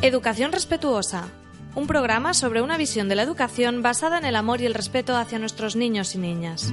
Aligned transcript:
Educación 0.00 0.52
Respetuosa, 0.52 1.26
un 1.74 1.88
programa 1.88 2.32
sobre 2.32 2.62
una 2.62 2.76
visión 2.76 3.08
de 3.08 3.16
la 3.16 3.24
educación 3.24 3.82
basada 3.82 4.16
en 4.16 4.24
el 4.24 4.36
amor 4.36 4.60
y 4.60 4.66
el 4.66 4.74
respeto 4.74 5.16
hacia 5.16 5.40
nuestros 5.40 5.74
niños 5.74 6.14
y 6.14 6.18
niñas. 6.18 6.72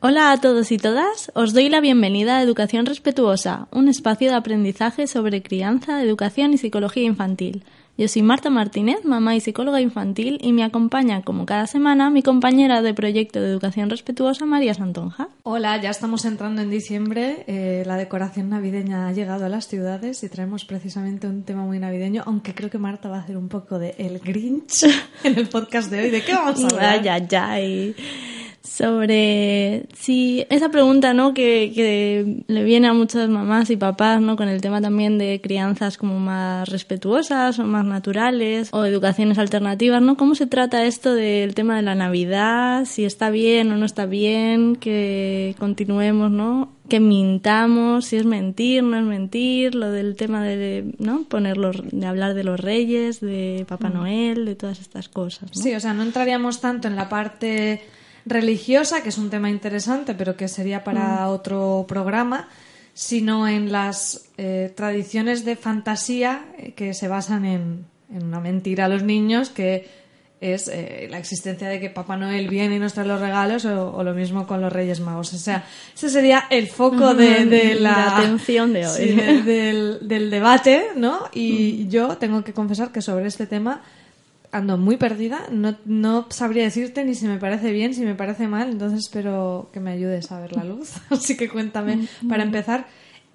Hola 0.00 0.30
a 0.30 0.40
todos 0.42 0.70
y 0.72 0.76
todas, 0.76 1.32
os 1.34 1.54
doy 1.54 1.70
la 1.70 1.80
bienvenida 1.80 2.36
a 2.36 2.42
Educación 2.42 2.84
Respetuosa, 2.84 3.66
un 3.70 3.88
espacio 3.88 4.28
de 4.28 4.36
aprendizaje 4.36 5.06
sobre 5.06 5.42
crianza, 5.42 6.02
educación 6.02 6.52
y 6.52 6.58
psicología 6.58 7.04
infantil. 7.04 7.64
Yo 7.96 8.08
soy 8.08 8.22
Marta 8.22 8.50
Martínez, 8.50 9.04
mamá 9.04 9.36
y 9.36 9.40
psicóloga 9.40 9.80
infantil, 9.80 10.38
y 10.42 10.52
me 10.52 10.64
acompaña, 10.64 11.22
como 11.22 11.46
cada 11.46 11.68
semana, 11.68 12.10
mi 12.10 12.24
compañera 12.24 12.82
de 12.82 12.92
proyecto 12.92 13.40
de 13.40 13.46
educación 13.48 13.88
respetuosa, 13.88 14.46
María 14.46 14.74
Santonja. 14.74 15.28
Hola, 15.44 15.80
ya 15.80 15.90
estamos 15.90 16.24
entrando 16.24 16.60
en 16.60 16.70
diciembre. 16.70 17.44
eh, 17.46 17.84
la 17.86 17.96
decoración 17.96 18.48
navideña 18.48 19.06
ha 19.06 19.12
llegado 19.12 19.46
a 19.46 19.48
las 19.48 19.68
ciudades 19.68 20.24
y 20.24 20.28
traemos 20.28 20.64
precisamente 20.64 21.28
un 21.28 21.44
tema 21.44 21.62
muy 21.62 21.78
navideño, 21.78 22.24
aunque 22.26 22.52
creo 22.52 22.68
que 22.68 22.78
Marta 22.78 23.08
va 23.08 23.18
a 23.18 23.20
hacer 23.20 23.36
un 23.36 23.48
poco 23.48 23.78
de 23.78 23.94
El 23.96 24.18
Grinch 24.18 24.82
en 25.22 25.38
el 25.38 25.46
podcast 25.48 25.88
de 25.88 26.00
hoy. 26.00 26.10
¿De 26.10 26.24
qué 26.24 26.34
vamos 26.34 26.64
a 26.64 26.66
hablar? 26.74 26.98
Ay, 27.00 27.08
ay, 27.08 27.28
ay. 27.38 27.96
Sobre 28.64 29.86
sí, 29.92 30.46
esa 30.48 30.70
pregunta, 30.70 31.12
¿no? 31.12 31.34
Que, 31.34 31.70
que 31.74 32.44
le 32.46 32.64
viene 32.64 32.88
a 32.88 32.94
muchas 32.94 33.28
mamás 33.28 33.68
y 33.68 33.76
papás, 33.76 34.22
¿no? 34.22 34.36
Con 34.36 34.48
el 34.48 34.62
tema 34.62 34.80
también 34.80 35.18
de 35.18 35.42
crianzas 35.42 35.98
como 35.98 36.18
más 36.18 36.70
respetuosas 36.70 37.58
o 37.58 37.64
más 37.64 37.84
naturales 37.84 38.70
o 38.72 38.86
educaciones 38.86 39.36
alternativas, 39.36 40.00
¿no? 40.00 40.16
¿Cómo 40.16 40.34
se 40.34 40.46
trata 40.46 40.86
esto 40.86 41.14
del 41.14 41.54
tema 41.54 41.76
de 41.76 41.82
la 41.82 41.94
Navidad? 41.94 42.86
Si 42.86 43.04
está 43.04 43.28
bien 43.28 43.70
o 43.70 43.76
no 43.76 43.84
está 43.84 44.06
bien, 44.06 44.76
que 44.76 45.54
continuemos, 45.58 46.30
¿no? 46.30 46.72
Que 46.88 47.00
mintamos, 47.00 48.06
si 48.06 48.16
es 48.16 48.24
mentir, 48.24 48.82
no 48.82 48.96
es 48.96 49.04
mentir, 49.04 49.74
lo 49.74 49.90
del 49.90 50.16
tema 50.16 50.42
de, 50.42 50.94
¿no? 50.98 51.24
Poner 51.24 51.58
los, 51.58 51.82
de 51.90 52.06
hablar 52.06 52.32
de 52.32 52.44
los 52.44 52.58
reyes, 52.58 53.20
de 53.20 53.66
Papá 53.68 53.90
Noel, 53.90 54.46
de 54.46 54.54
todas 54.54 54.80
estas 54.80 55.10
cosas, 55.10 55.54
¿no? 55.54 55.62
Sí, 55.62 55.74
o 55.74 55.80
sea, 55.80 55.92
no 55.92 56.02
entraríamos 56.02 56.62
tanto 56.62 56.88
en 56.88 56.96
la 56.96 57.10
parte 57.10 57.82
religiosa, 58.26 59.02
que 59.02 59.08
es 59.10 59.18
un 59.18 59.30
tema 59.30 59.50
interesante, 59.50 60.14
pero 60.14 60.36
que 60.36 60.48
sería 60.48 60.82
para 60.84 61.28
otro 61.28 61.84
programa, 61.88 62.48
sino 62.94 63.48
en 63.48 63.72
las 63.72 64.26
eh, 64.38 64.72
tradiciones 64.74 65.44
de 65.44 65.56
fantasía 65.56 66.44
eh, 66.58 66.72
que 66.74 66.94
se 66.94 67.08
basan 67.08 67.44
en, 67.44 67.86
en 68.12 68.24
una 68.24 68.40
mentira 68.40 68.84
a 68.86 68.88
los 68.88 69.02
niños, 69.02 69.50
que 69.50 70.04
es 70.40 70.68
eh, 70.68 71.06
la 71.10 71.18
existencia 71.18 71.68
de 71.68 71.80
que 71.80 71.88
Papá 71.90 72.16
Noel 72.18 72.48
viene 72.48 72.76
y 72.76 72.78
nos 72.78 72.92
trae 72.92 73.06
los 73.06 73.20
regalos, 73.20 73.64
o, 73.64 73.92
o 73.94 74.04
lo 74.04 74.12
mismo 74.14 74.46
con 74.46 74.60
los 74.60 74.72
Reyes 74.72 75.00
Magos. 75.00 75.32
O 75.32 75.38
sea, 75.38 75.64
ese 75.94 76.08
sería 76.10 76.44
el 76.50 76.66
foco 76.68 77.14
de, 77.14 77.46
de 77.46 77.74
la, 77.76 77.90
La 77.92 78.18
atención 78.18 78.72
de 78.74 78.86
hoy. 78.86 78.94
sí, 78.96 79.12
de- 79.12 79.42
del, 79.42 79.98
del 80.08 80.30
debate, 80.30 80.88
¿no? 80.96 81.20
Y 81.32 81.88
yo 81.88 82.16
tengo 82.18 82.44
que 82.44 82.52
confesar 82.52 82.92
que 82.92 83.00
sobre 83.00 83.26
este 83.26 83.46
tema 83.46 83.80
ando 84.54 84.78
muy 84.78 84.96
perdida. 84.96 85.46
No, 85.50 85.76
no 85.84 86.26
sabría 86.30 86.62
decirte 86.62 87.04
ni 87.04 87.14
si 87.14 87.26
me 87.26 87.38
parece 87.38 87.72
bien, 87.72 87.92
si 87.92 88.02
me 88.02 88.14
parece 88.14 88.46
mal. 88.46 88.70
Entonces 88.70 89.00
espero 89.00 89.68
que 89.72 89.80
me 89.80 89.90
ayudes 89.90 90.30
a 90.30 90.40
ver 90.40 90.52
la 90.52 90.64
luz. 90.64 90.92
Así 91.10 91.36
que 91.36 91.48
cuéntame, 91.48 92.06
para 92.28 92.44
empezar, 92.44 92.86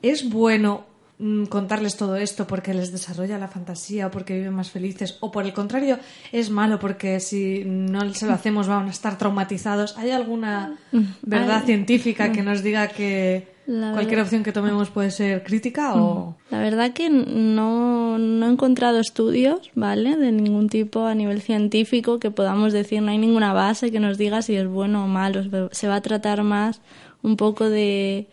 ¿es 0.01 0.29
bueno 0.29 0.85
mm, 1.17 1.45
contarles 1.45 1.97
todo 1.97 2.15
esto 2.15 2.47
porque 2.47 2.73
les 2.73 2.93
desarrolla 2.93 3.37
la 3.37 3.49
fantasía 3.49 4.07
o 4.07 4.11
porque 4.11 4.33
viven 4.33 4.53
más 4.53 4.71
felices? 4.71 5.17
¿O 5.19 5.29
por 5.29 5.43
el 5.43 5.51
contrario, 5.51 5.99
es 6.31 6.49
malo 6.49 6.79
porque 6.79 7.19
si 7.19 7.63
no 7.65 8.13
se 8.13 8.25
lo 8.25 8.33
hacemos 8.33 8.69
van 8.69 8.87
a 8.87 8.91
estar 8.91 9.17
traumatizados? 9.17 9.97
¿Hay 9.97 10.11
alguna 10.11 10.77
verdad 11.21 11.59
Ay. 11.59 11.65
científica 11.65 12.31
que 12.31 12.43
nos 12.43 12.63
diga 12.63 12.87
que 12.87 13.58
La 13.69 13.91
cualquier 13.91 14.15
verdad- 14.15 14.23
opción 14.23 14.43
que 14.43 14.51
tomemos 14.51 14.89
puede 14.89 15.11
ser 15.11 15.43
crítica 15.43 15.93
o...? 15.93 16.35
La 16.49 16.59
verdad 16.59 16.91
que 16.91 17.09
no, 17.11 18.17
no 18.17 18.47
he 18.47 18.49
encontrado 18.49 18.99
estudios, 18.99 19.69
¿vale? 19.75 20.17
De 20.17 20.31
ningún 20.31 20.69
tipo 20.69 21.05
a 21.05 21.13
nivel 21.13 21.39
científico 21.41 22.17
que 22.19 22.31
podamos 22.31 22.73
decir, 22.73 23.03
no 23.03 23.11
hay 23.11 23.19
ninguna 23.19 23.53
base 23.53 23.91
que 23.91 23.99
nos 23.99 24.17
diga 24.17 24.41
si 24.41 24.55
es 24.55 24.67
bueno 24.67 25.05
o 25.05 25.07
malo. 25.07 25.69
Se 25.71 25.87
va 25.87 25.95
a 25.97 26.01
tratar 26.01 26.41
más 26.41 26.81
un 27.21 27.37
poco 27.37 27.69
de, 27.69 28.27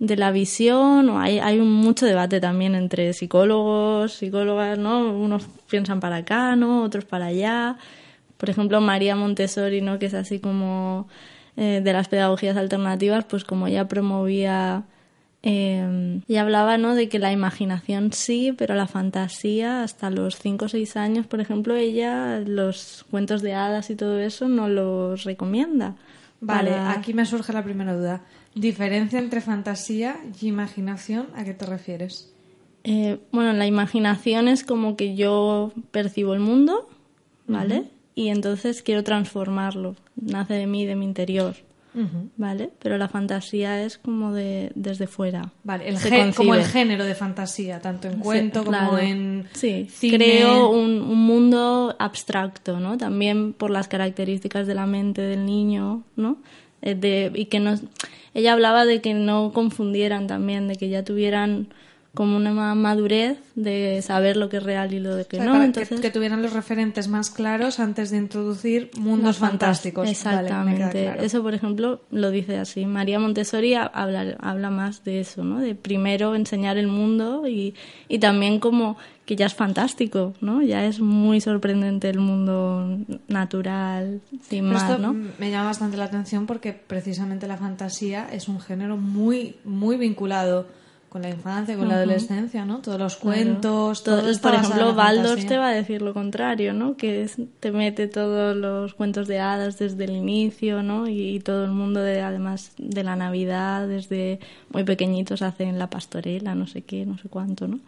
de 0.00 0.16
la 0.16 0.32
visión, 0.32 1.08
o 1.08 1.20
hay, 1.20 1.38
hay 1.38 1.60
mucho 1.60 2.04
debate 2.04 2.40
también 2.40 2.74
entre 2.74 3.12
psicólogos, 3.12 4.14
psicólogas, 4.14 4.76
¿no? 4.76 5.12
Unos 5.12 5.44
piensan 5.70 6.00
para 6.00 6.16
acá, 6.16 6.56
¿no? 6.56 6.82
Otros 6.82 7.04
para 7.04 7.26
allá. 7.26 7.76
Por 8.38 8.50
ejemplo, 8.50 8.80
María 8.80 9.14
Montessori, 9.14 9.82
¿no? 9.82 10.00
Que 10.00 10.06
es 10.06 10.14
así 10.14 10.40
como 10.40 11.06
eh, 11.62 11.80
de 11.84 11.92
las 11.92 12.08
pedagogías 12.08 12.56
alternativas, 12.56 13.26
pues 13.26 13.44
como 13.44 13.66
ella 13.66 13.86
promovía 13.86 14.84
eh, 15.42 16.20
y 16.26 16.36
hablaba 16.36 16.76
¿no? 16.78 16.94
de 16.94 17.08
que 17.08 17.18
la 17.18 17.32
imaginación 17.32 18.12
sí, 18.12 18.52
pero 18.56 18.74
la 18.74 18.86
fantasía 18.86 19.82
hasta 19.82 20.10
los 20.10 20.36
5 20.36 20.64
o 20.64 20.68
6 20.68 20.96
años, 20.96 21.26
por 21.26 21.40
ejemplo, 21.40 21.76
ella 21.76 22.40
los 22.40 23.04
cuentos 23.10 23.42
de 23.42 23.54
hadas 23.54 23.90
y 23.90 23.94
todo 23.96 24.18
eso 24.18 24.48
no 24.48 24.68
los 24.68 25.24
recomienda. 25.24 25.96
Vale, 26.40 26.70
Para- 26.70 26.92
aquí 26.92 27.12
me 27.14 27.26
surge 27.26 27.52
la 27.52 27.62
primera 27.62 27.94
duda. 27.94 28.22
¿Diferencia 28.54 29.18
entre 29.18 29.40
fantasía 29.40 30.16
y 30.40 30.48
imaginación? 30.48 31.26
¿A 31.36 31.44
qué 31.44 31.52
te 31.54 31.66
refieres? 31.66 32.32
Eh, 32.84 33.18
bueno, 33.32 33.52
la 33.52 33.66
imaginación 33.66 34.48
es 34.48 34.64
como 34.64 34.96
que 34.96 35.14
yo 35.14 35.72
percibo 35.90 36.32
el 36.34 36.40
mundo, 36.40 36.88
¿vale? 37.46 37.84
Y 38.14 38.28
entonces 38.28 38.82
quiero 38.82 39.04
transformarlo. 39.04 39.96
Nace 40.20 40.54
de 40.54 40.66
mí, 40.66 40.84
de 40.86 40.96
mi 40.96 41.04
interior, 41.04 41.54
¿vale? 42.36 42.70
Pero 42.80 42.98
la 42.98 43.08
fantasía 43.08 43.82
es 43.82 43.98
como 43.98 44.32
de 44.32 44.70
desde 44.74 45.06
fuera. 45.06 45.52
Vale, 45.64 45.88
el 45.88 45.96
Se 45.98 46.32
como 46.36 46.54
el 46.54 46.64
género 46.64 47.04
de 47.04 47.14
fantasía, 47.14 47.80
tanto 47.80 48.08
en 48.08 48.18
cuento 48.20 48.60
Sí, 48.60 48.66
como 48.66 48.78
claro. 48.78 48.98
en 48.98 49.46
Sí, 49.52 49.86
cine. 49.90 50.16
creo 50.16 50.70
un, 50.70 51.00
un 51.02 51.18
mundo 51.18 51.96
abstracto, 51.98 52.78
¿no? 52.80 52.96
También 52.96 53.52
por 53.52 53.70
las 53.70 53.88
características 53.88 54.66
de 54.66 54.74
la 54.74 54.86
mente 54.86 55.22
del 55.22 55.44
niño, 55.46 56.02
¿no? 56.16 56.36
Eh, 56.82 56.94
de, 56.94 57.30
y 57.34 57.46
que 57.46 57.60
no, 57.60 57.74
ella 58.34 58.52
hablaba 58.52 58.86
de 58.86 59.00
que 59.00 59.12
no 59.14 59.52
confundieran 59.52 60.26
también, 60.26 60.68
de 60.68 60.76
que 60.76 60.88
ya 60.88 61.04
tuvieran 61.04 61.68
como 62.12 62.36
una 62.36 62.50
ma- 62.52 62.74
madurez 62.74 63.38
de 63.54 64.02
saber 64.02 64.36
lo 64.36 64.48
que 64.48 64.56
es 64.56 64.62
real 64.64 64.92
y 64.92 64.98
lo 64.98 65.14
de 65.14 65.26
que 65.26 65.36
O 65.36 65.40
sea, 65.40 65.46
no. 65.46 65.52
para 65.52 65.64
Entonces, 65.66 66.00
que, 66.00 66.02
que 66.02 66.10
tuvieran 66.10 66.42
los 66.42 66.52
referentes 66.52 67.06
más 67.06 67.30
claros 67.30 67.78
antes 67.78 68.10
de 68.10 68.16
introducir 68.16 68.90
mundos 68.98 69.38
fantásticos. 69.38 70.08
Exactamente. 70.08 71.04
claro. 71.04 71.22
Eso, 71.22 71.40
por 71.42 71.54
ejemplo, 71.54 72.00
lo 72.10 72.30
dice 72.32 72.58
así. 72.58 72.84
María 72.84 73.20
Montessori 73.20 73.74
ha- 73.74 73.84
habla, 73.84 74.36
habla 74.40 74.70
más 74.70 75.04
de 75.04 75.20
eso, 75.20 75.44
¿no? 75.44 75.60
De 75.60 75.76
primero 75.76 76.34
enseñar 76.34 76.78
el 76.78 76.88
mundo 76.88 77.46
y, 77.46 77.74
y 78.08 78.18
también 78.18 78.58
como 78.58 78.96
que 79.24 79.36
ya 79.36 79.46
es 79.46 79.54
fantástico, 79.54 80.34
¿no? 80.40 80.60
Ya 80.62 80.84
es 80.86 80.98
muy 80.98 81.40
sorprendente 81.40 82.10
el 82.10 82.18
mundo 82.18 82.98
natural, 83.28 84.20
sin 84.48 84.64
Pero 84.64 84.72
más, 84.72 84.90
esto 84.90 84.98
¿no? 85.00 85.12
me 85.38 85.50
llama 85.50 85.66
bastante 85.66 85.96
la 85.96 86.04
atención 86.04 86.46
porque 86.46 86.72
precisamente 86.72 87.46
la 87.46 87.56
fantasía 87.56 88.28
es 88.32 88.48
un 88.48 88.60
género 88.60 88.96
muy, 88.96 89.54
muy 89.64 89.96
vinculado 89.96 90.66
con 91.10 91.20
la 91.22 91.28
infancia, 91.28 91.76
con 91.76 91.88
la 91.88 91.96
adolescencia, 91.96 92.64
¿no? 92.64 92.78
Todos 92.78 92.98
los 92.98 93.16
cuentos, 93.16 94.02
Todo- 94.04 94.20
todo, 94.20 94.30
está 94.30 94.48
por 94.50 94.58
ejemplo, 94.60 94.94
fantasía. 94.94 95.48
te 95.48 95.58
va 95.58 95.68
a 95.68 95.72
decir 95.72 96.00
lo 96.02 96.14
contrario, 96.14 96.72
¿no? 96.72 96.96
Que 96.96 97.22
es- 97.24 97.36
te 97.58 97.72
mete 97.72 98.06
todos 98.06 98.56
los 98.56 98.94
cuentos 98.94 99.26
de 99.28 99.40
hadas 99.40 99.76
desde 99.78 100.04
el 100.04 100.12
inicio, 100.12 100.82
¿no? 100.84 101.08
Y, 101.08 101.34
y 101.36 101.40
todo 101.40 101.64
el 101.64 101.72
mundo, 101.72 102.00
de, 102.00 102.22
además 102.22 102.72
de 102.78 103.02
la 103.02 103.16
Navidad, 103.16 103.88
desde 103.88 104.38
muy 104.72 104.84
pequeñitos 104.84 105.42
hacen 105.42 105.78
la 105.80 105.90
pastorela, 105.90 106.54
no 106.54 106.66
sé 106.68 106.82
qué, 106.82 107.04
no 107.04 107.18
sé 107.18 107.28
cuánto, 107.28 107.66
¿no? 107.66 107.80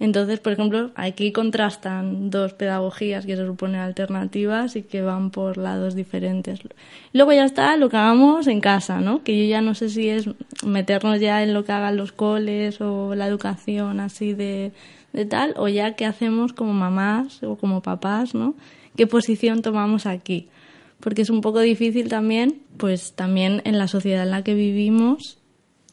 Entonces, 0.00 0.38
por 0.38 0.52
ejemplo, 0.52 0.92
aquí 0.94 1.32
contrastan 1.32 2.30
dos 2.30 2.52
pedagogías 2.52 3.26
que 3.26 3.36
se 3.36 3.44
suponen 3.44 3.80
alternativas 3.80 4.76
y 4.76 4.82
que 4.82 5.02
van 5.02 5.30
por 5.30 5.58
lados 5.58 5.96
diferentes. 5.96 6.60
Luego 7.12 7.32
ya 7.32 7.44
está 7.44 7.76
lo 7.76 7.88
que 7.88 7.96
hagamos 7.96 8.46
en 8.46 8.60
casa, 8.60 9.00
¿no? 9.00 9.24
Que 9.24 9.36
yo 9.36 9.50
ya 9.50 9.60
no 9.60 9.74
sé 9.74 9.88
si 9.88 10.08
es 10.08 10.30
meternos 10.64 11.18
ya 11.18 11.42
en 11.42 11.52
lo 11.52 11.64
que 11.64 11.72
hagan 11.72 11.96
los 11.96 12.12
coles 12.12 12.80
o 12.80 13.16
la 13.16 13.26
educación 13.26 13.98
así 13.98 14.34
de, 14.34 14.70
de 15.12 15.24
tal, 15.24 15.54
o 15.56 15.66
ya 15.66 15.96
qué 15.96 16.06
hacemos 16.06 16.52
como 16.52 16.72
mamás 16.72 17.42
o 17.42 17.56
como 17.56 17.82
papás, 17.82 18.34
¿no? 18.34 18.54
¿Qué 18.96 19.08
posición 19.08 19.62
tomamos 19.62 20.06
aquí? 20.06 20.48
Porque 21.00 21.22
es 21.22 21.30
un 21.30 21.40
poco 21.40 21.58
difícil 21.60 22.08
también, 22.08 22.62
pues 22.76 23.14
también 23.14 23.62
en 23.64 23.78
la 23.78 23.88
sociedad 23.88 24.22
en 24.22 24.30
la 24.30 24.44
que 24.44 24.54
vivimos, 24.54 25.38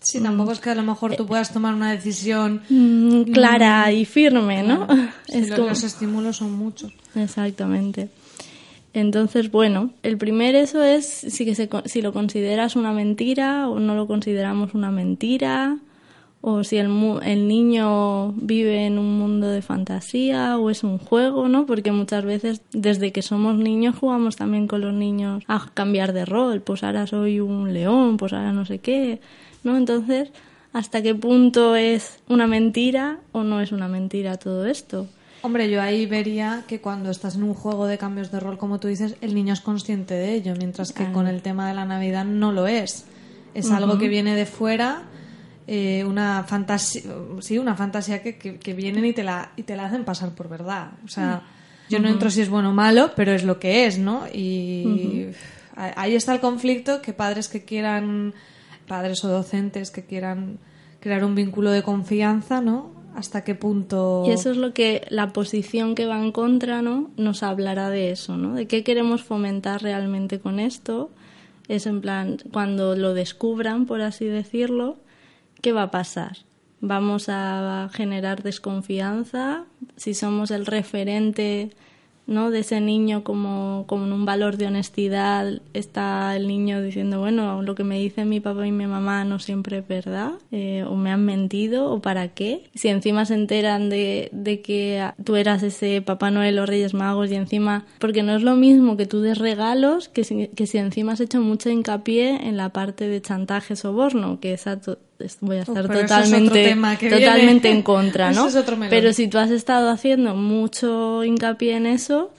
Sí, 0.06 0.22
tampoco 0.22 0.52
es 0.52 0.60
que 0.60 0.70
a 0.70 0.76
lo 0.76 0.84
mejor 0.84 1.16
tú 1.16 1.26
puedas 1.26 1.52
tomar 1.52 1.74
una 1.74 1.92
decisión 1.92 2.62
mm, 2.70 3.24
clara 3.32 3.92
y 3.92 4.06
firme, 4.06 4.62
¿no? 4.62 4.86
Es 5.28 5.50
los, 5.50 5.58
como- 5.58 5.70
los 5.70 5.84
estímulos 5.84 6.38
son 6.38 6.52
muchos. 6.54 6.94
Exactamente. 7.16 8.10
Entonces, 8.94 9.50
bueno, 9.50 9.90
el 10.04 10.18
primer 10.18 10.54
eso 10.54 10.84
es 10.84 11.06
si, 11.08 11.44
que 11.44 11.56
se, 11.56 11.68
si 11.86 12.02
lo 12.04 12.14
consideras 12.14 12.76
una 12.76 12.94
mentira 12.94 13.68
o 13.68 13.80
no 13.80 13.96
lo 13.96 14.06
consideramos 14.06 14.76
una 14.76 14.92
mentira, 14.92 15.80
o 16.40 16.64
si 16.64 16.78
el, 16.78 16.88
el 17.24 17.48
niño 17.48 18.32
vive 18.34 18.86
en 18.86 19.00
un 19.00 19.18
mundo 19.18 19.48
de 19.48 19.64
fantasía 19.64 20.60
o 20.60 20.70
es 20.70 20.84
un 20.84 21.00
juego, 21.00 21.48
¿no? 21.50 21.66
Porque 21.66 21.92
muchas 21.92 22.24
veces 22.24 22.62
desde 22.72 23.12
que 23.12 23.24
somos 23.24 23.58
niños 23.58 23.96
jugamos 24.00 24.36
también 24.36 24.68
con 24.68 24.82
los 24.82 24.94
niños 24.94 25.44
a 25.48 25.68
cambiar 25.74 26.14
de 26.14 26.24
rol, 26.26 26.62
pues 26.62 26.84
ahora 26.84 27.08
soy 27.08 27.40
un 27.40 27.74
león, 27.74 28.18
pues 28.18 28.32
ahora 28.34 28.54
no 28.54 28.64
sé 28.66 28.78
qué, 28.78 29.20
¿no? 29.66 29.76
Entonces 29.76 30.32
¿Hasta 30.76 31.02
qué 31.02 31.16
punto 31.16 31.78
es 31.78 32.20
una 32.28 32.48
mentira 32.48 33.20
o 33.32 33.44
no 33.44 33.62
es 33.62 33.72
una 33.72 33.88
mentira 33.88 34.36
todo 34.36 34.66
esto? 34.66 35.08
Hombre, 35.42 35.72
yo 35.72 35.82
ahí 35.82 36.06
vería 36.06 36.66
que 36.68 36.82
cuando 36.82 37.12
estás 37.12 37.36
en 37.36 37.44
un 37.44 37.54
juego 37.54 37.88
de 37.88 37.98
cambios 37.98 38.30
de 38.30 38.42
rol, 38.42 38.58
como 38.58 38.78
tú 38.78 38.90
dices, 38.90 39.16
el 39.22 39.36
niño 39.36 39.54
es 39.54 39.62
consciente 39.62 40.16
de 40.16 40.34
ello, 40.34 40.54
mientras 40.58 40.92
que 40.92 41.10
con 41.14 41.28
el 41.28 41.42
tema 41.42 41.70
de 41.70 41.76
la 41.76 41.86
Navidad 41.86 42.26
no 42.26 42.52
lo 42.52 42.68
es. 42.68 43.06
Es 43.54 43.72
algo 43.72 43.98
que 43.98 44.10
viene 44.10 44.36
de 44.36 44.46
fuera, 44.46 45.04
eh, 45.66 46.04
una 46.04 46.44
fantasía, 46.44 47.04
sí, 47.40 47.58
una 47.58 47.76
fantasía 47.76 48.22
que, 48.22 48.36
que, 48.36 48.74
vienen 48.74 49.06
y 49.06 49.14
te, 49.14 49.24
la, 49.24 49.54
y 49.56 49.64
te 49.64 49.78
la 49.78 49.86
hacen 49.86 50.04
pasar 50.04 50.32
por 50.36 50.50
verdad. 50.50 50.90
O 51.06 51.08
sea, 51.08 51.38
mm. 51.38 51.90
yo 51.90 52.00
no 52.00 52.10
entro 52.10 52.30
si 52.30 52.42
es 52.42 52.50
bueno 52.50 52.72
o 52.72 52.74
malo, 52.74 53.14
pero 53.16 53.32
es 53.32 53.46
lo 53.46 53.60
que 53.60 53.86
es, 53.86 53.98
¿no? 53.98 54.28
Y 54.28 55.28
ahí 55.78 56.16
está 56.16 56.34
el 56.34 56.42
conflicto, 56.42 57.02
que 57.02 57.14
padres 57.14 57.48
que 57.48 57.64
quieran, 57.64 58.34
padres 58.88 59.24
o 59.24 59.28
docentes 59.28 59.92
que 59.92 60.06
quieran 60.06 60.60
crear 61.00 61.24
un 61.24 61.36
vínculo 61.36 61.72
de 61.72 61.84
confianza, 61.84 62.62
¿no? 62.62 62.96
hasta 63.16 63.44
qué 63.44 63.56
punto. 63.56 64.24
Y 64.28 64.32
eso 64.32 64.52
es 64.52 64.58
lo 64.58 64.74
que 64.74 65.08
la 65.10 65.32
posición 65.32 65.96
que 65.96 66.06
va 66.06 66.22
en 66.22 66.32
contra, 66.32 66.82
¿no? 66.82 67.10
Nos 67.16 67.44
hablará 67.44 67.90
de 67.90 68.12
eso, 68.12 68.36
¿no? 68.36 68.54
De 68.54 68.68
qué 68.68 68.84
queremos 68.84 69.24
fomentar 69.24 69.82
realmente 69.82 70.40
con 70.40 70.60
esto. 70.60 71.10
Es 71.68 71.88
en 71.88 72.02
plan, 72.02 72.38
cuando 72.52 72.96
lo 72.96 73.14
descubran, 73.14 73.86
por 73.86 74.02
así 74.02 74.26
decirlo, 74.26 74.98
¿qué 75.62 75.72
va 75.72 75.84
a 75.84 75.92
pasar? 75.92 76.38
Vamos 76.82 77.28
a 77.30 77.90
generar 77.94 78.44
desconfianza. 78.44 79.64
Si 79.96 80.14
somos 80.14 80.52
el 80.52 80.66
referente 80.66 81.72
¿no? 82.28 82.52
de 82.52 82.60
ese 82.60 82.82
niño 82.82 83.24
como, 83.24 83.86
como 83.88 84.04
un 84.14 84.26
valor 84.26 84.58
de 84.58 84.68
honestidad 84.68 85.62
está 85.74 86.36
el 86.36 86.48
niño 86.48 86.82
diciendo 86.82 87.20
bueno 87.20 87.62
lo 87.62 87.76
que 87.76 87.84
me 87.84 88.00
dicen 88.00 88.30
mi 88.30 88.40
papá 88.40 88.68
y 88.68 88.72
mi 88.72 88.88
mamá 88.88 89.24
no 89.26 89.40
siempre 89.40 89.80
es 89.80 89.88
verdad 89.88 90.32
eh, 90.52 90.84
o 90.88 90.96
me 90.96 91.12
han 91.12 91.26
mentido 91.26 91.92
o 91.92 92.02
para 92.02 92.30
qué 92.30 92.70
si 92.76 92.88
encima 92.90 93.26
se 93.26 93.36
enteran 93.36 93.90
de, 93.90 94.30
de 94.32 94.62
que 94.62 95.06
tú 95.24 95.36
eras 95.36 95.64
ese 95.64 96.02
Papá 96.02 96.32
Noel 96.32 96.60
o 96.60 96.66
Reyes 96.66 96.94
Magos 96.94 97.32
y 97.32 97.36
encima 97.36 97.86
porque 98.00 98.24
no 98.24 98.36
es 98.36 98.44
lo 98.44 98.56
mismo 98.56 98.98
que 98.98 99.06
tú 99.06 99.22
des 99.22 99.38
regalos 99.38 100.10
que 100.10 100.24
si, 100.24 100.48
que 100.48 100.68
si 100.68 100.78
encima 100.78 101.14
has 101.14 101.20
hecho 101.20 101.42
mucho 101.42 101.70
hincapié 101.70 102.48
en 102.48 102.58
la 102.58 102.70
parte 102.70 103.08
de 103.08 103.22
chantaje 103.22 103.76
soborno 103.76 104.40
que 104.40 104.54
esa 104.54 104.80
voy 105.42 105.58
a 105.58 105.62
estar 105.62 105.88
totalmente, 105.88 106.76
totalmente 107.10 107.70
en 107.70 107.82
contra, 107.82 108.32
¿no? 108.34 108.48
pero 108.90 109.14
si 109.14 109.28
tú 109.28 109.38
has 109.38 109.52
estado 109.52 109.90
haciendo 109.90 110.36
mucho 110.36 111.24
hincapié 111.24 111.78
en 111.78 111.86
eso, 111.86 112.32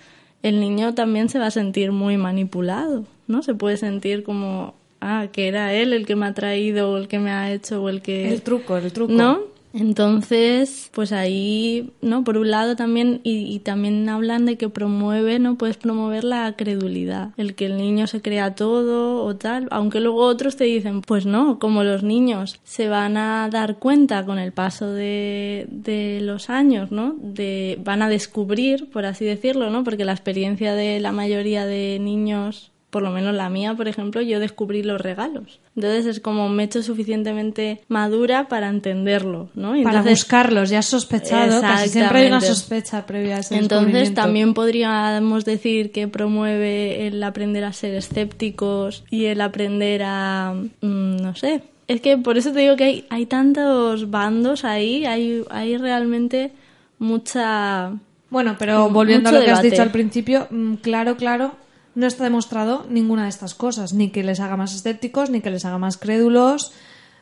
el 0.43 0.61
niño 0.61 0.95
también 0.95 1.29
se 1.29 1.39
va 1.39 1.47
a 1.47 1.51
sentir 1.51 1.93
muy 1.93 2.17
manipulado, 2.17 3.05
¿no? 3.27 3.43
Se 3.43 3.55
puede 3.55 3.77
sentir 3.77 4.23
como, 4.23 4.75
ah, 5.01 5.27
que 5.33 5.49
era 5.49 5.73
él 5.73 5.93
el 5.93 6.07
que 6.07 6.17
me 6.17 6.27
ha 6.27 6.35
traído 6.35 6.93
o 6.93 6.97
el 6.99 7.09
que 7.09 7.19
me 7.19 7.31
ha 7.31 7.53
hecho 7.53 7.83
o 7.83 7.89
el 7.89 8.03
que... 8.03 8.33
El 8.33 8.43
truco, 8.43 8.77
el 8.77 8.93
truco. 8.93 9.13
¿No? 9.13 9.56
Entonces, 9.73 10.91
pues 10.95 11.13
ahí, 11.13 11.93
¿no? 12.01 12.25
Por 12.25 12.39
un 12.39 12.51
lado 12.51 12.77
también, 12.77 13.21
y, 13.25 13.59
también 13.61 14.09
hablan 14.09 14.47
de 14.47 14.57
que 14.57 14.69
promueve, 14.69 15.39
¿no? 15.39 15.57
Puedes 15.57 15.77
promover 15.77 16.25
la 16.25 16.55
credulidad, 16.57 17.31
el 17.37 17.55
que 17.55 17.67
el 17.67 17.77
niño 17.77 18.07
se 18.07 18.23
crea 18.23 18.55
todo 18.55 19.25
o 19.25 19.37
tal, 19.37 19.69
aunque 19.71 20.01
luego 20.01 20.25
otros 20.25 20.57
te 20.57 20.65
dicen, 20.65 21.03
pues 21.03 21.27
no, 21.27 21.59
como 21.59 21.85
los 21.85 22.03
niños 22.03 22.61
se 22.65 22.89
van 22.89 23.17
a 23.17 23.49
dar 23.51 23.79
cuenta 23.79 24.25
con 24.25 24.39
el 24.39 24.53
paso 24.53 24.91
de, 24.93 25.67
de 25.71 26.21
los 26.23 26.49
años, 26.49 26.91
¿no? 26.91 27.15
De, 27.21 27.79
van 27.85 28.03
a 28.03 28.09
descubrir, 28.09 28.91
por 28.91 29.05
así 29.05 29.25
decirlo, 29.25 29.71
¿no? 29.71 29.85
Porque 29.85 30.05
la 30.05 30.13
experiencia 30.13 30.75
de 30.75 31.01
la 31.01 31.13
mayoría 31.13 31.67
de 31.67 31.99
niños 32.01 32.73
por 32.97 33.03
lo 33.03 33.11
menos 33.11 33.35
la 33.35 33.51
mía, 33.51 33.75
por 33.75 33.89
ejemplo, 33.89 34.23
yo 34.23 34.41
descubrí 34.41 34.83
los 34.83 34.99
regalos. 34.99 35.61
Entonces 35.77 36.07
es 36.07 36.19
como 36.19 36.49
me 36.49 36.63
he 36.63 36.65
hecho 36.65 36.83
suficientemente 36.83 37.83
madura 37.89 38.49
para 38.49 38.71
entenderlo, 38.71 39.51
¿no? 39.55 39.75
para 39.83 40.01
buscarlos, 40.01 40.71
ya 40.71 40.79
has 40.79 40.87
sospechado, 40.87 41.61
casi 41.61 41.91
siempre 41.91 42.21
hay 42.21 42.29
una 42.29 42.41
sospecha 42.41 43.05
previa 43.05 43.37
a 43.37 43.41
ese 43.41 43.59
Entonces 43.59 44.15
también 44.15 44.55
podríamos 44.55 45.45
decir 45.45 45.93
que 45.93 46.09
promueve 46.09 47.07
el 47.07 47.23
aprender 47.23 47.65
a 47.65 47.75
ser 47.75 47.95
escépticos 47.95 49.05
y 49.11 49.27
el 49.27 49.43
aprender 49.43 50.03
a, 50.03 50.55
mm, 50.81 51.17
no 51.17 51.35
sé, 51.35 51.65
es 51.89 52.01
que 52.01 52.17
por 52.17 52.39
eso 52.39 52.51
te 52.51 52.61
digo 52.61 52.77
que 52.77 52.85
hay, 52.85 53.07
hay 53.11 53.27
tantos 53.27 54.11
bandos 54.11 54.65
ahí, 54.65 55.05
hay, 55.05 55.45
hay 55.51 55.77
realmente 55.77 56.51
mucha... 56.99 57.93
Bueno, 58.31 58.57
pero 58.59 58.89
volviendo 58.89 59.29
a 59.29 59.33
lo 59.33 59.41
que 59.43 59.51
has 59.51 59.61
dicho 59.61 59.83
al 59.83 59.91
principio, 59.91 60.47
mm, 60.49 60.77
claro, 60.77 61.19
claro, 61.19 61.66
no 61.97 62.07
está 62.07 62.25
demostrado 62.25 62.87
ninguna 62.89 63.25
de 63.25 63.31
estas 63.31 63.55
cosas, 63.55 63.95
ni 63.95 64.11
que 64.11 64.23
les 64.23 64.39
haga 64.39 64.57
más 64.57 64.75
escépticos, 64.75 65.31
ni 65.31 65.41
que 65.41 65.51
les 65.51 65.65
haga 65.65 65.79
más 65.79 65.97
crédulos, 65.97 66.73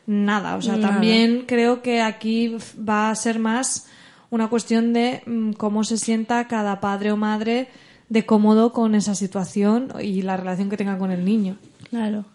nada. 0.05 0.57
O 0.57 0.61
sea, 0.61 0.79
también 0.79 1.45
creo 1.47 1.81
que 1.81 2.01
aquí 2.01 2.57
va 2.77 3.09
a 3.09 3.15
ser 3.15 3.39
más 3.39 3.87
una 4.29 4.49
cuestión 4.49 4.91
de 4.91 5.23
mm, 5.25 5.53
cómo 5.53 5.85
se 5.85 5.97
sienta 5.97 6.47
cada 6.47 6.81
padre 6.81 7.13
o 7.13 7.17
madre 7.17 7.69
de 8.09 8.25
cómodo 8.25 8.73
con 8.73 8.95
esa 8.95 9.15
situación 9.15 9.93
y 10.01 10.21
la 10.21 10.35
relación 10.35 10.69
que 10.69 10.77
tenga 10.77 10.97
con 10.97 11.09
el 11.09 11.23
niño. 11.23 11.55
Claro. 11.89 12.25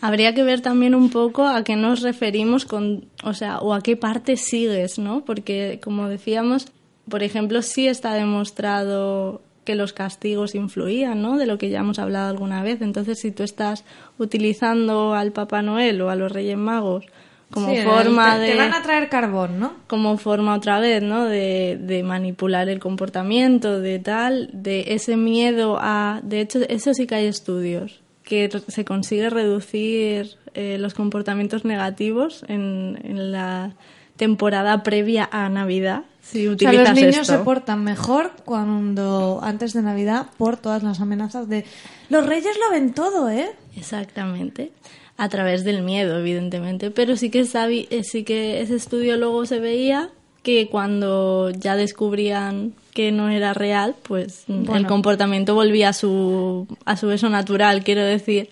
Habría 0.00 0.32
que 0.32 0.44
ver 0.44 0.60
también 0.60 0.94
un 0.94 1.10
poco 1.10 1.46
a 1.46 1.64
qué 1.64 1.74
nos 1.74 2.02
referimos 2.02 2.64
con, 2.64 3.06
o 3.24 3.34
sea, 3.34 3.58
o 3.58 3.74
a 3.74 3.82
qué 3.82 3.96
parte 3.96 4.36
sigues, 4.36 4.98
¿no? 4.98 5.24
Porque 5.24 5.80
como 5.82 6.08
decíamos, 6.08 6.68
por 7.08 7.24
ejemplo, 7.24 7.62
sí 7.62 7.88
está 7.88 8.14
demostrado 8.14 9.42
que 9.64 9.74
los 9.74 9.92
castigos 9.92 10.54
influían, 10.54 11.22
¿no? 11.22 11.36
De 11.36 11.46
lo 11.46 11.58
que 11.58 11.68
ya 11.68 11.80
hemos 11.80 11.98
hablado 11.98 12.30
alguna 12.30 12.62
vez. 12.62 12.80
Entonces, 12.82 13.18
si 13.18 13.30
tú 13.30 13.42
estás 13.42 13.84
utilizando 14.18 15.14
al 15.14 15.32
Papá 15.32 15.62
Noel 15.62 16.00
o 16.02 16.10
a 16.10 16.16
los 16.16 16.32
Reyes 16.32 16.56
Magos 16.56 17.06
como 17.50 17.74
forma 17.74 18.38
de... 18.38 18.52
Te 18.52 18.56
van 18.56 18.72
a 18.72 18.82
traer 18.82 19.08
carbón, 19.08 19.58
¿no? 19.58 19.74
Como 19.88 20.16
forma 20.18 20.54
otra 20.54 20.78
vez, 20.78 21.02
¿no? 21.02 21.24
De, 21.24 21.78
de, 21.80 22.02
manipular 22.02 22.68
el 22.68 22.78
comportamiento, 22.78 23.80
de 23.80 23.98
tal, 23.98 24.50
de 24.52 24.84
ese 24.88 25.16
miedo 25.16 25.76
a... 25.80 26.20
De 26.22 26.40
hecho, 26.40 26.60
eso 26.68 26.94
sí 26.94 27.06
que 27.06 27.16
hay 27.16 27.26
estudios, 27.26 28.02
que 28.22 28.48
se 28.68 28.84
consigue 28.84 29.30
reducir 29.30 30.36
eh, 30.54 30.78
los 30.78 30.94
comportamientos 30.94 31.64
negativos 31.64 32.44
en, 32.46 33.00
en 33.02 33.32
la 33.32 33.74
temporada 34.16 34.82
previa 34.84 35.28
a 35.32 35.48
Navidad 35.48 36.04
utilizas 36.34 36.88
los 36.88 36.94
niños 36.94 37.26
se 37.26 37.38
portan 37.38 37.84
mejor 37.84 38.32
cuando 38.44 39.40
antes 39.42 39.72
de 39.72 39.82
Navidad 39.82 40.26
por 40.38 40.56
todas 40.56 40.82
las 40.82 41.00
amenazas 41.00 41.48
de 41.48 41.64
los 42.08 42.26
reyes 42.26 42.56
lo 42.58 42.70
ven 42.72 42.92
todo, 42.92 43.28
¿eh? 43.30 43.50
Exactamente. 43.76 44.72
A 45.16 45.28
través 45.28 45.64
del 45.64 45.82
miedo, 45.82 46.18
evidentemente. 46.18 46.90
Pero 46.90 47.16
sí 47.16 47.30
que, 47.30 47.40
eh, 47.40 48.04
sí 48.04 48.24
que 48.24 48.60
ese 48.60 48.76
estudio 48.76 49.16
luego 49.16 49.44
se 49.46 49.60
veía 49.60 50.10
que 50.42 50.68
cuando 50.68 51.50
ya 51.50 51.76
descubrían 51.76 52.72
que 52.94 53.12
no 53.12 53.28
era 53.28 53.54
real, 53.54 53.94
pues 54.02 54.44
el 54.48 54.86
comportamiento 54.86 55.54
volvía 55.54 55.90
a 55.90 55.92
su, 55.92 56.66
a 56.84 56.96
su 56.96 57.10
eso 57.10 57.28
natural, 57.28 57.84
quiero 57.84 58.02
decir. 58.02 58.50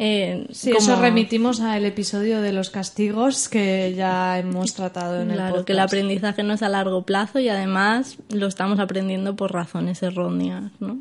Eh, 0.00 0.46
sí, 0.52 0.70
eso 0.70 0.94
remitimos 0.94 1.60
al 1.60 1.84
episodio 1.84 2.40
de 2.40 2.52
los 2.52 2.70
castigos 2.70 3.48
que 3.48 3.94
ya 3.96 4.38
hemos 4.38 4.72
tratado 4.74 5.20
en 5.20 5.32
el 5.32 5.38
podcast. 5.38 5.66
que 5.66 5.72
el 5.72 5.80
aprendizaje 5.80 6.44
no 6.44 6.54
es 6.54 6.62
a 6.62 6.68
largo 6.68 7.02
plazo 7.02 7.40
y 7.40 7.48
además 7.48 8.16
lo 8.30 8.46
estamos 8.46 8.78
aprendiendo 8.78 9.34
por 9.34 9.52
razones 9.52 10.00
erróneas, 10.04 10.70
¿no? 10.78 10.98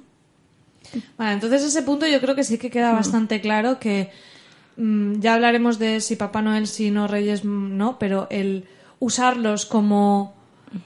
Bueno, 1.16 1.32
entonces 1.32 1.64
ese 1.64 1.84
punto 1.84 2.08
yo 2.08 2.20
creo 2.20 2.34
que 2.34 2.44
sí 2.44 2.58
que 2.58 2.72
queda 2.72 2.92
mm. 2.92 2.96
bastante 2.96 3.40
claro 3.40 3.78
que 3.78 4.10
mm, 4.78 5.20
ya 5.20 5.36
hablaremos 5.36 5.78
de 5.78 6.02
si 6.02 6.16
Papá 6.16 6.42
Noel, 6.42 6.66
si 6.66 6.90
no 6.90 7.08
Reyes, 7.08 7.46
mm, 7.46 7.78
no, 7.78 8.00
pero 8.00 8.26
el 8.32 8.66
usarlos 9.00 9.68
como 9.68 10.34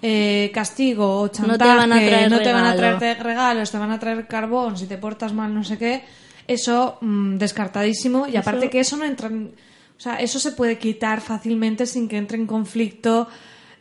eh, 0.01 0.51
castigo 0.53 1.21
o 1.21 1.27
chantaje, 1.29 1.51
no 1.51 1.57
te 1.57 1.77
van 1.77 1.93
a 1.93 1.95
traer, 1.95 2.29
no 2.29 2.39
te 2.41 2.51
van 2.51 2.65
a 2.65 2.75
traer 2.75 3.23
regalos, 3.23 3.71
te 3.71 3.77
van 3.77 3.91
a 3.91 3.99
traer 3.99 4.27
carbón, 4.27 4.77
si 4.77 4.85
te 4.85 4.97
portas 4.97 5.31
mal, 5.31 5.53
no 5.53 5.63
sé 5.63 5.77
qué 5.77 6.03
eso 6.47 6.97
mm, 7.01 7.37
descartadísimo 7.37 8.27
y 8.27 8.37
aparte 8.37 8.69
que 8.69 8.79
eso 8.79 8.97
no 8.97 9.05
entra 9.05 9.27
en, 9.27 9.53
o 9.97 10.01
sea 10.01 10.15
eso 10.15 10.39
se 10.39 10.51
puede 10.51 10.77
quitar 10.77 11.21
fácilmente 11.21 11.85
sin 11.85 12.07
que 12.07 12.17
entre 12.17 12.37
en 12.37 12.47
conflicto 12.47 13.27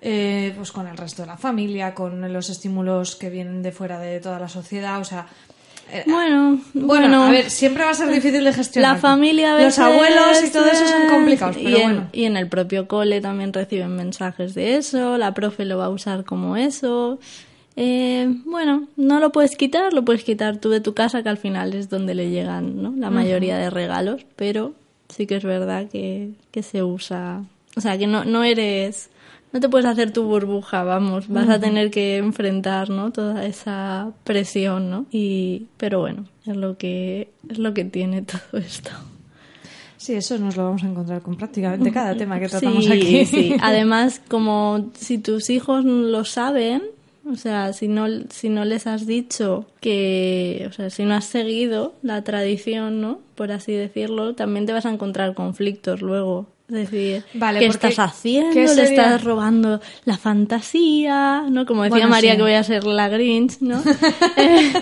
eh, 0.03 0.53
pues 0.57 0.73
con 0.73 0.87
el 0.87 0.97
resto 0.97 1.23
de 1.23 1.29
la 1.29 1.37
familia 1.37 1.95
con 1.95 2.33
los 2.33 2.51
estímulos 2.51 3.17
que 3.17 3.31
vienen 3.31 3.63
de 3.63 3.73
fuera 3.73 3.99
de 3.99 4.21
toda 4.21 4.39
la 4.39 4.49
sociedad 4.49 5.01
o 5.01 5.05
sea 5.05 5.27
eh, 5.93 6.05
bueno, 6.07 6.61
bueno, 6.73 7.25
a 7.25 7.31
ver, 7.31 7.51
siempre 7.51 7.85
va 7.85 7.91
a 7.91 7.95
ser 7.95 8.09
difícil 8.11 8.45
de 8.45 8.53
gestionar. 8.53 8.95
La 8.95 9.01
familia, 9.01 9.59
los 9.59 9.79
abuelos 9.79 10.43
y 10.45 10.51
todo 10.51 10.67
eso 10.67 10.87
son 10.87 11.09
complicados, 11.09 11.57
pero 11.57 11.69
y 11.69 11.83
bueno. 11.83 12.09
En, 12.13 12.21
y 12.21 12.25
en 12.27 12.37
el 12.37 12.49
propio 12.49 12.87
cole 12.87 13.21
también 13.21 13.53
reciben 13.53 13.97
mensajes 13.97 14.55
de 14.55 14.77
eso, 14.77 15.19
la 15.19 15.35
profe 15.35 15.65
lo 15.65 15.79
va 15.79 15.87
a 15.87 15.89
usar 15.89 16.25
como 16.25 16.57
eso. 16.57 17.19
Eh, 17.83 18.29
bueno, 18.45 18.89
no 18.99 19.21
lo 19.21 19.33
puedes 19.33 19.57
quitar, 19.57 19.95
lo 19.95 20.05
puedes 20.05 20.23
quitar 20.23 20.59
tú 20.59 20.69
de 20.69 20.83
tu 20.83 20.93
casa, 20.93 21.23
que 21.23 21.31
al 21.31 21.39
final 21.39 21.73
es 21.73 21.89
donde 21.89 22.15
le 22.15 22.29
llegan 22.29 22.83
¿no? 22.83 22.93
la 22.95 23.09
mayoría 23.09 23.57
de 23.57 23.71
regalos, 23.71 24.27
pero 24.37 24.75
sí 25.09 25.27
que 25.27 25.37
es 25.37 25.45
verdad 25.45 25.89
que, 25.89 26.33
que 26.51 26.63
se 26.63 26.83
usa. 26.83 27.43
O 27.79 27.81
sea, 27.81 27.97
que 27.97 28.07
no, 28.07 28.27
no 28.27 28.45
eres. 28.45 29.09
No 29.55 29.61
te 29.61 29.71
puedes 29.71 29.87
hacer 29.87 30.13
tu 30.13 30.25
burbuja, 30.25 30.85
vamos, 30.85 31.29
vas 31.29 31.49
a 31.49 31.59
tener 31.59 31.91
que 31.91 32.19
enfrentar, 32.19 32.91
¿no? 32.91 33.13
Toda 33.13 33.47
esa 33.47 34.13
presión, 34.25 34.91
¿no? 34.91 35.07
Y, 35.11 35.69
pero 35.79 36.01
bueno, 36.01 36.27
es 36.47 36.57
lo 36.57 36.77
que, 36.77 37.31
es 37.49 37.59
lo 37.59 37.73
que 37.73 37.87
tiene 37.87 38.21
todo 38.51 38.61
esto. 38.61 38.91
Sí, 39.97 40.13
eso 40.13 40.39
nos 40.39 40.55
lo 40.55 40.65
vamos 40.65 40.83
a 40.85 40.87
encontrar 40.87 41.23
con 41.23 41.37
prácticamente 41.37 41.91
cada 41.93 42.15
tema 42.15 42.39
que 42.39 42.49
Sí, 42.51 42.59
tratamos 42.59 42.91
aquí. 42.91 43.25
sí. 43.25 43.57
Además, 43.63 44.21
como 44.29 44.91
si 44.99 45.17
tus 45.17 45.49
hijos 45.49 45.83
lo 45.87 46.27
saben, 46.27 46.83
o 47.27 47.37
sea, 47.37 47.73
si 47.73 47.89
no, 47.89 48.07
si 48.31 48.49
no 48.49 48.65
les 48.65 48.87
has 48.87 49.07
dicho 49.07 49.67
que, 49.81 50.67
o 50.69 50.73
sea, 50.73 50.91
si 50.91 51.05
no 51.05 51.15
has 51.15 51.27
seguido 51.27 51.95
la 52.03 52.23
tradición, 52.23 53.01
¿no? 53.01 53.21
Por 53.35 53.53
así 53.53 53.73
decirlo, 53.73 54.35
también 54.35 54.67
te 54.67 54.73
vas 54.73 54.87
a 54.87 54.91
encontrar 54.91 55.35
conflictos 55.35 56.03
luego. 56.03 56.47
Es 56.69 56.91
decir, 56.91 57.25
Vale, 57.35 57.59
¿qué 57.59 57.67
estás 57.67 57.99
haciendo? 57.99 58.55
¿qué 58.55 58.67
Le 58.75 58.83
estás 58.85 59.25
robando 59.25 59.81
la 60.05 60.17
fantasía, 60.19 61.45
¿no? 61.51 61.67
Como 61.67 61.83
decía 61.83 61.95
Bueno, 61.97 62.11
María 62.11 62.33
sí. 62.33 62.37
que 62.37 62.43
voy 62.43 62.53
a 62.53 62.63
ser 62.63 62.85
la 62.85 63.09
Grinch, 63.09 63.61
¿no? 63.61 63.83
Eh, 64.37 64.73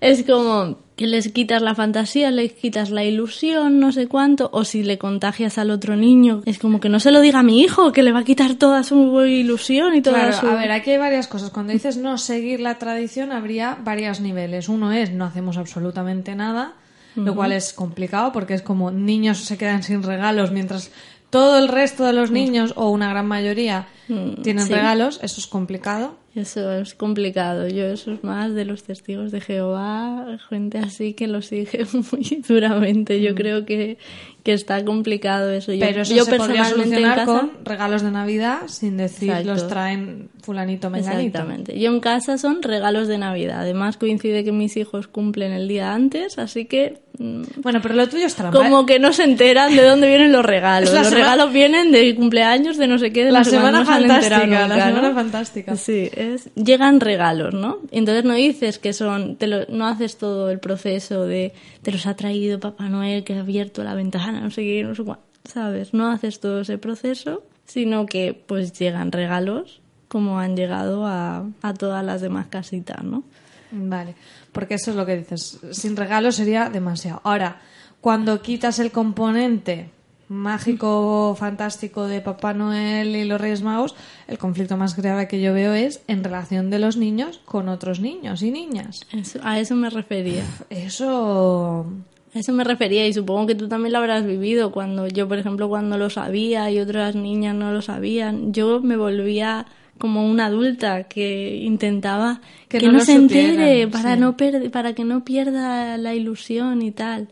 es 0.00 0.24
como 0.24 0.78
que 0.96 1.06
les 1.06 1.30
quitas 1.30 1.60
la 1.60 1.74
fantasía, 1.74 2.30
les 2.30 2.54
quitas 2.54 2.90
la 2.90 3.04
ilusión, 3.04 3.78
no 3.78 3.92
sé 3.92 4.06
cuánto, 4.08 4.48
o 4.52 4.64
si 4.64 4.82
le 4.82 4.96
contagias 4.96 5.58
al 5.58 5.70
otro 5.70 5.94
niño, 5.94 6.40
es 6.46 6.58
como 6.58 6.80
que 6.80 6.88
no 6.88 7.00
se 7.00 7.12
lo 7.12 7.20
diga 7.20 7.40
a 7.40 7.42
mi 7.42 7.60
hijo, 7.60 7.92
que 7.92 8.02
le 8.02 8.12
va 8.12 8.20
a 8.20 8.24
quitar 8.24 8.54
toda 8.54 8.82
su 8.82 9.22
ilusión 9.26 9.94
y 9.94 10.00
toda 10.00 10.20
Claro, 10.20 10.32
su... 10.32 10.46
a 10.46 10.54
ver, 10.54 10.72
aquí 10.72 10.92
hay 10.92 10.98
varias 10.98 11.28
cosas. 11.28 11.50
Cuando 11.50 11.74
dices 11.74 11.98
no 11.98 12.16
seguir 12.16 12.60
la 12.60 12.78
tradición, 12.78 13.30
habría 13.30 13.76
varios 13.84 14.20
niveles. 14.20 14.70
Uno 14.70 14.90
es 14.90 15.12
no 15.12 15.26
hacemos 15.26 15.58
absolutamente 15.58 16.34
nada, 16.34 16.72
lo 17.14 17.34
cual 17.34 17.52
es 17.52 17.72
complicado 17.72 18.32
porque 18.32 18.54
es 18.54 18.62
como 18.62 18.90
niños 18.90 19.38
se 19.38 19.56
quedan 19.56 19.82
sin 19.82 20.02
regalos 20.02 20.50
mientras 20.50 20.90
todo 21.30 21.58
el 21.58 21.68
resto 21.68 22.04
de 22.04 22.12
los 22.12 22.30
niños, 22.30 22.72
o 22.76 22.90
una 22.90 23.10
gran 23.10 23.26
mayoría, 23.26 23.86
Mm, 24.08 24.42
tienen 24.42 24.66
sí. 24.66 24.72
regalos. 24.72 25.18
Eso 25.22 25.40
es 25.40 25.46
complicado. 25.46 26.16
Eso 26.34 26.70
es 26.72 26.94
complicado. 26.94 27.66
Yo 27.66 27.86
eso 27.86 28.12
es 28.12 28.22
más 28.22 28.52
de 28.54 28.66
los 28.66 28.82
testigos 28.82 29.32
de 29.32 29.40
Jehová, 29.40 30.36
gente 30.50 30.76
así 30.78 31.14
que 31.14 31.26
lo 31.28 31.40
sigue 31.42 31.86
muy 32.12 32.42
duramente. 32.46 33.22
Yo 33.22 33.34
creo 33.34 33.64
que, 33.64 33.96
que 34.42 34.52
está 34.52 34.84
complicado 34.84 35.50
eso. 35.50 35.72
Yo, 35.72 35.86
Mm. 35.86 35.88
Pero 35.88 36.02
eso 36.02 36.14
yo 36.14 36.24
se 36.24 36.36
podría 36.36 36.62
personalmente 36.64 36.96
en 36.96 37.02
solucionar 37.02 37.16
casa- 37.26 37.40
con 37.56 37.64
regalos 37.64 38.02
de 38.02 38.10
Navidad 38.10 38.58
sin 38.66 38.96
decir 38.98 39.30
Exacto. 39.30 39.54
los 39.54 39.66
traen 39.68 40.28
fulanito 40.42 40.90
menganito. 40.90 41.20
Exactamente. 41.38 41.80
Yo 41.80 41.90
en 41.90 42.00
casa 42.00 42.36
son 42.36 42.62
regalos 42.62 43.08
de 43.08 43.16
Navidad. 43.18 43.60
Además 43.60 43.96
coincide 43.96 44.44
que 44.44 44.52
mis 44.52 44.76
hijos 44.76 45.08
cumplen 45.08 45.52
el 45.52 45.66
día 45.68 45.94
antes, 45.94 46.38
así 46.38 46.66
que 46.66 46.98
mm, 47.18 47.42
Bueno, 47.62 47.80
pero 47.82 47.94
lo 47.94 48.08
tuyo 48.10 48.26
es 48.26 48.34
trampa. 48.34 48.56
como 48.58 48.82
¿eh? 48.82 48.86
que 48.86 48.98
no 48.98 49.14
se 49.14 49.24
enteran 49.24 49.74
de 49.74 49.82
dónde 49.86 50.06
vienen 50.06 50.32
los 50.32 50.44
regalos. 50.44 50.92
Los 50.92 51.06
sema- 51.08 51.16
regalos 51.16 51.50
vienen 51.52 51.92
de 51.92 52.14
cumpleaños, 52.14 52.76
de 52.76 52.86
no 52.88 52.98
sé 52.98 53.10
qué, 53.10 53.24
de 53.24 53.32
La 53.32 53.40
cuándo, 53.40 53.50
semana 53.50 53.84
fantástica, 54.00 54.68
la 54.68 54.74
semana 54.86 55.08
¿no? 55.08 55.14
fantástica. 55.14 55.76
Sí, 55.76 56.10
es 56.14 56.50
llegan 56.54 57.00
regalos, 57.00 57.54
¿no? 57.54 57.78
Entonces 57.90 58.24
no 58.24 58.34
dices 58.34 58.78
que 58.78 58.92
son, 58.92 59.36
te 59.36 59.46
lo- 59.46 59.66
no 59.68 59.86
haces 59.86 60.16
todo 60.18 60.50
el 60.50 60.58
proceso 60.60 61.24
de 61.24 61.52
te 61.82 61.92
los 61.92 62.06
ha 62.06 62.14
traído 62.16 62.60
Papá 62.60 62.88
Noel 62.88 63.24
que 63.24 63.34
ha 63.34 63.40
abierto 63.40 63.82
la 63.84 63.94
ventana, 63.94 64.40
no 64.40 64.50
sé 64.50 64.62
qué, 64.62 64.82
no 64.82 64.94
sé 64.94 65.02
cuánto, 65.04 65.24
¿sabes? 65.44 65.94
No 65.94 66.10
haces 66.10 66.40
todo 66.40 66.60
ese 66.60 66.78
proceso, 66.78 67.42
sino 67.64 68.06
que 68.06 68.40
pues 68.46 68.72
llegan 68.78 69.12
regalos 69.12 69.80
como 70.08 70.38
han 70.38 70.56
llegado 70.56 71.04
a, 71.06 71.44
a 71.62 71.74
todas 71.74 72.04
las 72.04 72.20
demás 72.20 72.46
casitas, 72.48 73.02
¿no? 73.02 73.24
Vale, 73.72 74.14
porque 74.52 74.74
eso 74.74 74.92
es 74.92 74.96
lo 74.96 75.04
que 75.04 75.16
dices. 75.16 75.58
Sin 75.72 75.96
regalo 75.96 76.30
sería 76.30 76.70
demasiado. 76.70 77.20
Ahora, 77.24 77.60
cuando 78.00 78.40
quitas 78.40 78.78
el 78.78 78.92
componente 78.92 79.90
mágico, 80.28 81.34
fantástico 81.38 82.06
de 82.06 82.20
Papá 82.20 82.52
Noel 82.54 83.14
y 83.16 83.24
los 83.24 83.40
Reyes 83.40 83.62
Magos, 83.62 83.94
el 84.28 84.38
conflicto 84.38 84.76
más 84.76 84.96
grave 84.96 85.28
que 85.28 85.40
yo 85.40 85.52
veo 85.52 85.72
es 85.74 86.02
en 86.08 86.24
relación 86.24 86.70
de 86.70 86.78
los 86.78 86.96
niños 86.96 87.40
con 87.44 87.68
otros 87.68 88.00
niños 88.00 88.42
y 88.42 88.50
niñas. 88.50 89.00
Eso- 89.12 89.40
a 89.42 89.58
eso 89.60 89.74
me 89.76 89.90
refería. 89.90 90.44
Eso. 90.70 91.86
A 92.34 92.38
eso 92.38 92.52
me 92.52 92.64
refería 92.64 93.06
y 93.06 93.12
supongo 93.14 93.46
que 93.46 93.54
tú 93.54 93.68
también 93.68 93.92
lo 93.92 93.98
habrás 93.98 94.26
vivido 94.26 94.70
cuando 94.72 95.06
yo, 95.08 95.26
por 95.26 95.38
ejemplo, 95.38 95.68
cuando 95.68 95.96
lo 95.96 96.10
sabía 96.10 96.70
y 96.70 96.80
otras 96.80 97.14
niñas 97.14 97.54
no 97.54 97.72
lo 97.72 97.80
sabían, 97.80 98.52
yo 98.52 98.80
me 98.82 98.96
volvía 98.96 99.66
como 99.98 100.26
una 100.28 100.46
adulta 100.46 101.04
que 101.04 101.56
intentaba 101.56 102.42
Que 102.68 102.76
que, 102.78 102.88
no 102.88 103.00
se 103.00 103.14
entere 103.14 103.86
para 103.88 104.14
sí. 104.16 104.20
no 104.20 104.36
para 104.70 104.92
que 104.94 105.04
no 105.04 105.24
pierda 105.24 105.96
la 105.96 106.14
ilusión 106.14 106.82
y 106.82 106.90
tal. 106.90 107.28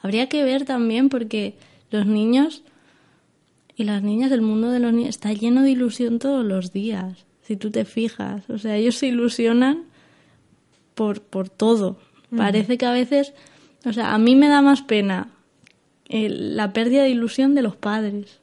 Habría 0.00 0.28
que 0.28 0.44
ver 0.44 0.64
también 0.64 1.08
porque 1.08 1.56
los 1.90 2.06
niños 2.06 2.62
y 3.76 3.84
las 3.84 4.02
niñas, 4.02 4.30
el 4.32 4.42
mundo 4.42 4.70
de 4.70 4.78
los 4.80 4.92
niños 4.92 5.10
está 5.10 5.32
lleno 5.32 5.62
de 5.62 5.70
ilusión 5.72 6.18
todos 6.18 6.44
los 6.44 6.72
días, 6.72 7.24
si 7.42 7.56
tú 7.56 7.70
te 7.70 7.84
fijas. 7.84 8.48
O 8.50 8.58
sea, 8.58 8.76
ellos 8.76 8.94
se 8.96 9.08
ilusionan 9.08 9.84
por, 10.94 11.20
por 11.22 11.48
todo. 11.48 11.98
Parece 12.36 12.78
que 12.78 12.86
a 12.86 12.92
veces, 12.92 13.32
o 13.84 13.92
sea, 13.92 14.14
a 14.14 14.18
mí 14.18 14.34
me 14.36 14.48
da 14.48 14.62
más 14.62 14.82
pena 14.82 15.28
el- 16.08 16.56
la 16.56 16.72
pérdida 16.72 17.02
de 17.02 17.10
ilusión 17.10 17.54
de 17.54 17.62
los 17.62 17.76
padres 17.76 18.40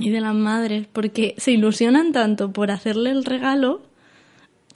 y 0.00 0.10
de 0.10 0.20
las 0.20 0.34
madres, 0.34 0.86
porque 0.92 1.34
se 1.38 1.52
ilusionan 1.52 2.12
tanto 2.12 2.52
por 2.52 2.70
hacerle 2.70 3.10
el 3.10 3.24
regalo 3.24 3.80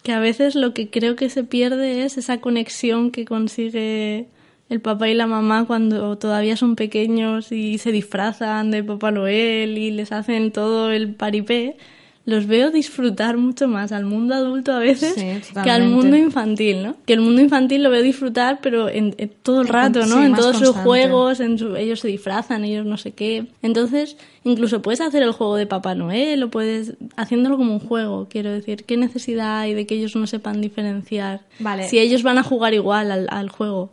que 0.03 0.13
a 0.13 0.21
veces 0.21 0.55
lo 0.55 0.73
que 0.73 0.89
creo 0.89 1.17
que 1.17 1.29
se 1.29 1.45
pierde 1.45 2.05
es 2.05 2.17
esa 2.17 2.41
conexión 2.41 3.11
que 3.11 3.25
consigue 3.27 4.29
el 4.69 4.81
papá 4.81 5.09
y 5.09 5.15
la 5.15 5.27
mamá 5.27 5.65
cuando 5.67 6.17
todavía 6.19 6.57
son 6.57 6.75
pequeños 6.77 7.53
y 7.53 7.79
se 7.79 7.93
disfrazan 7.93 8.71
de 8.71 8.83
Papá 8.83 9.11
Noel 9.13 9.79
y 9.79 9.91
les 9.93 10.13
hacen 10.13 10.51
todo 10.53 10.91
el 10.91 11.15
paripé. 11.15 11.77
Los 12.25 12.49
veo 12.49 12.73
disfrutar 12.73 13.37
mucho 13.37 13.69
más 13.69 13.93
al 13.93 14.05
mundo 14.05 14.35
adulto 14.35 14.73
a 14.73 14.81
veces 14.81 15.15
Sí, 15.15 15.53
que 15.63 15.71
al 15.71 15.83
mundo 15.89 16.17
infantil, 16.17 16.83
¿no? 16.83 16.97
Que 17.07 17.13
el 17.13 17.21
mundo 17.21 17.41
infantil 17.41 17.85
lo 17.85 17.91
veo 17.91 18.03
disfrutar, 18.03 18.59
pero 18.61 18.89
en, 18.89 19.15
en 19.19 19.31
todo 19.45 19.61
el 19.63 19.69
rato, 19.69 20.01
¿no? 20.01 20.17
sí, 20.19 20.25
en 20.25 20.35
todos 20.35 20.57
sus 20.59 20.75
juegos, 20.83 21.39
en 21.39 21.57
su- 21.57 21.77
ellos 21.77 22.01
se 22.01 22.09
disfrazan, 22.09 22.65
ellos 22.65 22.85
no 22.85 22.97
sé 22.97 23.13
qué. 23.13 23.47
Entonces, 23.63 24.17
incluso 24.43 24.83
puedes 24.83 25.01
hacer 25.01 25.23
el 25.23 25.31
juego 25.31 25.55
de 25.55 25.67
Papá 25.69 25.95
Noel 25.95 26.43
o 26.43 26.51
puedes 26.51 26.95
haciéndolo 27.17 27.57
como 27.59 27.75
un 27.75 27.79
juego, 27.79 28.27
quiero 28.29 28.51
decir. 28.51 28.83
¿Qué 28.83 28.97
necesidad 28.97 29.61
hay 29.61 29.75
de 29.75 29.87
que 29.87 29.95
ellos 29.95 30.17
no 30.17 30.27
sepan 30.27 30.61
diferenciar? 30.61 31.43
Vale. 31.61 31.89
Si 31.89 32.01
ellos 32.01 32.25
van 32.25 32.39
a 32.39 32.43
jugar 32.43 32.75
igual 32.75 33.13
al, 33.13 33.29
al 33.31 33.51
juego. 33.51 33.93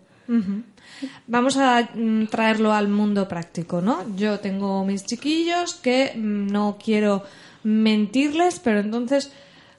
Vamos 1.28 1.58
a 1.58 1.90
mm, 1.94 2.28
traerlo 2.28 2.74
al 2.74 2.88
mundo 2.88 3.28
práctico, 3.28 3.82
¿no? 3.82 4.16
Yo 4.16 4.40
tengo 4.40 4.86
mis 4.86 5.06
chiquillos 5.06 5.76
que 5.76 6.14
mm, 6.16 6.48
no 6.48 6.78
quiero 6.84 7.24
mentirles, 7.64 8.60
pero 8.60 8.80
entonces, 8.80 9.32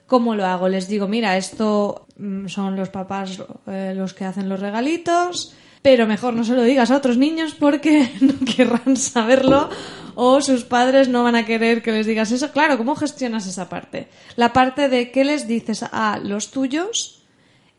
¿cómo 0.07 0.35
lo 0.35 0.45
hago? 0.45 0.67
Les 0.69 0.87
digo, 0.87 1.07
mira, 1.07 1.37
esto 1.37 2.07
mm, 2.17 2.47
son 2.47 2.75
los 2.75 2.89
papás 2.89 3.41
eh, 3.67 3.93
los 3.95 4.13
que 4.13 4.25
hacen 4.25 4.49
los 4.49 4.59
regalitos, 4.59 5.55
pero 5.81 6.07
mejor 6.07 6.33
no 6.33 6.43
se 6.43 6.55
lo 6.55 6.63
digas 6.63 6.91
a 6.91 6.97
otros 6.97 7.17
niños 7.17 7.55
porque 7.55 8.11
no 8.21 8.33
querrán 8.55 8.97
saberlo 8.97 9.69
o 10.15 10.41
sus 10.41 10.63
padres 10.63 11.09
no 11.09 11.23
van 11.23 11.35
a 11.35 11.45
querer 11.45 11.81
que 11.81 11.91
les 11.91 12.07
digas 12.07 12.31
eso. 12.31 12.51
Claro, 12.51 12.77
¿cómo 12.77 12.95
gestionas 12.95 13.45
esa 13.45 13.69
parte? 13.69 14.07
La 14.35 14.53
parte 14.53 14.89
de 14.89 15.11
qué 15.11 15.23
les 15.23 15.47
dices 15.47 15.83
a 15.83 16.19
los 16.19 16.51
tuyos 16.51 17.23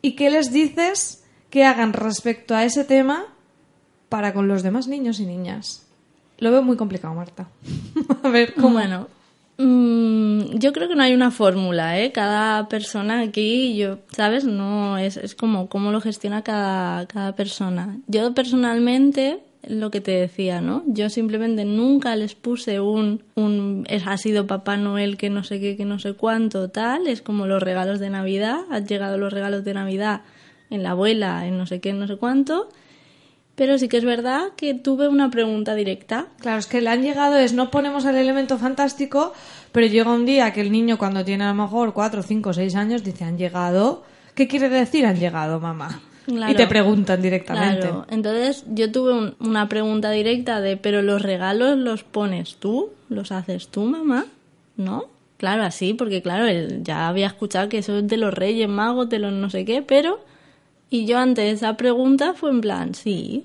y 0.02 0.12
qué 0.14 0.30
les 0.30 0.52
dices 0.52 1.25
hagan 1.64 1.92
respecto 1.92 2.54
a 2.54 2.64
ese 2.64 2.84
tema 2.84 3.24
para 4.08 4.32
con 4.32 4.48
los 4.48 4.62
demás 4.62 4.88
niños 4.88 5.20
y 5.20 5.26
niñas. 5.26 5.86
Lo 6.38 6.50
veo 6.50 6.62
muy 6.62 6.76
complicado, 6.76 7.14
Marta. 7.14 7.48
a 8.22 8.28
ver, 8.28 8.54
¿cómo? 8.54 8.74
Bueno, 8.74 9.08
mm, 9.58 10.58
yo 10.58 10.72
creo 10.72 10.88
que 10.88 10.94
no 10.94 11.02
hay 11.02 11.14
una 11.14 11.30
fórmula, 11.30 11.98
¿eh? 11.98 12.12
Cada 12.12 12.68
persona 12.68 13.20
aquí, 13.20 13.76
yo, 13.76 13.98
¿sabes? 14.14 14.44
No, 14.44 14.98
es, 14.98 15.16
es 15.16 15.34
como 15.34 15.68
cómo 15.68 15.92
lo 15.92 16.00
gestiona 16.00 16.42
cada, 16.42 17.06
cada 17.06 17.34
persona. 17.34 17.98
Yo 18.06 18.34
personalmente, 18.34 19.40
lo 19.66 19.90
que 19.90 20.02
te 20.02 20.12
decía, 20.12 20.60
¿no? 20.60 20.84
Yo 20.86 21.08
simplemente 21.08 21.64
nunca 21.64 22.14
les 22.16 22.34
puse 22.34 22.80
un, 22.80 23.22
un 23.34 23.86
ha 24.04 24.18
sido 24.18 24.46
Papá 24.46 24.76
Noel 24.76 25.16
que 25.16 25.30
no 25.30 25.42
sé 25.42 25.58
qué, 25.58 25.76
que 25.76 25.86
no 25.86 25.98
sé 25.98 26.12
cuánto, 26.12 26.68
tal. 26.68 27.06
Es 27.06 27.22
como 27.22 27.46
los 27.46 27.62
regalos 27.62 27.98
de 27.98 28.10
Navidad, 28.10 28.60
han 28.70 28.86
llegado 28.86 29.16
los 29.16 29.32
regalos 29.32 29.64
de 29.64 29.74
Navidad 29.74 30.20
en 30.70 30.82
la 30.82 30.90
abuela, 30.90 31.46
en 31.46 31.58
no 31.58 31.66
sé 31.66 31.80
qué, 31.80 31.92
no 31.92 32.06
sé 32.06 32.16
cuánto. 32.16 32.68
Pero 33.54 33.78
sí 33.78 33.88
que 33.88 33.96
es 33.96 34.04
verdad 34.04 34.48
que 34.54 34.74
tuve 34.74 35.08
una 35.08 35.30
pregunta 35.30 35.74
directa 35.74 36.26
Claro, 36.40 36.58
es 36.58 36.66
que 36.66 36.82
le 36.82 36.90
han 36.90 37.02
llegado, 37.02 37.38
es 37.38 37.54
no 37.54 37.70
ponemos 37.70 38.04
el 38.04 38.16
elemento 38.16 38.58
fantástico, 38.58 39.32
pero 39.72 39.86
llega 39.86 40.12
un 40.12 40.26
día 40.26 40.52
que 40.52 40.60
el 40.60 40.70
niño 40.70 40.98
cuando 40.98 41.24
tiene 41.24 41.44
a 41.44 41.48
lo 41.48 41.62
mejor 41.62 41.94
4, 41.94 42.22
5, 42.22 42.52
6 42.52 42.74
años 42.76 43.02
dice, 43.02 43.24
han 43.24 43.38
llegado. 43.38 44.02
¿Qué 44.34 44.46
quiere 44.46 44.68
decir 44.68 45.06
han 45.06 45.18
llegado, 45.18 45.58
mamá? 45.58 46.02
Claro. 46.26 46.52
Y 46.52 46.56
te 46.56 46.66
preguntan 46.66 47.22
directamente. 47.22 47.80
Claro, 47.80 48.04
entonces 48.10 48.64
yo 48.74 48.92
tuve 48.92 49.12
un- 49.14 49.36
una 49.40 49.68
pregunta 49.70 50.10
directa 50.10 50.60
de, 50.60 50.76
pero 50.76 51.00
los 51.00 51.22
regalos 51.22 51.78
los 51.78 52.02
pones 52.02 52.56
tú, 52.56 52.90
los 53.08 53.32
haces 53.32 53.68
tú, 53.68 53.84
mamá, 53.84 54.26
¿no? 54.76 55.04
Claro, 55.38 55.62
así, 55.62 55.94
porque 55.94 56.20
claro, 56.20 56.46
él 56.46 56.80
ya 56.82 57.08
había 57.08 57.28
escuchado 57.28 57.68
que 57.70 57.78
eso 57.78 57.96
es 57.98 58.06
de 58.08 58.16
los 58.18 58.34
reyes 58.34 58.68
magos, 58.68 59.08
de 59.08 59.18
los 59.20 59.32
no 59.32 59.48
sé 59.48 59.64
qué, 59.64 59.80
pero... 59.80 60.20
Y 60.90 61.06
yo 61.06 61.18
ante 61.18 61.50
esa 61.50 61.76
pregunta 61.76 62.34
fue 62.34 62.50
en 62.50 62.60
plan, 62.60 62.94
sí, 62.94 63.44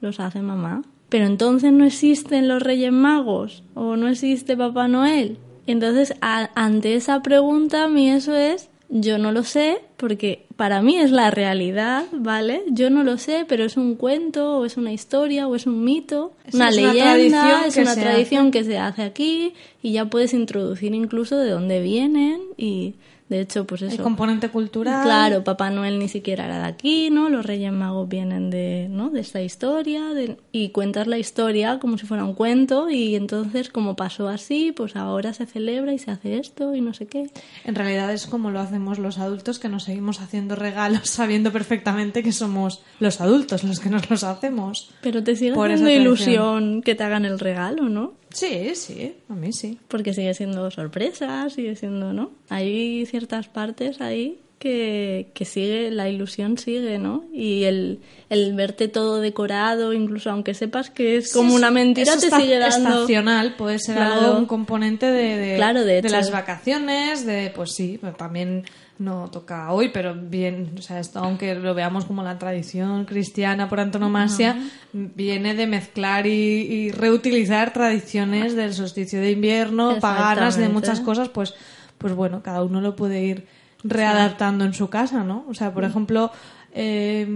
los 0.00 0.20
hace 0.20 0.42
mamá. 0.42 0.82
Pero 1.08 1.26
entonces 1.26 1.72
no 1.72 1.84
existen 1.84 2.48
los 2.48 2.62
reyes 2.62 2.92
magos 2.92 3.62
o 3.74 3.96
no 3.96 4.08
existe 4.08 4.56
Papá 4.56 4.88
Noel. 4.88 5.36
Entonces, 5.66 6.14
a- 6.20 6.50
ante 6.54 6.94
esa 6.94 7.22
pregunta, 7.22 7.84
a 7.84 7.88
mí 7.88 8.10
eso 8.10 8.34
es, 8.34 8.68
yo 8.88 9.16
no 9.18 9.30
lo 9.32 9.42
sé, 9.44 9.78
porque 9.96 10.44
para 10.56 10.82
mí 10.82 10.96
es 10.96 11.10
la 11.12 11.30
realidad, 11.30 12.04
¿vale? 12.12 12.62
Yo 12.68 12.90
no 12.90 13.04
lo 13.04 13.16
sé, 13.16 13.44
pero 13.48 13.64
es 13.64 13.76
un 13.76 13.94
cuento, 13.94 14.58
o 14.58 14.64
es 14.66 14.76
una 14.76 14.92
historia, 14.92 15.46
o 15.48 15.54
es 15.56 15.66
un 15.66 15.82
mito, 15.84 16.32
Es 16.46 16.54
una 16.54 16.64
una 16.68 16.70
leyenda, 16.72 17.12
tradición 17.14 17.60
es 17.66 17.76
una 17.76 17.94
tradición 17.94 18.42
hace. 18.48 18.50
que 18.58 18.64
se 18.64 18.78
hace 18.78 19.02
aquí 19.02 19.52
y 19.82 19.92
ya 19.92 20.06
puedes 20.06 20.34
introducir 20.34 20.94
incluso 20.94 21.36
de 21.38 21.50
dónde 21.50 21.80
vienen 21.80 22.40
y 22.58 22.94
de 23.32 23.40
hecho 23.40 23.66
pues 23.66 23.82
El 23.82 23.88
eso. 23.88 24.02
componente 24.02 24.50
cultural. 24.50 25.02
Claro, 25.04 25.42
Papá 25.42 25.70
Noel 25.70 25.98
ni 25.98 26.08
siquiera 26.08 26.44
era 26.44 26.58
de 26.58 26.64
aquí, 26.66 27.08
¿no? 27.10 27.28
Los 27.30 27.46
Reyes 27.46 27.72
Magos 27.72 28.08
vienen 28.08 28.50
de, 28.50 28.88
¿no? 28.90 29.08
de 29.10 29.20
esta 29.20 29.40
historia 29.42 30.08
de- 30.14 30.36
y 30.52 30.68
cuentas 30.68 31.06
la 31.06 31.18
historia 31.18 31.78
como 31.78 31.96
si 31.98 32.06
fuera 32.06 32.24
un 32.24 32.34
cuento 32.34 32.90
y 32.90 33.16
entonces 33.16 33.70
como 33.70 33.96
pasó 33.96 34.28
así, 34.28 34.72
pues 34.72 34.96
ahora 34.96 35.32
se 35.32 35.46
celebra 35.46 35.92
y 35.94 35.98
se 35.98 36.10
hace 36.10 36.38
esto 36.38 36.74
y 36.74 36.80
no 36.80 36.92
sé 36.94 37.06
qué. 37.06 37.30
En 37.64 37.74
realidad 37.74 38.12
es 38.12 38.26
como 38.26 38.50
lo 38.50 38.60
hacemos 38.60 38.98
los 38.98 39.18
adultos 39.18 39.58
que 39.58 39.68
nos 39.68 39.84
seguimos 39.84 40.20
haciendo 40.20 40.54
regalos 40.54 41.02
sabiendo 41.10 41.52
perfectamente 41.52 42.22
que 42.22 42.32
somos 42.32 42.82
los 43.00 43.20
adultos 43.20 43.64
los 43.64 43.80
que 43.80 43.88
nos 43.90 44.10
los 44.10 44.24
hacemos. 44.24 44.90
Pero 45.00 45.24
te 45.24 45.34
sigue 45.36 45.52
haciendo 45.52 45.88
ilusión 45.90 46.82
que 46.82 46.94
te 46.94 47.04
hagan 47.04 47.24
el 47.24 47.38
regalo, 47.38 47.88
¿no? 47.88 48.12
Sí, 48.32 48.74
sí, 48.74 49.16
a 49.28 49.34
mí 49.34 49.52
sí. 49.52 49.78
Porque 49.88 50.14
sigue 50.14 50.34
siendo 50.34 50.70
sorpresa, 50.70 51.48
sigue 51.50 51.76
siendo, 51.76 52.12
¿no? 52.12 52.32
Hay 52.48 53.06
ciertas 53.06 53.48
partes 53.48 54.00
ahí 54.00 54.41
que, 54.62 55.32
que 55.34 55.44
sigue, 55.44 55.90
la 55.90 56.08
ilusión 56.08 56.56
sigue, 56.56 57.00
¿no? 57.00 57.24
Y 57.32 57.64
el, 57.64 57.98
el 58.30 58.54
verte 58.54 58.86
todo 58.86 59.20
decorado, 59.20 59.92
incluso 59.92 60.30
aunque 60.30 60.54
sepas 60.54 60.88
que 60.88 61.16
es 61.16 61.32
como 61.32 61.50
Sí, 61.50 61.56
una 61.56 61.72
mentira, 61.72 62.14
te 62.16 62.30
sigue 62.30 62.58
dando... 62.60 62.90
estacional, 62.90 63.56
puede 63.56 63.80
ser 63.80 63.96
Claro. 63.96 64.20
algo, 64.20 64.38
un 64.38 64.46
componente 64.46 65.06
de, 65.06 65.36
de, 65.36 65.56
Claro, 65.56 65.84
de 65.84 66.00
las 66.08 66.30
vacaciones, 66.30 67.26
de, 67.26 67.50
pues 67.52 67.72
sí, 67.74 67.98
pero 68.00 68.14
también 68.14 68.62
no 68.98 69.28
toca 69.32 69.72
hoy, 69.72 69.88
pero 69.92 70.14
bien, 70.14 70.74
o 70.78 70.82
sea, 70.82 71.00
esto 71.00 71.18
aunque 71.18 71.56
lo 71.56 71.74
veamos 71.74 72.04
como 72.04 72.22
la 72.22 72.38
tradición 72.38 73.04
cristiana 73.04 73.68
por 73.68 73.80
antonomasia, 73.80 74.56
viene 74.92 75.54
de 75.56 75.66
mezclar 75.66 76.28
y, 76.28 76.30
y 76.30 76.90
reutilizar 76.92 77.72
tradiciones 77.72 78.54
del 78.54 78.74
solsticio 78.74 79.18
de 79.20 79.32
invierno, 79.32 79.98
paganas, 79.98 80.56
de 80.56 80.68
muchas 80.68 81.00
cosas, 81.00 81.28
pues, 81.30 81.52
pues 81.98 82.14
bueno, 82.14 82.42
cada 82.44 82.62
uno 82.62 82.80
lo 82.80 82.94
puede 82.94 83.24
ir 83.24 83.46
readaptando 83.84 84.64
en 84.64 84.74
su 84.74 84.88
casa, 84.88 85.24
¿no? 85.24 85.44
O 85.48 85.54
sea, 85.54 85.72
por 85.74 85.84
ejemplo, 85.84 86.30
eh, 86.74 87.26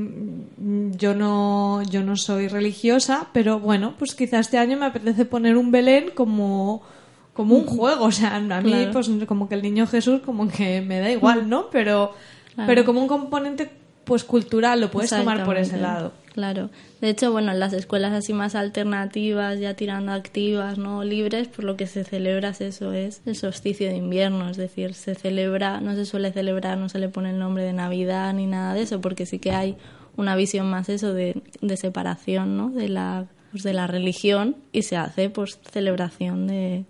yo 0.96 1.14
no 1.14 1.82
yo 1.82 2.02
no 2.02 2.16
soy 2.16 2.48
religiosa, 2.48 3.28
pero 3.32 3.60
bueno, 3.60 3.94
pues 3.98 4.14
quizás 4.14 4.46
este 4.46 4.58
año 4.58 4.76
me 4.78 4.86
apetece 4.86 5.24
poner 5.24 5.56
un 5.56 5.70
Belén 5.70 6.10
como 6.14 6.82
como 7.32 7.54
un 7.54 7.66
juego, 7.66 8.06
o 8.06 8.12
sea, 8.12 8.36
a 8.36 8.40
mí 8.40 8.46
Claro. 8.70 8.92
pues 8.92 9.10
como 9.26 9.48
que 9.48 9.54
el 9.56 9.62
niño 9.62 9.86
Jesús 9.86 10.20
como 10.24 10.48
que 10.48 10.80
me 10.80 11.00
da 11.00 11.10
igual, 11.10 11.48
¿no? 11.50 11.68
Pero 11.70 12.14
Claro. 12.54 12.66
pero 12.66 12.84
como 12.86 13.02
un 13.02 13.08
componente 13.08 13.70
pues 14.06 14.22
cultural 14.25 14.80
lo 14.80 14.90
puedes 14.90 15.10
tomar 15.10 15.44
por 15.44 15.58
ese 15.58 15.76
lado. 15.76 16.12
Claro. 16.32 16.70
De 17.00 17.08
hecho, 17.10 17.32
bueno, 17.32 17.50
en 17.50 17.58
las 17.58 17.72
escuelas 17.72 18.12
así 18.12 18.32
más 18.32 18.54
alternativas, 18.54 19.58
ya 19.58 19.75
tirando 19.75 20.12
activas, 20.12 20.78
¿no? 20.78 21.02
Libres, 21.02 21.48
por 21.48 21.64
lo 21.64 21.76
que 21.76 21.86
se 21.86 22.04
celebra 22.04 22.50
es 22.50 22.60
eso, 22.60 22.92
es 22.92 23.20
el 23.26 23.34
solsticio 23.34 23.88
de 23.88 23.96
invierno. 23.96 24.48
Es 24.48 24.56
decir, 24.56 24.94
se 24.94 25.14
celebra, 25.16 25.80
no 25.80 25.94
se 25.96 26.06
suele 26.06 26.32
celebrar, 26.32 26.78
no 26.78 26.88
se 26.88 27.00
le 27.00 27.08
pone 27.08 27.30
el 27.30 27.38
nombre 27.38 27.64
de 27.64 27.72
Navidad 27.72 28.32
ni 28.32 28.46
nada 28.46 28.75
de 28.75 28.82
eso, 28.82 29.00
porque 29.00 29.26
sí 29.26 29.40
que 29.40 29.50
hay 29.50 29.76
una 30.16 30.36
visión 30.36 30.70
más 30.70 30.88
eso 30.88 31.12
de, 31.12 31.42
de 31.60 31.76
separación, 31.76 32.56
¿no? 32.56 32.70
De 32.70 32.88
la, 32.88 33.26
pues, 33.50 33.64
de 33.64 33.72
la 33.72 33.88
religión 33.88 34.56
y 34.70 34.82
se 34.82 34.96
hace, 34.96 35.30
pues, 35.30 35.58
celebración 35.72 36.46
de, 36.46 36.84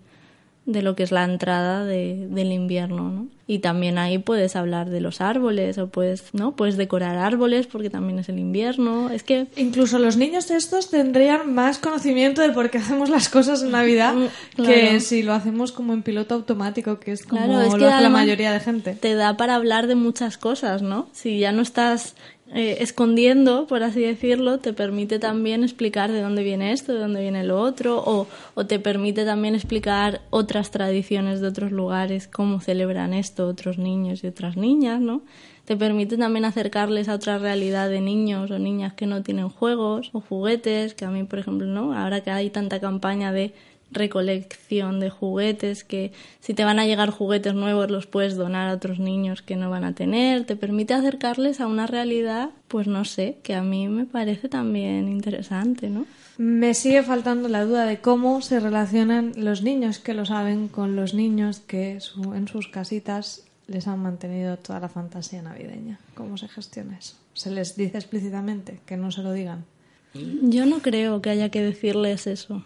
de 0.67 0.81
lo 0.83 0.95
que 0.95 1.03
es 1.03 1.11
la 1.13 1.23
entrada 1.23 1.85
de- 1.85 2.27
del 2.29 2.51
invierno, 2.51 3.09
¿no? 3.09 3.27
Y 3.49 3.59
también 3.59 3.97
ahí 3.97 4.17
puedes 4.17 4.57
hablar 4.57 4.89
de 4.89 4.99
los 4.99 5.21
árboles 5.21 5.77
o 5.77 5.87
puedes, 5.87 6.25
¿no? 6.33 6.57
Puedes 6.57 6.75
decorar 6.75 7.17
árboles 7.17 7.65
porque 7.65 7.89
también 7.89 8.19
es 8.19 8.27
el 8.27 8.37
invierno. 8.37 9.09
Es 9.09 9.23
que 9.23 9.47
Incluso 9.55 9.97
los 9.99 10.17
niños 10.17 10.51
estos 10.51 10.89
tendrían 10.89 11.53
más 11.55 11.79
conocimiento 11.79 12.41
de 12.41 12.49
por 12.49 12.69
qué 12.69 12.79
hacemos 12.79 13.09
las 13.09 13.29
cosas 13.29 13.63
en 13.63 13.71
Navidad 13.71 14.13
Mm, 14.15 14.63
que 14.65 14.99
si 14.99 15.23
lo 15.23 15.31
hacemos 15.33 15.71
como 15.71 15.93
en 15.93 16.03
piloto 16.03 16.35
automático, 16.35 16.99
que 16.99 17.13
es 17.13 17.25
como 17.25 17.45
Claro, 17.45 17.61
es 17.61 17.71
lo 17.71 17.79
que 17.79 17.85
hace 17.85 18.03
la 18.03 18.09
mayoría 18.09 18.51
de 18.51 18.59
gente. 18.59 18.93
te 18.95 19.15
da 19.15 19.37
para 19.37 19.55
hablar 19.55 19.87
de 19.87 19.95
muchas 19.95 20.37
cosas, 20.37 20.81
¿no? 20.81 21.07
Si 21.13 21.39
ya 21.39 21.53
no 21.53 21.61
estás 21.61 22.15
eh, 22.53 22.77
escondiendo, 22.79 23.67
por 23.67 23.83
así 23.83 24.01
decirlo, 24.01 24.59
te 24.59 24.71
permite 24.71 25.19
también 25.19 25.63
explicar 25.63 26.11
de 26.11 26.21
dónde 26.21 26.43
viene 26.43 26.71
esto, 26.71 26.93
de 26.93 26.99
dónde 26.99 27.21
viene 27.21 27.43
lo 27.43 27.59
otro, 27.59 28.01
o, 28.05 28.27
o 28.55 28.65
te 28.65 28.79
permite 28.79 29.25
también 29.25 29.53
explicar 29.53 30.21
otras 30.29 30.71
tradiciones 30.71 31.41
de 31.41 31.47
otros 31.47 31.71
lugares, 31.71 32.27
cómo 32.27 32.61
celebran 32.61 33.13
esto 33.13 33.47
otros 33.47 33.77
niños 33.77 34.23
y 34.23 34.27
otras 34.27 34.55
niñas, 34.55 35.01
¿no? 35.01 35.23
Te 35.65 35.75
permite 35.75 36.15
también 36.17 36.45
acercarles 36.45 37.09
a 37.09 37.15
otra 37.15 37.37
realidad 37.37 37.89
de 37.89 37.99
niños 37.99 38.49
o 38.51 38.57
niñas 38.57 38.93
que 38.93 39.05
no 39.05 39.23
tienen 39.23 39.49
juegos 39.49 40.11
o 40.13 40.21
juguetes, 40.21 40.93
que 40.93 41.03
a 41.03 41.11
mí, 41.11 41.25
por 41.25 41.39
ejemplo, 41.39 41.67
¿no? 41.67 41.91
Ahora 41.93 42.21
que 42.21 42.31
hay 42.31 42.49
tanta 42.49 42.79
campaña 42.79 43.33
de 43.33 43.53
recolección 43.91 44.99
de 44.99 45.09
juguetes, 45.09 45.83
que 45.83 46.11
si 46.39 46.53
te 46.53 46.63
van 46.65 46.79
a 46.79 46.85
llegar 46.85 47.09
juguetes 47.09 47.53
nuevos 47.53 47.89
los 47.91 48.05
puedes 48.07 48.35
donar 48.35 48.69
a 48.69 48.73
otros 48.73 48.99
niños 48.99 49.41
que 49.41 49.55
no 49.55 49.69
van 49.69 49.83
a 49.83 49.93
tener, 49.93 50.45
te 50.45 50.55
permite 50.55 50.93
acercarles 50.93 51.61
a 51.61 51.67
una 51.67 51.87
realidad, 51.87 52.49
pues 52.67 52.87
no 52.87 53.05
sé, 53.05 53.37
que 53.43 53.53
a 53.55 53.61
mí 53.61 53.87
me 53.87 54.05
parece 54.05 54.49
también 54.49 55.07
interesante, 55.07 55.89
¿no? 55.89 56.05
Me 56.37 56.73
sigue 56.73 57.01
faltando 57.01 57.49
la 57.49 57.65
duda 57.65 57.85
de 57.85 57.99
cómo 57.99 58.41
se 58.41 58.59
relacionan 58.59 59.31
los 59.37 59.63
niños 59.63 59.97
que 59.99 60.13
lo 60.13 60.25
saben 60.25 60.67
con 60.67 60.95
los 60.95 61.13
niños 61.13 61.59
que 61.59 61.99
su- 61.99 62.33
en 62.35 62.47
sus 62.47 62.67
casitas 62.67 63.43
les 63.67 63.87
han 63.87 63.99
mantenido 63.99 64.55
toda 64.57 64.79
la 64.79 64.87
fantasía 64.89 65.41
navideña. 65.41 65.99
¿Cómo 66.13 66.37
se 66.37 66.47
gestiona 66.47 66.97
eso? 66.97 67.15
¿Se 67.33 67.49
les 67.51 67.75
dice 67.75 67.97
explícitamente 67.97 68.79
que 68.85 68.97
no 68.97 69.11
se 69.11 69.23
lo 69.23 69.31
digan? 69.33 69.65
Yo 70.13 70.65
no 70.65 70.79
creo 70.79 71.21
que 71.21 71.29
haya 71.31 71.49
que 71.49 71.61
decirles 71.61 72.27
eso. 72.27 72.63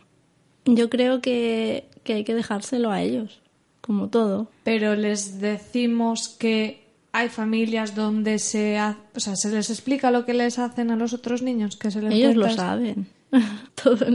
Yo 0.66 0.90
creo 0.90 1.22
que, 1.22 1.86
que 2.04 2.14
hay 2.14 2.24
que 2.24 2.36
dejárselo 2.36 2.92
a 2.92 3.02
ellos, 3.02 3.42
como 3.82 4.10
todo. 4.10 4.48
Pero 4.64 4.96
les 4.96 5.40
decimos 5.42 6.30
que 6.30 6.82
hay 7.14 7.30
familias 7.30 7.96
donde 7.96 8.40
se, 8.40 8.78
ha- 8.78 8.98
o 9.16 9.20
sea, 9.20 9.36
se 9.36 9.50
les 9.52 9.70
explica 9.70 10.12
lo 10.12 10.26
que 10.26 10.34
les 10.34 10.60
hacen 10.60 10.92
a 10.92 10.96
los 10.96 11.14
otros 11.14 11.42
niños, 11.42 11.76
que 11.78 11.92
se 11.92 12.02
les 12.02 12.14
Ellos 12.14 12.36
lo 12.36 12.50
saben. 12.50 13.08
Todo- 13.84 14.06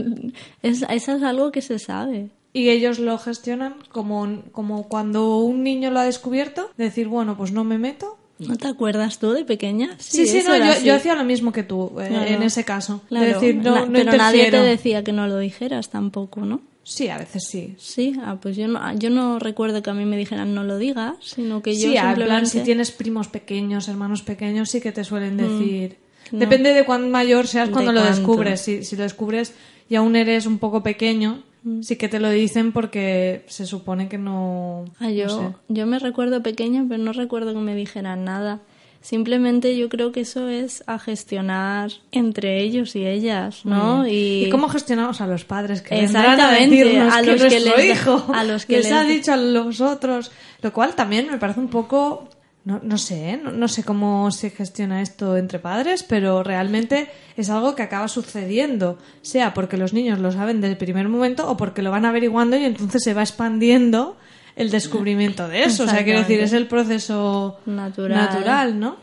es, 0.63 0.83
eso 0.89 1.11
es 1.15 1.23
algo 1.23 1.51
que 1.51 1.61
se 1.61 1.79
sabe. 1.79 2.29
Y 2.53 2.69
ellos 2.69 2.97
lo 2.97 3.17
gestionan 3.19 3.75
como, 3.91 4.41
como 4.51 4.87
cuando 4.87 5.37
un 5.39 5.63
niño 5.63 5.91
lo 5.91 5.99
ha 5.99 6.05
descubierto, 6.05 6.71
decir, 6.77 7.07
bueno, 7.07 7.37
pues 7.37 7.51
no 7.51 7.63
me 7.63 7.77
meto. 7.77 8.17
¿No 8.39 8.55
te 8.57 8.67
acuerdas 8.67 9.17
tú 9.19 9.31
de 9.31 9.43
pequeña? 9.45 9.95
Sí, 9.99 10.27
sí, 10.27 10.43
no, 10.45 10.55
yo, 10.83 10.93
hacía 10.95 11.15
lo 11.15 11.23
mismo 11.23 11.51
que 11.51 11.63
tú 11.63 11.91
eh, 11.99 12.07
Claro. 12.07 12.25
en 12.27 12.43
ese 12.43 12.63
caso. 12.63 13.01
Claro, 13.09 13.25
de 13.25 13.33
decir, 13.33 13.55
no, 13.55 13.87
pero 13.91 14.11
nadie 14.15 14.51
te 14.51 14.57
decía 14.57 15.03
que 15.03 15.11
no 15.11 15.27
lo 15.27 15.39
dijeras 15.39 15.89
tampoco, 15.89 16.41
¿no? 16.41 16.61
Sí, 16.83 17.09
a 17.09 17.17
veces 17.17 17.43
sí. 17.49 17.75
Sí, 17.77 18.13
ah, 18.23 18.37
pues 18.41 18.55
yo 18.55 18.67
no, 18.67 18.79
yo 18.97 19.09
no 19.09 19.39
recuerdo 19.39 19.83
que 19.83 19.89
a 19.89 19.93
mí 19.93 20.05
me 20.05 20.15
dijeran 20.17 20.53
no 20.55 20.63
lo 20.63 20.77
digas, 20.77 21.15
sino 21.21 21.61
que 21.61 21.73
yo 21.75 21.89
sí, 21.89 21.97
en 21.97 22.03
simplemente... 22.03 22.25
plan, 22.25 22.45
si 22.45 22.59
tienes 22.61 22.91
primos 22.91 23.27
pequeños, 23.27 23.87
hermanos 23.89 24.21
pequeños, 24.21 24.69
sí 24.69 24.79
que 24.79 24.91
te 24.93 25.03
suelen 25.03 25.35
decir. 25.35 25.97
No. 26.31 26.39
Depende 26.39 26.73
de 26.73 26.85
cuán 26.85 27.09
mayor 27.11 27.47
seas 27.47 27.67
De 27.67 27.73
cuando 27.73 27.91
lo 27.91 27.99
cuánto. 28.01 28.17
descubres. 28.17 28.61
Si, 28.61 28.83
si 28.83 28.95
lo 28.95 29.03
descubres 29.03 29.53
y 29.89 29.95
aún 29.95 30.15
eres 30.15 30.45
un 30.45 30.59
poco 30.59 30.81
pequeño, 30.83 31.43
sí 31.81 31.95
que 31.95 32.07
te 32.07 32.19
lo 32.19 32.29
dicen 32.29 32.71
porque 32.71 33.43
se 33.47 33.65
supone 33.65 34.07
que 34.09 34.17
no. 34.17 34.85
Ah, 34.99 35.09
yo, 35.09 35.27
no 35.27 35.49
sé. 35.49 35.55
yo 35.69 35.85
me 35.85 35.99
recuerdo 35.99 36.41
pequeña, 36.43 36.85
pero 36.87 37.01
no 37.03 37.13
recuerdo 37.13 37.53
que 37.53 37.59
me 37.59 37.75
dijeran 37.75 38.23
nada. 38.23 38.59
Simplemente 38.99 39.77
yo 39.77 39.87
creo 39.89 40.11
que 40.11 40.21
eso 40.21 40.49
es 40.49 40.83
a 40.87 40.99
gestionar 40.99 41.91
entre 42.11 42.61
ellos 42.61 42.95
y 42.95 43.05
ellas, 43.05 43.63
¿no? 43.63 44.05
¿Y 44.07 44.49
cómo 44.51 44.67
gestionamos 44.69 45.21
a 45.21 45.27
los 45.27 45.45
padres 45.45 45.81
que 45.81 45.95
vendrán 45.95 46.39
a 46.39 46.57
Exactamente, 46.57 46.99
a 46.99 47.21
que 47.21 47.27
los 47.27 47.41
que 47.43 47.49
nuestro 47.49 47.77
les- 47.77 47.91
hijo 47.91 48.25
a 48.33 48.43
los 48.43 48.65
que 48.65 48.77
les, 48.77 48.91
ha 48.91 49.03
dicho 49.03 49.31
a 49.33 49.37
los 49.37 49.79
otros? 49.81 50.31
Lo 50.61 50.73
cual 50.73 50.95
también 50.95 51.27
me 51.31 51.37
parece 51.37 51.59
un 51.59 51.69
poco... 51.69 52.27
No, 52.67 52.81
no 52.83 52.97
sé, 52.97 53.29
¿eh? 53.31 53.39
no, 53.41 53.51
no 53.51 53.67
sé 53.69 53.83
cómo 53.83 54.29
se 54.31 54.49
gestiona 54.49 55.01
esto 55.01 55.37
entre 55.37 55.57
padres, 55.57 56.03
pero 56.03 56.43
realmente 56.43 57.07
es 57.37 57.49
algo 57.49 57.75
que 57.75 57.83
acaba 57.83 58.09
sucediendo, 58.09 58.97
sea 59.21 59.53
porque 59.53 59.77
los 59.77 59.93
niños 59.93 60.19
lo 60.19 60.33
saben 60.33 60.59
desde 60.59 60.73
el 60.73 60.77
primer 60.77 61.07
momento 61.07 61.49
o 61.49 61.55
porque 61.55 61.81
lo 61.81 61.91
van 61.91 62.03
averiguando 62.03 62.57
y 62.57 62.65
entonces 62.65 63.01
se 63.03 63.13
va 63.13 63.21
expandiendo 63.21 64.17
el 64.57 64.69
descubrimiento 64.69 65.47
de 65.47 65.63
eso. 65.63 65.83
O 65.85 65.87
sea, 65.87 66.03
quiero 66.03 66.19
decir, 66.19 66.41
es 66.41 66.51
el 66.51 66.67
proceso 66.67 67.57
natural. 67.65 68.17
natural, 68.17 68.79
¿no? 68.81 68.97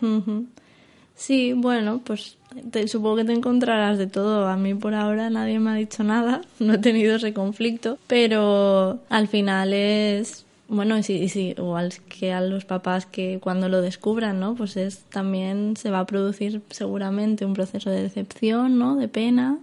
Sí, 1.16 1.52
bueno, 1.54 2.00
pues 2.04 2.36
te- 2.70 2.88
supongo 2.88 3.16
que 3.16 3.24
te 3.24 3.32
encontrarás 3.32 3.96
de 3.98 4.08
todo. 4.08 4.48
A 4.48 4.56
mí 4.56 4.74
por 4.74 4.94
ahora 4.94 5.30
nadie 5.30 5.58
me 5.60 5.70
ha 5.70 5.74
dicho 5.74 6.02
nada, 6.04 6.42
no 6.58 6.74
he 6.74 6.78
tenido 6.78 7.16
ese 7.16 7.32
conflicto, 7.32 7.98
pero 8.08 8.98
al 9.08 9.28
final 9.28 9.72
es, 9.72 10.43
bueno, 10.68 11.02
sí, 11.02 11.14
y 11.14 11.28
sí, 11.28 11.54
igual 11.56 11.92
que 12.08 12.32
a 12.32 12.40
los 12.40 12.64
papás 12.64 13.04
que 13.06 13.38
cuando 13.40 13.68
lo 13.68 13.82
descubran, 13.82 14.40
¿no? 14.40 14.54
Pues 14.54 14.76
es 14.76 15.04
también 15.10 15.76
se 15.76 15.90
va 15.90 16.00
a 16.00 16.06
producir 16.06 16.62
seguramente 16.70 17.44
un 17.44 17.54
proceso 17.54 17.90
de 17.90 18.02
decepción, 18.02 18.78
¿no? 18.78 18.96
De 18.96 19.08
pena 19.08 19.58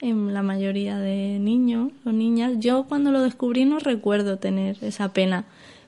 en 0.00 0.32
la 0.34 0.42
mayoría 0.42 0.98
de 0.98 1.38
niños 1.40 1.92
o 2.04 2.12
niñas. 2.12 2.54
Yo 2.58 2.84
cuando 2.84 3.10
lo 3.10 3.22
descubrí 3.22 3.64
no 3.64 3.80
recuerdo 3.80 4.38
tener 4.38 4.76
esa 4.82 5.12
pena, 5.12 5.46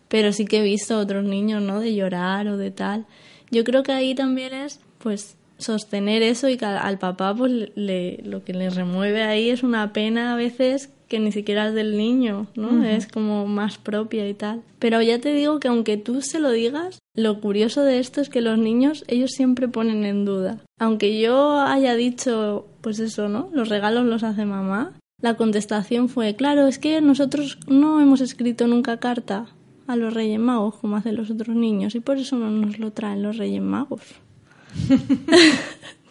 pero 0.09 0.33
sí 0.33 0.45
que 0.45 0.59
he 0.59 0.63
visto 0.63 0.99
otros 0.99 1.25
niños, 1.25 1.63
¿no? 1.63 1.81
De 1.81 1.95
llorar 1.95 2.49
o 2.49 2.57
de 2.57 2.71
tal. 2.71 3.07
yo 3.51 3.65
creo 3.65 3.83
que 3.83 3.93
ahí 3.93 4.15
también 4.15 4.53
es, 4.53 4.81
pues, 4.99 5.37
sostener 5.59 6.23
eso 6.23 6.49
y 6.49 6.57
que 6.57 6.67
al, 6.67 6.99
papá, 6.99 7.35
pues, 7.35 7.53
lo 7.75 8.45
que 8.45 8.53
le 8.55 8.71
remueve 8.71 9.23
ahí 9.23 9.51
es 9.51 9.63
una 9.63 9.93
pena 9.93 10.33
a 10.33 10.37
veces 10.37 10.91
que 11.09 11.19
ni 11.19 11.33
siquiera 11.33 11.69
es 11.69 11.75
del 11.75 11.97
niño, 11.97 12.47
¿no? 12.55 12.85
Es 12.85 13.07
como 13.09 13.47
más 13.47 13.79
propia 13.79 14.29
y 14.29 14.35
tal. 14.35 14.63
Pero 14.79 15.01
ya 15.03 15.19
te 15.19 15.33
digo 15.33 15.59
que 15.59 15.69
aunque 15.69 15.97
tú 15.97 16.21
se 16.21 16.39
lo 16.39 16.51
digas, 16.51 16.99
lo 17.15 17.41
curioso 17.41 17.83
de 17.83 17.99
esto 17.99 18.21
es 18.21 18.29
que 18.29 18.41
los 18.41 18.59
niños, 18.59 19.05
ellos 19.09 19.33
siempre 19.33 19.69
ponen 19.69 20.05
en 20.05 20.25
duda. 20.25 20.61
Aunque 20.79 21.21
yo 21.21 21.61
haya 21.61 21.95
dicho, 21.95 22.67
pues 22.81 22.99
eso, 22.99 23.29
¿no? 23.29 23.51
Los 23.53 23.69
regalos 23.69 24.07
los 24.07 24.23
hace 24.23 24.45
mamá. 24.45 24.93
La 25.21 25.35
contestación 25.35 26.09
fue, 26.09 26.37
claro, 26.37 26.69
es 26.69 26.79
que 26.79 27.01
nosotros 27.01 27.59
no 27.67 28.01
hemos 28.01 28.21
escrito 28.21 28.69
nunca 28.69 28.99
carta 28.99 29.47
a 29.89 29.97
los 29.97 30.15
Reyes 30.15 30.39
Magos 30.39 30.77
como 30.77 30.97
hacen 30.97 31.17
los 31.17 31.31
otros 31.31 31.57
niños 31.57 31.95
y 31.95 32.01
por 32.01 32.19
eso 32.19 32.37
no 32.37 32.51
nos 32.51 32.79
lo 32.79 32.93
traen 32.93 33.23
los 33.23 33.37
Reyes 33.37 33.63
Magos. 33.63 34.03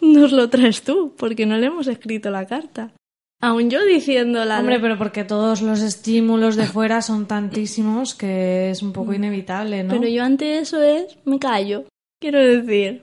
nos 0.00 0.32
lo 0.32 0.48
traes 0.50 0.82
tú, 0.82 1.14
porque 1.16 1.46
no 1.46 1.56
le 1.56 1.66
hemos 1.66 1.86
escrito 1.86 2.30
la 2.30 2.46
carta. 2.46 2.92
Aún 3.40 3.70
yo 3.70 3.84
diciendo 3.84 4.44
la... 4.44 4.58
Hombre, 4.58 4.80
pero 4.80 4.98
porque 4.98 5.22
todos 5.24 5.62
los 5.62 5.80
estímulos 5.80 6.56
de 6.56 6.66
fuera 6.66 7.02
son 7.02 7.26
tantísimos 7.26 8.14
que 8.14 8.70
es 8.70 8.82
un 8.82 8.92
poco 8.92 9.14
inevitable, 9.14 9.84
¿no? 9.84 9.94
Pero 9.94 10.08
yo 10.08 10.24
ante 10.24 10.58
eso 10.58 10.82
es, 10.82 11.16
me 11.24 11.38
callo. 11.38 11.84
Quiero 12.20 12.40
decir, 12.40 13.02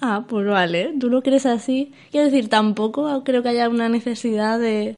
ah, 0.00 0.26
pues 0.28 0.44
vale, 0.44 0.94
tú 0.98 1.08
lo 1.08 1.22
crees 1.22 1.46
así. 1.46 1.92
Quiero 2.10 2.26
decir, 2.26 2.48
tampoco 2.48 3.22
creo 3.22 3.44
que 3.44 3.50
haya 3.50 3.68
una 3.68 3.88
necesidad 3.88 4.58
de 4.58 4.96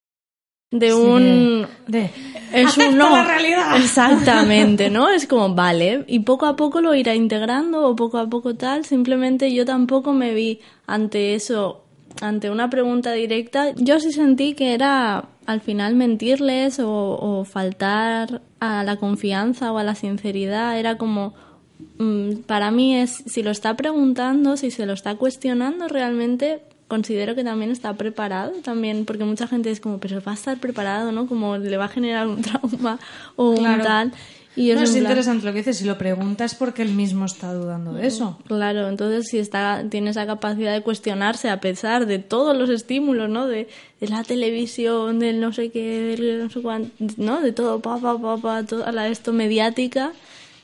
de 0.70 0.92
un 0.92 1.66
de, 1.86 2.10
es 2.52 2.76
un 2.76 2.98
la 2.98 3.24
realidad 3.24 3.78
exactamente 3.78 4.90
no 4.90 5.08
es 5.14 5.26
como 5.26 5.54
vale 5.54 6.04
y 6.06 6.20
poco 6.20 6.44
a 6.44 6.56
poco 6.56 6.82
lo 6.82 6.94
irá 6.94 7.14
integrando 7.14 7.88
o 7.88 7.96
poco 7.96 8.18
a 8.18 8.28
poco 8.28 8.54
tal 8.54 8.84
simplemente 8.84 9.54
yo 9.54 9.64
tampoco 9.64 10.12
me 10.12 10.34
vi 10.34 10.60
ante 10.86 11.34
eso 11.34 11.87
ante 12.20 12.50
una 12.50 12.70
pregunta 12.70 13.12
directa 13.12 13.72
yo 13.76 14.00
sí 14.00 14.12
sentí 14.12 14.54
que 14.54 14.74
era 14.74 15.26
al 15.46 15.60
final 15.60 15.94
mentirles 15.94 16.78
o, 16.78 16.90
o 16.90 17.44
faltar 17.44 18.42
a 18.60 18.84
la 18.84 18.96
confianza 18.96 19.72
o 19.72 19.78
a 19.78 19.84
la 19.84 19.94
sinceridad. 19.94 20.78
Era 20.78 20.96
como 20.96 21.34
mm, 21.98 22.40
para 22.46 22.70
mí 22.70 22.96
es 22.96 23.22
si 23.26 23.42
lo 23.42 23.50
está 23.50 23.76
preguntando 23.76 24.56
si 24.56 24.70
se 24.70 24.86
lo 24.86 24.92
está 24.92 25.14
cuestionando 25.14 25.88
realmente 25.88 26.62
considero 26.88 27.34
que 27.34 27.44
también 27.44 27.70
está 27.70 27.94
preparado 27.94 28.52
también 28.62 29.04
porque 29.04 29.24
mucha 29.24 29.46
gente 29.46 29.70
es 29.70 29.80
como 29.80 29.98
pero 29.98 30.22
va 30.22 30.32
a 30.32 30.34
estar 30.34 30.56
preparado 30.58 31.12
no 31.12 31.26
como 31.26 31.58
le 31.58 31.76
va 31.76 31.84
a 31.84 31.88
generar 31.88 32.26
un 32.26 32.42
trauma 32.42 32.98
o 33.36 33.50
un 33.50 33.82
tal 33.82 34.12
y 34.56 34.72
no, 34.72 34.82
es 34.82 34.96
interesante 34.96 35.46
lo 35.46 35.52
que 35.52 35.58
dices 35.58 35.78
si 35.78 35.84
lo 35.84 35.98
preguntas 35.98 36.54
porque 36.54 36.82
él 36.82 36.90
mismo 36.90 37.26
está 37.26 37.52
dudando 37.52 37.92
de 37.92 38.06
eso. 38.06 38.38
Claro 38.46 38.88
entonces 38.88 39.28
si 39.28 39.38
está 39.38 39.84
tiene 39.88 40.10
esa 40.10 40.26
capacidad 40.26 40.72
de 40.72 40.82
cuestionarse 40.82 41.48
a 41.50 41.60
pesar 41.60 42.06
de 42.06 42.18
todos 42.18 42.56
los 42.56 42.68
estímulos 42.70 43.30
no 43.30 43.46
de, 43.46 43.68
de 44.00 44.08
la 44.08 44.24
televisión 44.24 45.18
del 45.18 45.40
no 45.40 45.52
sé 45.52 45.70
qué 45.70 46.00
del 46.00 46.38
no 46.42 46.50
sé 46.50 46.60
cuánto 46.60 46.90
no 47.16 47.40
de 47.40 47.52
todo 47.52 47.80
pa 47.80 47.98
pa 47.98 48.18
pa 48.18 48.36
pa 48.36 48.62
toda 48.64 48.90
la 48.92 49.08
esto 49.08 49.32
mediática 49.32 50.12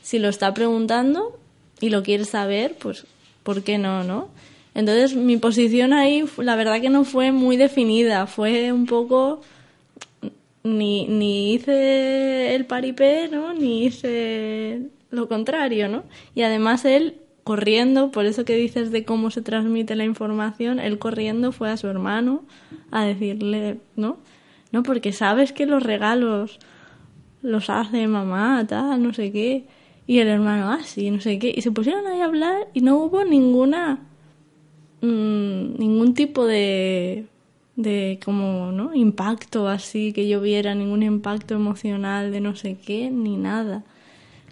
si 0.01 0.19
lo 0.19 0.29
está 0.29 0.53
preguntando 0.53 1.39
y 1.79 1.89
lo 1.89 2.03
quiere 2.03 2.25
saber 2.25 2.75
pues 2.77 3.05
por 3.43 3.63
qué 3.63 3.77
no 3.77 4.03
no 4.03 4.29
entonces 4.75 5.15
mi 5.15 5.37
posición 5.37 5.93
ahí, 5.93 6.25
la 6.37 6.57
verdad 6.57 6.81
que 6.81 6.89
no 6.89 7.05
fue 7.05 7.31
muy 7.31 7.55
definida, 7.55 8.27
fue 8.27 8.73
un 8.73 8.85
poco 8.85 9.41
ni, 10.65 11.07
ni 11.07 11.53
hice 11.53 12.55
el 12.55 12.65
paripé, 12.65 13.29
¿no? 13.31 13.53
Ni 13.53 13.85
hice 13.85 14.81
lo 15.11 15.27
contrario, 15.27 15.87
¿no? 15.87 16.03
Y 16.33 16.41
además 16.41 16.83
él 16.85 17.15
corriendo, 17.43 18.11
por 18.11 18.25
eso 18.25 18.43
que 18.43 18.55
dices 18.55 18.91
de 18.91 19.05
cómo 19.05 19.31
se 19.31 19.41
transmite 19.41 19.95
la 19.95 20.03
información, 20.03 20.79
él 20.79 20.99
corriendo 20.99 21.51
fue 21.51 21.69
a 21.69 21.77
su 21.77 21.87
hermano 21.87 22.43
a 22.91 23.05
decirle, 23.05 23.77
¿no? 23.95 24.17
No, 24.71 24.83
porque 24.83 25.13
sabes 25.13 25.53
que 25.53 25.65
los 25.65 25.83
regalos 25.83 26.59
los 27.41 27.69
hace 27.69 28.07
mamá, 28.07 28.65
tal, 28.67 29.01
no 29.03 29.13
sé 29.13 29.31
qué. 29.31 29.65
Y 30.07 30.19
el 30.19 30.27
hermano, 30.27 30.71
ah, 30.71 30.83
sí, 30.83 31.11
no 31.11 31.21
sé 31.21 31.39
qué. 31.39 31.53
Y 31.55 31.61
se 31.61 31.71
pusieron 31.71 32.05
ahí 32.07 32.21
a 32.21 32.25
hablar 32.25 32.67
y 32.73 32.81
no 32.81 32.97
hubo 32.97 33.23
ninguna 33.23 33.99
Mm, 35.05 35.77
ningún 35.77 36.13
tipo 36.13 36.45
de, 36.45 37.27
de 37.75 38.19
como, 38.23 38.71
¿no? 38.71 38.93
Impacto 38.93 39.67
así, 39.67 40.13
que 40.13 40.27
yo 40.27 40.41
viera 40.41 40.75
ningún 40.75 41.03
impacto 41.03 41.55
emocional 41.55 42.31
de 42.31 42.41
no 42.41 42.55
sé 42.55 42.77
qué, 42.85 43.09
ni 43.11 43.37
nada. 43.37 43.83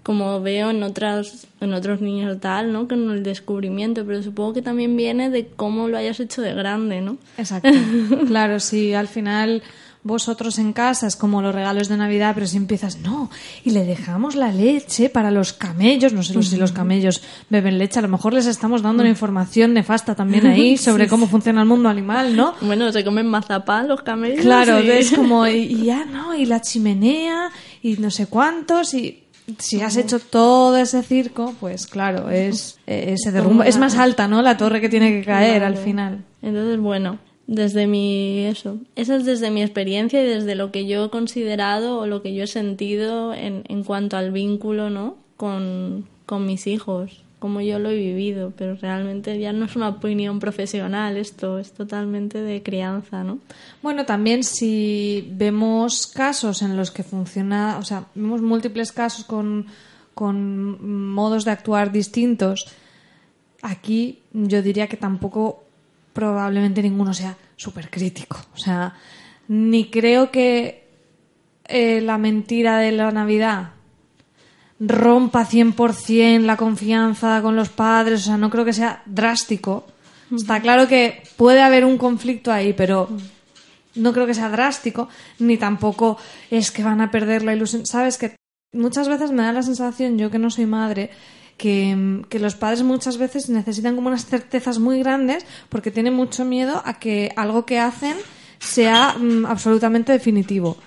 Como 0.03 0.41
veo 0.41 0.69
en 0.69 0.83
otras, 0.83 1.47
en 1.61 1.73
otros 1.73 2.01
niños 2.01 2.39
tal, 2.41 2.73
¿no? 2.73 2.89
Con 2.89 3.09
el 3.09 3.23
descubrimiento, 3.23 4.05
pero 4.05 4.21
supongo 4.21 4.53
que 4.53 4.61
también 4.61 4.97
viene 4.97 5.29
de 5.29 5.47
cómo 5.47 5.87
lo 5.87 5.97
hayas 5.97 6.19
hecho 6.19 6.41
de 6.41 6.53
grande, 6.53 6.99
¿no? 6.99 7.17
Exacto. 7.37 7.69
claro, 8.27 8.59
sí, 8.59 8.93
al 8.93 9.07
final 9.07 9.63
vosotros 10.03 10.59
en 10.59 10.73
casa 10.73 11.07
es 11.07 11.15
como 11.15 11.41
los 11.41 11.55
regalos 11.55 11.87
de 11.87 11.97
Navidad, 11.97 12.31
pero 12.33 12.45
si 12.45 12.57
empiezas, 12.57 12.99
no, 12.99 13.29
y 13.63 13.71
le 13.71 13.85
dejamos 13.85 14.35
la 14.35 14.51
leche 14.51 15.09
para 15.09 15.31
los 15.31 15.53
camellos, 15.53 16.13
no 16.13 16.23
sé 16.23 16.41
si 16.43 16.57
los 16.57 16.73
camellos 16.73 17.21
beben 17.49 17.77
leche, 17.77 17.99
a 17.99 18.01
lo 18.01 18.09
mejor 18.09 18.33
les 18.33 18.45
estamos 18.45 18.81
dando 18.81 19.01
una 19.01 19.09
información 19.09 19.73
nefasta 19.73 20.15
también 20.15 20.45
ahí 20.45 20.77
sobre 20.77 21.07
cómo 21.07 21.27
funciona 21.27 21.61
el 21.61 21.67
mundo 21.67 21.89
animal, 21.89 22.35
¿no? 22.35 22.53
Bueno, 22.61 22.91
se 22.91 23.03
comen 23.03 23.27
mazapán 23.27 23.87
los 23.87 24.01
camellos. 24.01 24.41
Claro, 24.41 24.77
es 24.79 25.11
como, 25.11 25.47
y, 25.47 25.85
ya, 25.85 26.05
¿no? 26.05 26.35
Y 26.35 26.45
la 26.45 26.61
chimenea, 26.61 27.49
y 27.81 27.97
no 27.97 28.11
sé 28.11 28.27
cuántos, 28.27 28.93
y 28.93 29.23
si 29.57 29.81
has 29.81 29.95
hecho 29.95 30.19
todo 30.19 30.77
ese 30.77 31.01
circo, 31.03 31.53
pues 31.59 31.87
claro, 31.87 32.29
es 32.29 32.79
eh, 32.87 33.15
se 33.17 33.31
derrumba, 33.31 33.65
es 33.67 33.77
más 33.77 33.97
alta, 33.97 34.27
¿no? 34.27 34.41
La 34.41 34.57
torre 34.57 34.81
que 34.81 34.89
tiene 34.89 35.11
que 35.11 35.25
caer 35.25 35.63
al 35.63 35.77
final. 35.77 36.23
Entonces, 36.41 36.79
bueno, 36.79 37.19
desde 37.47 37.87
mi 37.87 38.45
eso 38.45 38.77
esa 38.95 39.17
es 39.17 39.25
desde 39.25 39.51
mi 39.51 39.61
experiencia 39.61 40.23
y 40.23 40.25
desde 40.25 40.55
lo 40.55 40.71
que 40.71 40.85
yo 40.85 41.05
he 41.05 41.09
considerado 41.09 41.99
o 41.99 42.05
lo 42.05 42.21
que 42.21 42.33
yo 42.33 42.43
he 42.43 42.47
sentido 42.47 43.33
en, 43.33 43.63
en 43.67 43.83
cuanto 43.83 44.15
al 44.15 44.31
vínculo 44.31 44.89
no 44.89 45.17
con, 45.35 46.07
con 46.25 46.45
mis 46.45 46.67
hijos 46.67 47.23
como 47.39 47.59
yo 47.59 47.77
lo 47.79 47.89
he 47.89 47.97
vivido 47.97 48.53
pero 48.55 48.75
realmente 48.75 49.37
ya 49.37 49.51
no 49.51 49.65
es 49.65 49.75
una 49.75 49.89
opinión 49.89 50.39
profesional 50.39 51.17
esto 51.17 51.59
es 51.59 51.73
totalmente 51.73 52.41
de 52.41 52.63
crianza 52.63 53.25
no 53.25 53.39
bueno 53.81 54.05
también 54.05 54.45
si 54.45 55.27
vemos 55.33 56.07
casos 56.07 56.61
en 56.61 56.77
los 56.77 56.91
que 56.91 57.03
funciona 57.03 57.77
o 57.77 57.83
sea 57.83 58.05
vemos 58.15 58.41
múltiples 58.41 58.93
casos 58.93 59.25
con 59.25 59.65
con 60.13 61.11
modos 61.11 61.43
de 61.43 61.51
actuar 61.51 61.91
distintos 61.91 62.67
aquí 63.61 64.19
yo 64.31 64.61
diría 64.61 64.87
que 64.87 64.95
tampoco 64.95 65.63
probablemente 66.13 66.81
ninguno 66.81 67.13
sea 67.13 67.35
súper 67.55 67.89
crítico. 67.89 68.37
O 68.53 68.57
sea, 68.57 68.93
ni 69.47 69.89
creo 69.89 70.31
que 70.31 70.87
eh, 71.65 72.01
la 72.01 72.17
mentira 72.17 72.77
de 72.77 72.91
la 72.91 73.11
Navidad 73.11 73.71
rompa 74.79 75.45
100% 75.45 76.41
la 76.41 76.57
confianza 76.57 77.41
con 77.41 77.55
los 77.55 77.69
padres. 77.69 78.21
O 78.21 78.25
sea, 78.25 78.37
no 78.37 78.49
creo 78.49 78.65
que 78.65 78.73
sea 78.73 79.01
drástico. 79.05 79.85
Está 80.35 80.61
claro 80.61 80.87
que 80.87 81.23
puede 81.37 81.61
haber 81.61 81.85
un 81.85 81.97
conflicto 81.97 82.51
ahí, 82.51 82.73
pero 82.73 83.09
no 83.95 84.13
creo 84.13 84.25
que 84.25 84.33
sea 84.33 84.49
drástico, 84.49 85.09
ni 85.39 85.57
tampoco 85.57 86.17
es 86.49 86.71
que 86.71 86.83
van 86.83 87.01
a 87.01 87.11
perder 87.11 87.43
la 87.43 87.53
ilusión. 87.53 87.85
Sabes 87.85 88.17
que 88.17 88.35
muchas 88.71 89.07
veces 89.07 89.31
me 89.31 89.43
da 89.43 89.53
la 89.53 89.61
sensación, 89.61 90.17
yo 90.17 90.31
que 90.31 90.39
no 90.39 90.49
soy 90.49 90.65
madre, 90.65 91.11
que, 91.57 92.25
los 92.39 92.55
padres 92.55 92.83
muchas 92.83 93.17
veces 93.17 93.49
necesitan 93.49 93.95
como 93.95 94.07
unas 94.07 94.25
certezas 94.25 94.79
muy 94.79 94.99
grandes 94.99 95.45
porque 95.69 95.91
tienen 95.91 96.13
mucho 96.13 96.45
miedo 96.45 96.81
a 96.85 96.99
que 96.99 97.31
algo 97.35 97.65
que 97.65 97.79
hacen 97.79 98.15
sea 98.59 99.15
mm, 99.17 99.45
absolutamente 99.45 100.11
definitivo. 100.11 100.77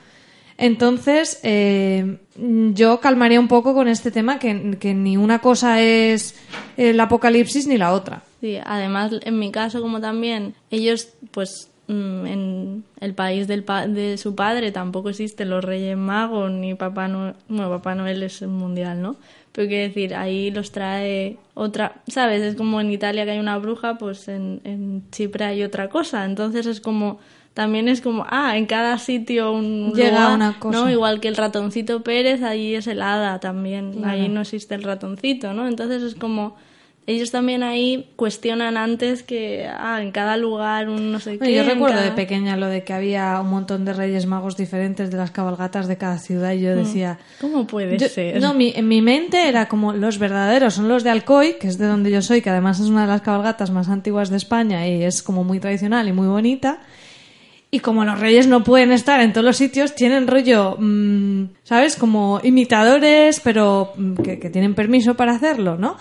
Entonces, 0.58 1.38
eh, 1.42 2.18
yo 2.36 3.00
calmaría 3.00 3.38
un 3.38 3.48
poco 3.48 3.74
con 3.74 3.88
este 3.88 4.10
tema, 4.10 4.38
que, 4.38 4.54
ni 4.54 5.16
una 5.16 5.40
cosa 5.40 5.82
es 5.82 6.34
el 6.78 6.98
apocalipsis 6.98 7.66
ni 7.66 7.76
la 7.76 7.92
otra. 7.92 8.22
Sí, 8.40 8.58
además, 8.64 9.12
en 9.22 9.38
mi 9.38 9.52
caso, 9.52 9.82
como 9.82 10.00
también, 10.00 10.54
ellos, 10.70 11.10
pues, 11.30 11.70
mm, 11.88 12.26
en 12.26 12.84
el 13.00 13.14
país 13.14 13.46
del 13.48 13.66
de 13.88 14.16
su 14.16 14.34
padre 14.34 14.72
tampoco 14.72 15.10
existen 15.10 15.50
los 15.50 15.62
Reyes 15.62 15.96
Magos 15.96 16.50
ni 16.50 16.74
Papá 16.74 17.06
Noel. 17.06 17.34
Bueno, 17.48 17.68
Papá 17.68 17.94
Noel 17.94 18.22
es 18.22 18.40
mundial, 18.40 19.02
¿no? 19.02 19.16
Pero 19.56 19.68
quiero 19.68 19.88
decir, 19.88 20.14
ahí 20.14 20.50
los 20.50 20.70
trae 20.70 21.38
otra, 21.54 22.02
¿sabes? 22.08 22.42
Es 22.42 22.56
como 22.56 22.78
en 22.78 22.90
Italia 22.92 23.24
que 23.24 23.30
hay 23.30 23.38
una 23.38 23.56
bruja, 23.56 23.96
pues 23.96 24.28
en, 24.28 24.60
en 24.64 25.10
Chipre 25.10 25.46
hay 25.46 25.62
otra 25.62 25.88
cosa. 25.88 26.26
Entonces 26.26 26.66
es 26.66 26.82
como, 26.82 27.20
también 27.54 27.88
es 27.88 28.02
como, 28.02 28.26
ah, 28.28 28.58
en 28.58 28.66
cada 28.66 28.98
sitio 28.98 29.52
un 29.52 29.94
Llega 29.94 30.34
una 30.34 30.58
cosa. 30.58 30.78
¿no? 30.78 30.90
Igual 30.90 31.20
que 31.20 31.28
el 31.28 31.36
ratoncito 31.36 32.02
Pérez, 32.02 32.42
ahí 32.42 32.74
es 32.74 32.86
el 32.86 33.00
hada 33.00 33.40
también. 33.40 34.04
Ahí 34.04 34.28
no 34.28 34.42
existe 34.42 34.74
el 34.74 34.82
ratoncito, 34.82 35.54
¿no? 35.54 35.66
Entonces 35.66 36.02
es 36.02 36.16
como, 36.16 36.56
ellos 37.08 37.30
también 37.30 37.62
ahí 37.62 38.10
cuestionan 38.16 38.76
antes 38.76 39.22
que 39.22 39.64
ah, 39.68 40.02
en 40.02 40.10
cada 40.10 40.36
lugar 40.36 40.88
un 40.88 41.12
no 41.12 41.20
sé 41.20 41.38
qué. 41.38 41.54
Yo 41.54 41.62
recuerdo 41.62 41.96
cada- 41.98 42.10
de 42.10 42.12
pequeña 42.16 42.56
lo 42.56 42.66
de 42.66 42.82
que 42.82 42.92
había 42.92 43.40
un 43.40 43.48
montón 43.48 43.84
de 43.84 43.92
reyes 43.92 44.26
magos 44.26 44.56
diferentes 44.56 45.10
de 45.12 45.16
las 45.16 45.30
cabalgatas 45.30 45.86
de 45.86 45.96
cada 45.96 46.18
ciudad 46.18 46.52
y 46.52 46.62
yo 46.62 46.74
decía... 46.74 47.18
¿Cómo 47.40 47.66
puede 47.66 47.96
Yo- 47.96 48.08
ser? 48.08 48.40
no, 48.40 48.54
mi- 48.54 48.72
en 48.74 48.88
mi 48.88 49.02
mente 49.02 49.48
era 49.48 49.68
como 49.68 49.92
los 49.92 50.18
verdaderos 50.18 50.74
son 50.74 50.88
los 50.88 51.04
de 51.04 51.10
Alcoy, 51.10 51.54
que 51.60 51.68
es 51.68 51.78
de 51.78 51.86
donde 51.86 52.10
yo 52.10 52.22
soy, 52.22 52.42
que 52.42 52.50
además 52.50 52.80
es 52.80 52.88
una 52.88 53.02
de 53.02 53.08
las 53.08 53.20
cabalgatas 53.22 53.70
más 53.70 53.88
antiguas 53.88 54.28
de 54.28 54.38
España 54.38 54.86
y 54.88 55.04
es 55.04 55.22
como 55.22 55.44
muy 55.44 55.60
tradicional 55.60 56.08
y 56.08 56.12
muy 56.12 56.26
bonita. 56.26 56.80
Y 57.70 57.80
como 57.80 58.04
los 58.04 58.18
reyes 58.20 58.46
no 58.46 58.62
pueden 58.64 58.90
estar 58.92 59.20
en 59.20 59.32
todos 59.32 59.44
los 59.44 59.56
sitios, 59.56 59.94
tienen 59.94 60.28
rollo, 60.28 60.76
mm, 60.78 61.44
¿sabes? 61.64 61.96
Como 61.96 62.40
imitadores, 62.42 63.40
pero 63.40 63.92
mm, 63.96 64.14
que, 64.22 64.38
que 64.38 64.50
tienen 64.50 64.74
permiso 64.74 65.14
para 65.14 65.32
hacerlo, 65.34 65.76
¿no? 65.76 65.96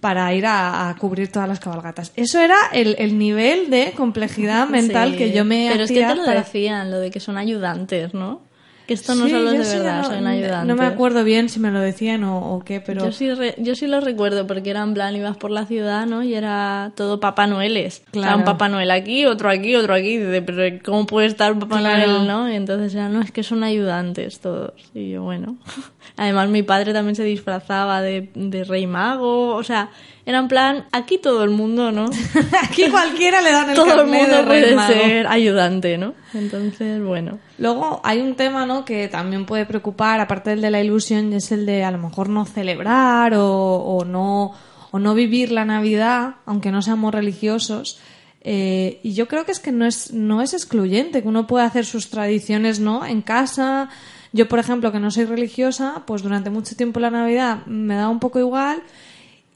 Para 0.00 0.32
ir 0.32 0.46
a, 0.46 0.88
a 0.88 0.96
cubrir 0.96 1.32
todas 1.32 1.48
las 1.48 1.58
cabalgatas. 1.58 2.12
Eso 2.14 2.40
era 2.40 2.56
el, 2.72 2.94
el 2.98 3.18
nivel 3.18 3.68
de 3.68 3.92
complejidad 3.96 4.68
mental 4.68 5.12
Sí, 5.12 5.16
que 5.16 5.32
yo 5.32 5.44
me 5.44 5.68
Pero 5.70 5.84
es 5.84 5.90
que 5.90 6.04
te 6.04 6.14
lo 6.14 6.24
decían, 6.24 6.90
lo 6.90 7.00
de 7.00 7.10
que 7.10 7.20
son 7.20 7.36
ayudantes, 7.36 8.14
¿no? 8.14 8.47
Que 8.88 8.94
esto 8.94 9.14
no 9.14 9.26
Sí, 9.26 9.30
son 9.32 9.44
los 9.44 9.52
yo 9.52 9.58
de 9.60 9.64
sí 9.66 9.76
verdad, 9.76 9.98
no, 10.02 10.08
son 10.08 10.26
ayudantes. 10.26 10.66
No 10.66 10.74
me 10.74 10.86
acuerdo 10.86 11.22
bien 11.22 11.50
si 11.50 11.60
me 11.60 11.70
lo 11.70 11.78
decían 11.78 12.24
o, 12.24 12.54
o 12.54 12.64
qué, 12.64 12.80
pero... 12.80 13.04
Yo 13.04 13.12
sí, 13.12 13.30
re- 13.34 13.54
yo 13.58 13.74
sí 13.74 13.86
lo 13.86 14.00
recuerdo 14.00 14.46
porque 14.46 14.70
era 14.70 14.82
en 14.82 14.94
plan, 14.94 15.14
ibas 15.14 15.36
por 15.36 15.50
la 15.50 15.66
ciudad, 15.66 16.06
¿no? 16.06 16.22
Y 16.22 16.32
era 16.34 16.92
todo 16.96 17.20
Papá 17.20 17.46
Noeles. 17.46 17.98
O 17.98 18.02
sea, 18.04 18.12
Claro. 18.22 18.38
un 18.38 18.44
Papá 18.44 18.70
Noel 18.70 18.90
aquí, 18.90 19.26
otro 19.26 19.50
aquí, 19.50 19.76
otro 19.76 19.92
aquí. 19.92 20.16
Dice, 20.16 20.40
pero 20.40 20.78
¿cómo 20.82 21.04
puede 21.04 21.26
estar 21.26 21.52
un 21.52 21.58
Papá 21.58 21.80
Claro. 21.80 22.12
Noel, 22.14 22.26
no? 22.26 22.50
Y 22.50 22.56
entonces 22.56 22.94
era, 22.94 23.10
no, 23.10 23.20
es 23.20 23.30
que 23.30 23.42
son 23.42 23.62
ayudantes 23.62 24.40
todos. 24.40 24.72
Y 24.94 25.10
yo, 25.10 25.22
bueno. 25.22 25.58
Además, 26.16 26.48
mi 26.48 26.62
padre 26.62 26.94
también 26.94 27.14
se 27.14 27.24
disfrazaba 27.24 28.00
de, 28.00 28.30
de 28.34 28.64
rey 28.64 28.86
mago. 28.86 29.54
O 29.54 29.62
sea, 29.62 29.90
era 30.28 30.40
en 30.40 30.48
plan, 30.48 30.84
aquí 30.92 31.16
todo 31.16 31.42
el 31.42 31.48
mundo, 31.48 31.90
¿no? 31.90 32.10
Aquí 32.62 32.90
cualquiera 32.90 33.40
le 33.40 33.50
dan 33.50 33.70
el 33.70 33.74
todo 33.74 34.02
el 34.02 34.08
mundo 34.08 34.44
puede 34.44 34.78
ser 34.86 35.26
ayudante, 35.26 35.96
¿no? 35.96 36.12
Entonces, 36.34 37.02
bueno. 37.02 37.38
Luego 37.56 38.02
hay 38.04 38.20
un 38.20 38.34
tema 38.34 38.66
¿no? 38.66 38.84
que 38.84 39.08
también 39.08 39.46
puede 39.46 39.64
preocupar, 39.64 40.20
aparte 40.20 40.50
del 40.50 40.60
de 40.60 40.70
la 40.70 40.82
ilusión, 40.82 41.32
y 41.32 41.36
es 41.36 41.50
el 41.50 41.64
de 41.64 41.82
a 41.82 41.90
lo 41.90 41.96
mejor 41.96 42.28
no 42.28 42.44
celebrar 42.44 43.32
o, 43.32 43.46
o 43.46 44.04
no, 44.04 44.52
o 44.90 44.98
no 44.98 45.14
vivir 45.14 45.50
la 45.50 45.64
Navidad, 45.64 46.34
aunque 46.44 46.72
no 46.72 46.82
seamos 46.82 47.14
religiosos. 47.14 47.98
Eh, 48.42 49.00
y 49.02 49.14
yo 49.14 49.28
creo 49.28 49.46
que 49.46 49.52
es 49.52 49.60
que 49.60 49.72
no 49.72 49.86
es, 49.86 50.12
no 50.12 50.42
es 50.42 50.52
excluyente, 50.52 51.22
que 51.22 51.28
uno 51.28 51.46
puede 51.46 51.64
hacer 51.64 51.86
sus 51.86 52.10
tradiciones 52.10 52.80
¿no? 52.80 53.06
en 53.06 53.22
casa. 53.22 53.88
Yo, 54.34 54.46
por 54.46 54.58
ejemplo, 54.58 54.92
que 54.92 55.00
no 55.00 55.10
soy 55.10 55.24
religiosa, 55.24 56.02
pues 56.06 56.20
durante 56.20 56.50
mucho 56.50 56.76
tiempo 56.76 57.00
la 57.00 57.08
Navidad 57.08 57.64
me 57.64 57.94
da 57.94 58.10
un 58.10 58.20
poco 58.20 58.38
igual. 58.38 58.82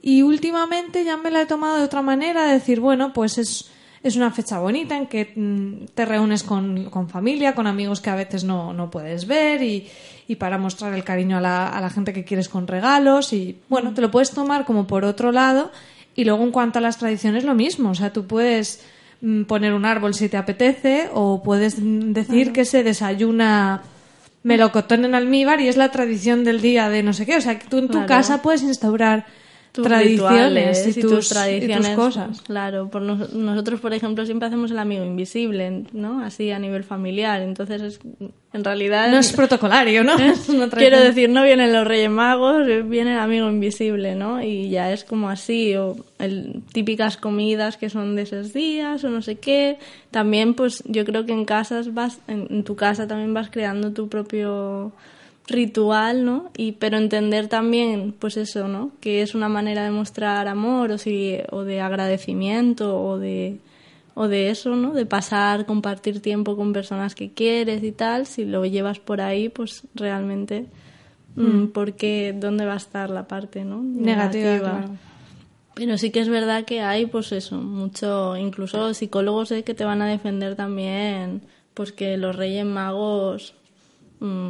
Y 0.02 0.22
últimamente 0.22 1.04
ya 1.04 1.16
me 1.16 1.30
la 1.30 1.42
he 1.42 1.46
tomado 1.46 1.76
de 1.76 1.84
otra 1.84 2.02
manera, 2.02 2.44
de 2.46 2.54
decir, 2.54 2.80
bueno, 2.80 3.12
pues 3.12 3.38
es, 3.38 3.70
es 4.02 4.16
una 4.16 4.32
fecha 4.32 4.58
bonita 4.58 4.96
en 4.96 5.06
que 5.06 5.32
mm, 5.36 5.86
te 5.94 6.04
reúnes 6.04 6.42
con, 6.42 6.90
con 6.90 7.08
familia, 7.08 7.54
con 7.54 7.68
amigos 7.68 8.00
que 8.00 8.10
a 8.10 8.16
veces 8.16 8.42
no, 8.42 8.72
no 8.72 8.90
puedes 8.90 9.26
ver 9.28 9.62
y, 9.62 9.86
y 10.26 10.34
para 10.36 10.58
mostrar 10.58 10.92
el 10.94 11.04
cariño 11.04 11.38
a 11.38 11.40
la, 11.40 11.68
a 11.68 11.80
la 11.80 11.88
gente 11.88 12.12
que 12.12 12.24
quieres 12.24 12.48
con 12.48 12.66
regalos 12.66 13.32
y 13.32 13.58
bueno, 13.68 13.94
te 13.94 14.00
lo 14.00 14.10
puedes 14.10 14.32
tomar 14.32 14.64
como 14.64 14.88
por 14.88 15.04
otro 15.04 15.30
lado 15.30 15.70
y 16.16 16.24
luego 16.24 16.42
en 16.42 16.50
cuanto 16.50 16.80
a 16.80 16.82
las 16.82 16.98
tradiciones 16.98 17.44
lo 17.44 17.54
mismo, 17.54 17.90
o 17.90 17.94
sea, 17.94 18.12
tú 18.12 18.26
puedes 18.26 18.82
mm, 19.20 19.44
poner 19.44 19.72
un 19.72 19.84
árbol 19.84 20.14
si 20.14 20.28
te 20.28 20.36
apetece 20.36 21.10
o 21.14 21.44
puedes 21.44 21.78
mm, 21.78 22.12
decir 22.12 22.52
que 22.52 22.64
se 22.64 22.82
desayuna 22.82 23.82
melocotón 24.42 25.04
en 25.04 25.14
almíbar 25.14 25.60
y 25.60 25.68
es 25.68 25.76
la 25.76 25.92
tradición 25.92 26.42
del 26.42 26.60
día 26.60 26.88
de 26.88 27.04
no 27.04 27.12
sé 27.12 27.24
qué, 27.24 27.36
o 27.36 27.40
sea, 27.40 27.56
que 27.58 27.68
tú 27.68 27.78
en 27.78 27.86
tu 27.86 27.92
Claro. 27.92 28.08
casa 28.08 28.42
puedes 28.42 28.62
instaurar 28.64 29.26
tus 29.72 29.84
tradiciones 29.86 30.86
y, 30.96 31.00
tus, 31.00 31.28
tradiciones, 31.30 31.86
y 31.86 31.94
tus 31.94 31.96
cosas. 31.96 32.40
Claro, 32.42 32.88
por 32.90 33.00
nos- 33.00 33.32
nosotros, 33.32 33.80
por 33.80 33.94
ejemplo, 33.94 34.24
siempre 34.26 34.46
hacemos 34.48 34.70
el 34.70 34.78
amigo 34.78 35.02
invisible, 35.04 35.84
¿no? 35.92 36.22
Así 36.22 36.50
a 36.50 36.58
nivel 36.58 36.84
familiar. 36.84 37.40
Entonces, 37.40 37.80
es- 37.80 38.00
en 38.52 38.64
realidad. 38.64 39.10
No 39.10 39.18
es 39.18 39.32
protocolario, 39.32 40.04
¿no? 40.04 40.12
Es 40.18 40.48
una 40.50 40.68
Quiero 40.68 41.00
decir, 41.00 41.30
no 41.30 41.42
vienen 41.42 41.72
los 41.72 41.86
Reyes 41.86 42.10
Magos, 42.10 42.66
viene 42.86 43.12
el 43.14 43.18
amigo 43.18 43.48
invisible, 43.48 44.14
¿no? 44.14 44.42
Y 44.42 44.68
ya 44.68 44.92
es 44.92 45.04
como 45.04 45.30
así, 45.30 45.74
o 45.74 45.96
el, 46.18 46.60
típicas 46.72 47.16
comidas 47.16 47.78
que 47.78 47.88
son 47.88 48.14
de 48.14 48.22
esos 48.22 48.52
días, 48.52 49.02
o 49.04 49.08
no 49.08 49.22
sé 49.22 49.36
qué. 49.36 49.78
También, 50.10 50.52
pues, 50.52 50.82
yo 50.86 51.06
creo 51.06 51.24
que 51.24 51.32
en 51.32 51.46
casas 51.46 51.94
vas, 51.94 52.18
en, 52.28 52.46
en 52.50 52.62
tu 52.64 52.76
casa 52.76 53.08
también 53.08 53.32
vas 53.32 53.48
creando 53.50 53.92
tu 53.92 54.08
propio 54.10 54.92
ritual, 55.46 56.24
¿no? 56.24 56.50
Y 56.56 56.72
pero 56.72 56.96
entender 56.96 57.48
también, 57.48 58.14
pues 58.18 58.36
eso, 58.36 58.68
¿no? 58.68 58.92
Que 59.00 59.22
es 59.22 59.34
una 59.34 59.48
manera 59.48 59.84
de 59.84 59.90
mostrar 59.90 60.48
amor 60.48 60.92
o 60.92 60.98
si 60.98 61.38
o 61.50 61.64
de 61.64 61.80
agradecimiento 61.80 63.02
o 63.02 63.18
de 63.18 63.58
o 64.14 64.28
de 64.28 64.50
eso, 64.50 64.76
¿no? 64.76 64.92
De 64.92 65.06
pasar, 65.06 65.66
compartir 65.66 66.20
tiempo 66.20 66.56
con 66.56 66.72
personas 66.72 67.14
que 67.14 67.32
quieres 67.32 67.82
y 67.82 67.92
tal, 67.92 68.26
si 68.26 68.44
lo 68.44 68.64
llevas 68.66 68.98
por 68.98 69.20
ahí, 69.20 69.48
pues 69.48 69.84
realmente 69.94 70.66
mm, 71.34 71.68
porque 71.68 72.34
dónde 72.38 72.66
va 72.66 72.74
a 72.74 72.76
estar 72.76 73.08
la 73.10 73.26
parte, 73.26 73.64
¿no? 73.64 73.82
Negativa, 73.82 74.58
claro. 74.58 74.90
Pero 75.74 75.96
sí 75.96 76.10
que 76.10 76.20
es 76.20 76.28
verdad 76.28 76.64
que 76.66 76.82
hay, 76.82 77.06
pues 77.06 77.32
eso, 77.32 77.56
mucho, 77.56 78.36
incluso 78.36 78.92
psicólogos 78.92 79.50
eh, 79.52 79.64
que 79.64 79.72
te 79.72 79.84
van 79.84 80.02
a 80.02 80.06
defender 80.06 80.54
también, 80.54 81.40
pues 81.72 81.92
que 81.92 82.18
los 82.18 82.36
Reyes 82.36 82.66
Magos 82.66 83.54
mm, 83.54 83.61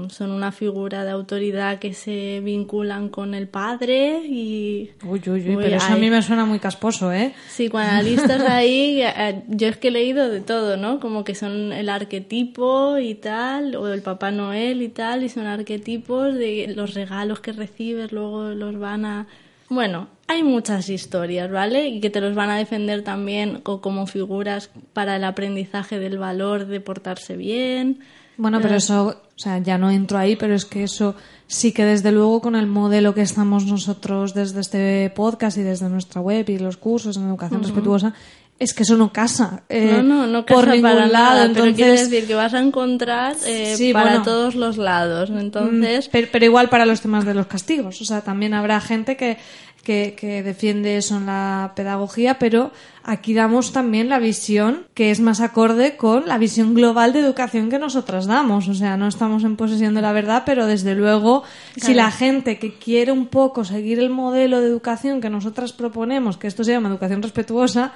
son 0.09 0.31
una 0.33 0.53
figura 0.53 1.05
de 1.05 1.11
autoridad 1.11 1.79
que 1.79 1.95
se 1.95 2.41
vinculan 2.41 3.09
con 3.09 3.35
el 3.35 3.49
padre 3.49 4.21
y 4.27 4.91
Uy, 5.03 5.23
uy, 5.27 5.49
uy, 5.49 5.57
pero 5.57 5.77
eso 5.77 5.95
a 5.95 5.97
mí 5.97 6.11
me 6.11 6.21
suena 6.21 6.45
muy 6.45 6.59
casposo, 6.59 7.11
¿eh? 7.11 7.33
psicoanalistas 7.49 8.43
ahí, 8.49 9.01
eh, 9.03 9.43
yo 9.49 9.69
es 9.69 9.79
que 9.79 9.89
he 9.89 9.91
leído 9.91 10.29
de 10.29 10.41
todo, 10.41 10.77
¿no? 10.77 11.01
Como 11.01 11.25
que 11.25 11.35
son 11.35 11.73
el 11.73 11.89
arquetipo 11.89 12.99
y 12.99 13.15
tal, 13.15 13.75
o 13.77 13.91
el 13.93 14.03
Papá 14.03 14.31
Noel 14.31 14.83
y 14.83 14.89
tal, 14.89 15.23
y 15.23 15.31
son 15.31 15.47
arquetipos 15.47 16.35
de 16.35 16.73
los 16.77 16.93
regalos 16.93 17.41
que 17.41 17.53
recibes, 17.53 18.13
luego 18.13 18.51
los 18.51 18.79
van 18.79 19.07
a... 19.07 19.27
Bueno, 19.71 20.09
hay 20.27 20.43
muchas 20.43 20.91
historias, 20.91 21.51
¿vale? 21.51 21.89
Y 21.89 22.01
que 22.01 22.11
te 22.11 22.21
los 22.21 22.35
van 22.35 22.51
a 22.51 22.59
defender 22.59 23.03
también 23.05 23.61
como 23.61 24.07
figuras 24.07 24.71
para 24.93 25.17
el 25.17 25.25
aprendizaje 25.25 25.99
del 25.99 26.19
valor 26.19 26.67
de 26.67 26.81
portarse 26.81 27.37
bien. 27.37 28.01
Bueno, 28.37 28.61
pero 28.61 28.77
eso, 28.77 29.07
o 29.37 29.39
sea, 29.39 29.59
ya 29.59 29.79
no 29.79 29.91
entro 29.91 30.19
ahí, 30.19 30.37
pero 30.37 30.55
es 30.55 30.65
que 30.65 30.85
eso 30.85 31.15
sí 31.47 31.73
que 31.73 31.85
desde 31.85 32.13
luego 32.13 32.41
con 32.41 32.57
el 32.57 32.67
modelo 32.67 33.15
que 33.15 33.21
estamos 33.23 33.67
nosotros 33.67 34.33
desde 34.35 34.61
este 34.61 35.13
podcast 35.15 35.59
y 35.59 35.63
desde 35.63 35.89
nuestra 35.89 36.21
web 36.21 36.49
y 36.49 36.59
los 36.59 36.77
cursos 36.79 37.17
en 37.17 37.25
educación 37.29 37.63
respetuosa, 37.63 38.15
es 38.59 38.73
que 38.75 38.85
eso 38.85 38.97
no 38.97 39.13
casa. 39.13 39.65
eh, 39.69 40.01
no, 40.03 40.03
no, 40.03 40.27
no 40.29 40.47
casa 40.47 40.61
por 40.61 40.69
ningún 40.71 40.83
para 40.83 41.07
lado. 41.09 41.13
nada, 41.13 41.45
entonces, 41.47 41.75
pero 41.75 41.77
quiere 41.77 41.93
decir 42.01 42.27
que 42.27 42.35
vas 42.35 42.55
a 42.55 42.61
encontrar 42.61 43.37
eh, 43.45 43.75
Sí, 43.77 43.93
para 43.93 44.11
bueno. 44.11 44.25
todos 44.25 44.55
los 44.55 44.77
lados. 44.79 45.31
Entonces, 45.31 46.07
Mm, 46.07 46.11
pero, 46.13 46.29
pero 46.33 46.45
igual 46.45 46.69
para 46.69 46.87
los 46.87 47.01
temas 47.01 47.25
de 47.25 47.35
los 47.35 47.47
castigos. 47.47 48.01
O 48.01 48.05
sea, 48.05 48.21
también 48.23 48.55
habrá 48.55 48.81
gente 48.81 49.17
que, 49.17 49.37
que, 49.83 50.15
que 50.19 50.43
defiende 50.43 50.97
eso 50.97 51.17
en 51.17 51.27
la 51.27 51.73
pedagogía, 51.77 52.39
pero 52.39 52.71
aquí 53.05 53.35
damos 53.35 53.73
también 53.73 54.09
la 54.09 54.21
visión 54.21 54.85
que 54.95 55.11
es 55.11 55.19
más 55.19 55.41
acorde 55.41 55.97
con 55.97 56.29
la 56.29 56.39
visión 56.39 56.73
global 56.75 57.13
de 57.13 57.19
educación 57.19 57.69
que 57.69 57.79
nosotras 57.81 58.27
damos. 58.27 58.69
O 58.69 58.75
sea, 58.75 58.97
no 58.97 59.09
estamos 59.09 59.43
en 59.45 59.57
posesión 59.57 59.95
de 59.95 60.03
la 60.03 60.13
verdad, 60.13 60.45
pero 60.47 60.67
desde 60.67 60.95
luego, 60.95 61.43
si 61.77 61.95
la 61.95 62.11
gente 62.13 62.59
que 62.59 62.75
quiere 62.75 63.11
un 63.11 63.27
poco 63.27 63.65
seguir 63.65 63.99
el 63.99 64.11
modelo 64.11 64.61
de 64.61 64.69
educación 64.69 65.21
que 65.21 65.31
nosotras 65.31 65.73
proponemos, 65.73 66.37
que 66.37 66.47
esto 66.47 66.63
se 66.63 66.73
llama 66.73 66.89
educación 66.91 67.23
respetuosa, 67.23 67.93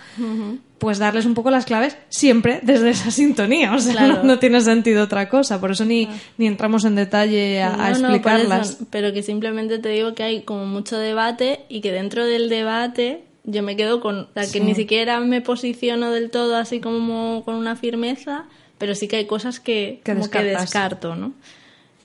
pues 0.78 0.98
darles 0.98 1.24
un 1.24 1.32
poco 1.34 1.50
las 1.50 1.64
claves 1.64 1.96
siempre 2.10 2.60
desde 2.62 2.90
esa 2.90 3.10
sintonía. 3.10 3.72
O 3.74 3.78
sea, 3.78 3.92
Claro. 3.92 4.14
no, 4.16 4.22
no 4.24 4.38
tiene 4.38 4.60
sentido 4.60 5.04
otra 5.04 5.28
cosa. 5.28 5.58
Por 5.60 5.70
eso 5.70 5.84
ni, 5.84 6.08
ni 6.36 6.46
entramos 6.46 6.84
en 6.84 6.96
detalle 6.96 7.62
a, 7.62 7.76
no, 7.92 8.08
explicarlas. 8.08 8.70
eso, 8.70 8.86
pero 8.90 9.12
que 9.12 9.22
simplemente 9.22 9.78
te 9.78 9.88
digo 9.90 10.14
que 10.14 10.22
hay 10.24 10.42
como 10.42 10.66
mucho 10.66 10.98
debate 10.98 11.60
y 11.68 11.75
que 11.80 11.92
dentro 11.92 12.24
del 12.24 12.48
debate 12.48 13.24
yo 13.44 13.62
me 13.62 13.76
quedo 13.76 14.00
con, 14.00 14.20
o 14.20 14.28
sea, 14.34 14.50
que 14.50 14.60
ni 14.60 14.74
siquiera 14.74 15.20
me 15.20 15.40
posiciono 15.40 16.10
del 16.10 16.30
todo 16.30 16.56
así 16.56 16.80
como 16.80 17.44
con 17.44 17.54
una 17.54 17.76
firmeza, 17.76 18.44
pero 18.78 18.94
sí 18.94 19.06
que 19.08 19.16
hay 19.16 19.26
cosas 19.26 19.60
que, 19.60 20.00
Que 20.04 20.12
como 20.14 20.28
que 20.30 20.38
descarto, 20.42 21.14
¿no? 21.14 21.32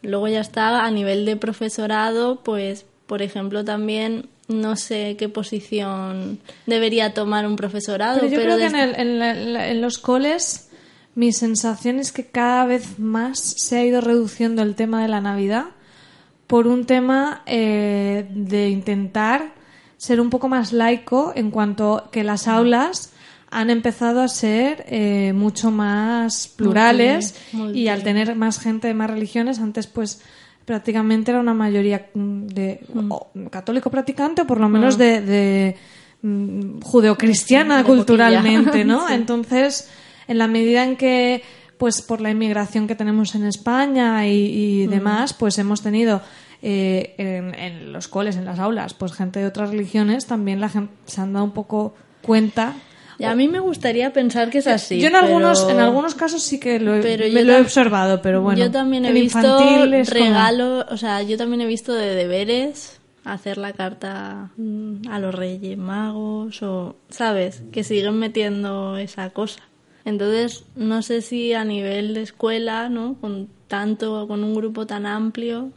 Luego 0.04 0.28
ya 0.28 0.40
está 0.42 0.84
a 0.86 0.92
nivel 0.92 1.26
de 1.26 1.36
profesorado, 1.36 2.42
pues, 2.44 2.86
por 3.08 3.22
ejemplo, 3.22 3.64
también 3.66 4.28
no 4.48 4.76
sé 4.76 5.16
qué 5.18 5.30
posición 5.30 6.40
debería 6.66 7.14
tomar 7.14 7.46
un 7.48 7.56
profesorado, 7.56 8.20
Pero 8.20 8.32
yo 8.32 8.38
pero 8.40 8.56
creo 8.56 8.58
que 8.58 8.66
en, 8.66 8.72
desde- 8.74 9.02
el- 9.02 9.08
en 9.08 9.20
la- 9.20 9.32
en 9.32 9.54
la- 9.54 9.68
en 9.70 9.82
los 9.82 9.98
coles 9.98 10.70
mi 11.16 11.32
sensación 11.34 12.00
es 12.00 12.12
que 12.12 12.26
cada 12.28 12.66
vez 12.66 12.98
más 13.00 13.40
se 13.58 13.78
ha 13.78 13.84
ido 13.84 14.00
reduciendo 14.02 14.62
el 14.62 14.76
tema 14.76 15.02
de 15.02 15.08
la 15.10 15.22
Navidad 15.22 15.66
por 16.48 16.68
un 16.68 16.86
tema 16.86 17.42
eh, 17.46 18.28
de 18.30 18.70
intentar 18.70 19.54
ser 20.02 20.20
un 20.20 20.32
poco 20.32 20.50
más 20.50 20.74
laico 20.74 21.32
en 21.36 21.52
cuanto 21.52 22.10
que 22.12 22.24
las 22.24 22.48
aulas 22.48 23.12
han 23.52 23.70
empezado 23.70 24.22
a 24.22 24.28
ser 24.28 24.84
eh, 24.88 25.32
mucho 25.32 25.70
más 25.70 26.48
plurales 26.48 27.36
y 27.72 27.88
al 27.88 28.02
tener 28.02 28.36
más 28.36 28.58
gente 28.58 28.88
de 28.88 28.96
más 28.96 29.12
religiones 29.12 29.60
antes 29.60 29.86
pues 29.86 30.24
prácticamente 30.66 31.30
era 31.30 31.40
una 31.40 31.54
mayoría 31.54 32.10
mm, 32.16 32.48
de 32.48 32.80
o 33.10 33.30
católico 33.52 33.92
practicante 33.92 34.42
o 34.42 34.48
por 34.48 34.60
lo 34.60 34.70
menos 34.70 34.98
de, 34.98 35.22
de, 35.22 35.76
mm, 36.24 36.82
judeocristiana 36.82 37.84
culturalmente, 37.84 38.84
¿no? 38.92 39.08
Entonces, 39.08 39.88
en 40.28 40.40
la 40.40 40.48
medida 40.48 40.84
en 40.84 40.96
que, 40.96 41.44
pues 41.78 42.02
por 42.02 42.22
la 42.22 42.32
inmigración 42.32 42.88
que 42.88 42.96
tenemos 42.96 43.36
en 43.36 43.46
España 43.46 44.26
y, 44.26 44.88
demás, 44.88 45.36
pues 45.36 45.60
hemos 45.60 45.84
tenido 45.84 46.22
eh, 46.62 47.16
en, 47.18 47.56
en 47.56 47.94
los 47.94 48.08
coles, 48.08 48.36
en 48.36 48.46
las 48.46 48.60
aulas, 48.60 48.94
pues 48.94 49.14
gente 49.14 49.40
de 49.40 49.48
otras 49.48 49.72
religiones, 49.72 50.26
también 50.26 50.60
la 50.60 50.70
gente 50.70 50.94
se 51.06 51.22
han 51.22 51.34
dado 51.34 51.46
un 51.46 51.52
poco 51.52 51.96
cuenta 52.22 52.76
y 53.22 53.26
a 53.26 53.36
mí 53.36 53.48
me 53.48 53.60
gustaría 53.60 54.12
pensar 54.14 54.50
que 54.50 54.58
es 54.58 54.68
así. 54.68 55.00
Yo 55.00 55.08
en 55.08 55.16
algunos, 55.16 55.70
en 55.70 55.80
algunos 55.80 56.16
casos 56.16 56.42
sí 56.42 56.60
que 56.60 56.80
lo, 56.80 56.96
he, 56.96 57.32
me 57.32 57.44
lo 57.44 57.54
he 57.54 57.62
observado, 57.62 58.20
pero 58.20 58.42
bueno. 58.42 58.60
Yo 58.60 58.72
también 58.72 59.06
he 59.06 59.12
visto 59.12 59.60
regalos, 60.10 60.86
o 60.90 60.98
sea, 60.98 61.22
yo 61.22 61.38
también 61.38 61.62
he 61.62 61.68
visto 61.68 61.94
de 61.94 62.16
deberes 62.16 63.00
hacer 63.24 63.60
la 63.60 63.74
carta 63.74 64.50
mm, 64.58 65.08
a 65.08 65.20
los 65.20 65.36
Reyes 65.36 65.78
Magos 65.78 66.64
o, 66.64 66.96
¿sabes? 67.10 67.62
Que 67.72 67.84
siguen 67.84 68.18
metiendo 68.18 68.98
esa 68.98 69.30
cosa. 69.30 69.62
Entonces, 70.04 70.66
no 70.76 71.04
sé 71.04 71.22
si 71.22 71.54
a 71.54 71.64
nivel 71.64 72.16
de 72.16 72.24
escuela, 72.24 72.90
¿no? 72.90 73.18
Con 73.22 73.50
tanto, 73.68 74.28
con 74.28 74.44
un 74.44 74.56
grupo 74.56 74.88
tan 74.88 75.06
amplio, 75.06 75.72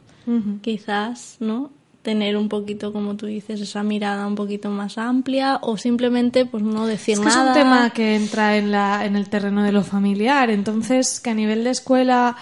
quizás, 0.61 1.37
¿no? 1.39 1.71
tener 2.05 2.37
un 2.37 2.49
poquito, 2.49 2.93
como 2.93 3.15
tú 3.15 3.25
dices, 3.25 3.59
esa 3.59 3.81
mirada 3.81 4.27
un 4.27 4.35
poquito 4.35 4.69
más 4.69 4.99
amplia 4.99 5.57
o 5.63 5.75
simplemente 5.75 6.45
pues 6.45 6.61
no 6.61 6.85
decir 6.85 7.13
es 7.13 7.19
que 7.19 7.25
nada. 7.25 7.41
Es 7.41 7.47
un 7.47 7.53
tema 7.53 7.89
que 7.89 8.15
entra 8.15 8.57
en, 8.57 8.71
la, 8.71 9.05
en 9.05 9.15
el 9.15 9.27
terreno 9.27 9.63
de 9.63 9.71
lo 9.71 9.83
familiar, 9.83 10.51
entonces 10.51 11.19
que 11.19 11.31
a 11.31 11.33
nivel 11.33 11.63
de 11.63 11.71
escuela 11.71 12.37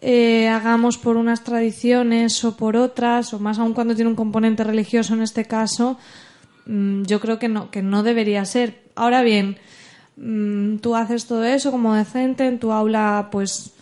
eh, 0.00 0.48
hagamos 0.48 0.98
por 0.98 1.16
unas 1.16 1.44
tradiciones 1.44 2.44
o 2.44 2.56
por 2.56 2.76
otras, 2.76 3.32
o 3.32 3.38
más 3.38 3.60
aún 3.60 3.74
cuando 3.74 3.94
tiene 3.94 4.10
un 4.10 4.16
componente 4.16 4.64
religioso 4.64 5.14
en 5.14 5.22
este 5.22 5.44
caso, 5.44 5.98
mm, 6.66 7.04
yo 7.04 7.20
creo 7.20 7.38
que 7.38 7.48
no, 7.48 7.70
que 7.70 7.82
no 7.82 8.02
debería 8.02 8.44
ser. 8.44 8.82
Ahora 8.96 9.22
bien, 9.22 9.56
mm, 10.16 10.78
tú 10.78 10.96
haces 10.96 11.26
todo 11.26 11.44
eso 11.44 11.70
como 11.70 11.94
decente, 11.94 12.44
en 12.44 12.58
tu 12.58 12.72
aula 12.72 13.28
pues 13.30 13.75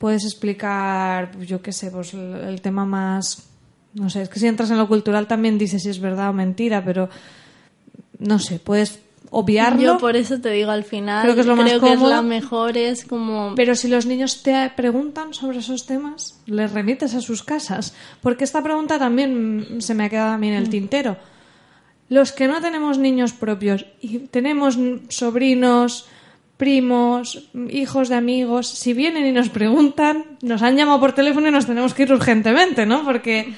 puedes 0.00 0.24
explicar, 0.24 1.38
yo 1.40 1.62
qué 1.62 1.70
sé, 1.70 1.92
pues 1.92 2.14
el 2.14 2.60
tema 2.62 2.84
más 2.84 3.50
no 3.94 4.08
sé, 4.08 4.22
es 4.22 4.28
que 4.28 4.38
si 4.38 4.46
entras 4.46 4.70
en 4.70 4.78
lo 4.78 4.88
cultural 4.88 5.26
también 5.26 5.58
dices 5.58 5.82
si 5.82 5.90
es 5.90 6.00
verdad 6.00 6.30
o 6.30 6.32
mentira, 6.32 6.84
pero 6.84 7.08
no 8.18 8.38
sé, 8.38 8.58
puedes 8.58 9.00
obviarlo. 9.30 9.82
Yo 9.82 9.98
por 9.98 10.16
eso 10.16 10.40
te 10.40 10.50
digo 10.50 10.70
al 10.70 10.84
final, 10.84 11.22
creo 11.22 11.34
que 11.34 11.40
es 11.40 11.46
lo 11.46 11.56
más 11.56 11.70
que 11.70 11.92
es 11.92 12.00
la 12.00 12.22
mejor 12.22 12.76
es 12.76 13.04
como 13.04 13.54
Pero 13.56 13.74
si 13.74 13.88
los 13.88 14.06
niños 14.06 14.42
te 14.42 14.72
preguntan 14.76 15.34
sobre 15.34 15.58
esos 15.58 15.86
temas, 15.86 16.40
les 16.46 16.72
remites 16.72 17.14
a 17.14 17.20
sus 17.20 17.42
casas, 17.42 17.94
porque 18.22 18.44
esta 18.44 18.62
pregunta 18.62 18.98
también 18.98 19.78
se 19.80 19.94
me 19.94 20.04
ha 20.04 20.08
quedado 20.08 20.32
a 20.32 20.38
mí 20.38 20.48
en 20.48 20.54
el 20.54 20.68
mm. 20.68 20.70
tintero. 20.70 21.16
Los 22.08 22.32
que 22.32 22.48
no 22.48 22.60
tenemos 22.60 22.98
niños 22.98 23.32
propios 23.32 23.86
y 24.00 24.18
tenemos 24.18 24.78
sobrinos, 25.08 26.06
primos, 26.60 27.48
hijos 27.70 28.10
de 28.10 28.16
amigos, 28.16 28.68
si 28.68 28.92
vienen 28.92 29.26
y 29.26 29.32
nos 29.32 29.48
preguntan, 29.48 30.36
nos 30.42 30.60
han 30.60 30.76
llamado 30.76 31.00
por 31.00 31.14
teléfono 31.14 31.48
y 31.48 31.50
nos 31.50 31.64
tenemos 31.64 31.94
que 31.94 32.02
ir 32.02 32.12
urgentemente, 32.12 32.84
¿no? 32.84 33.02
Porque 33.02 33.54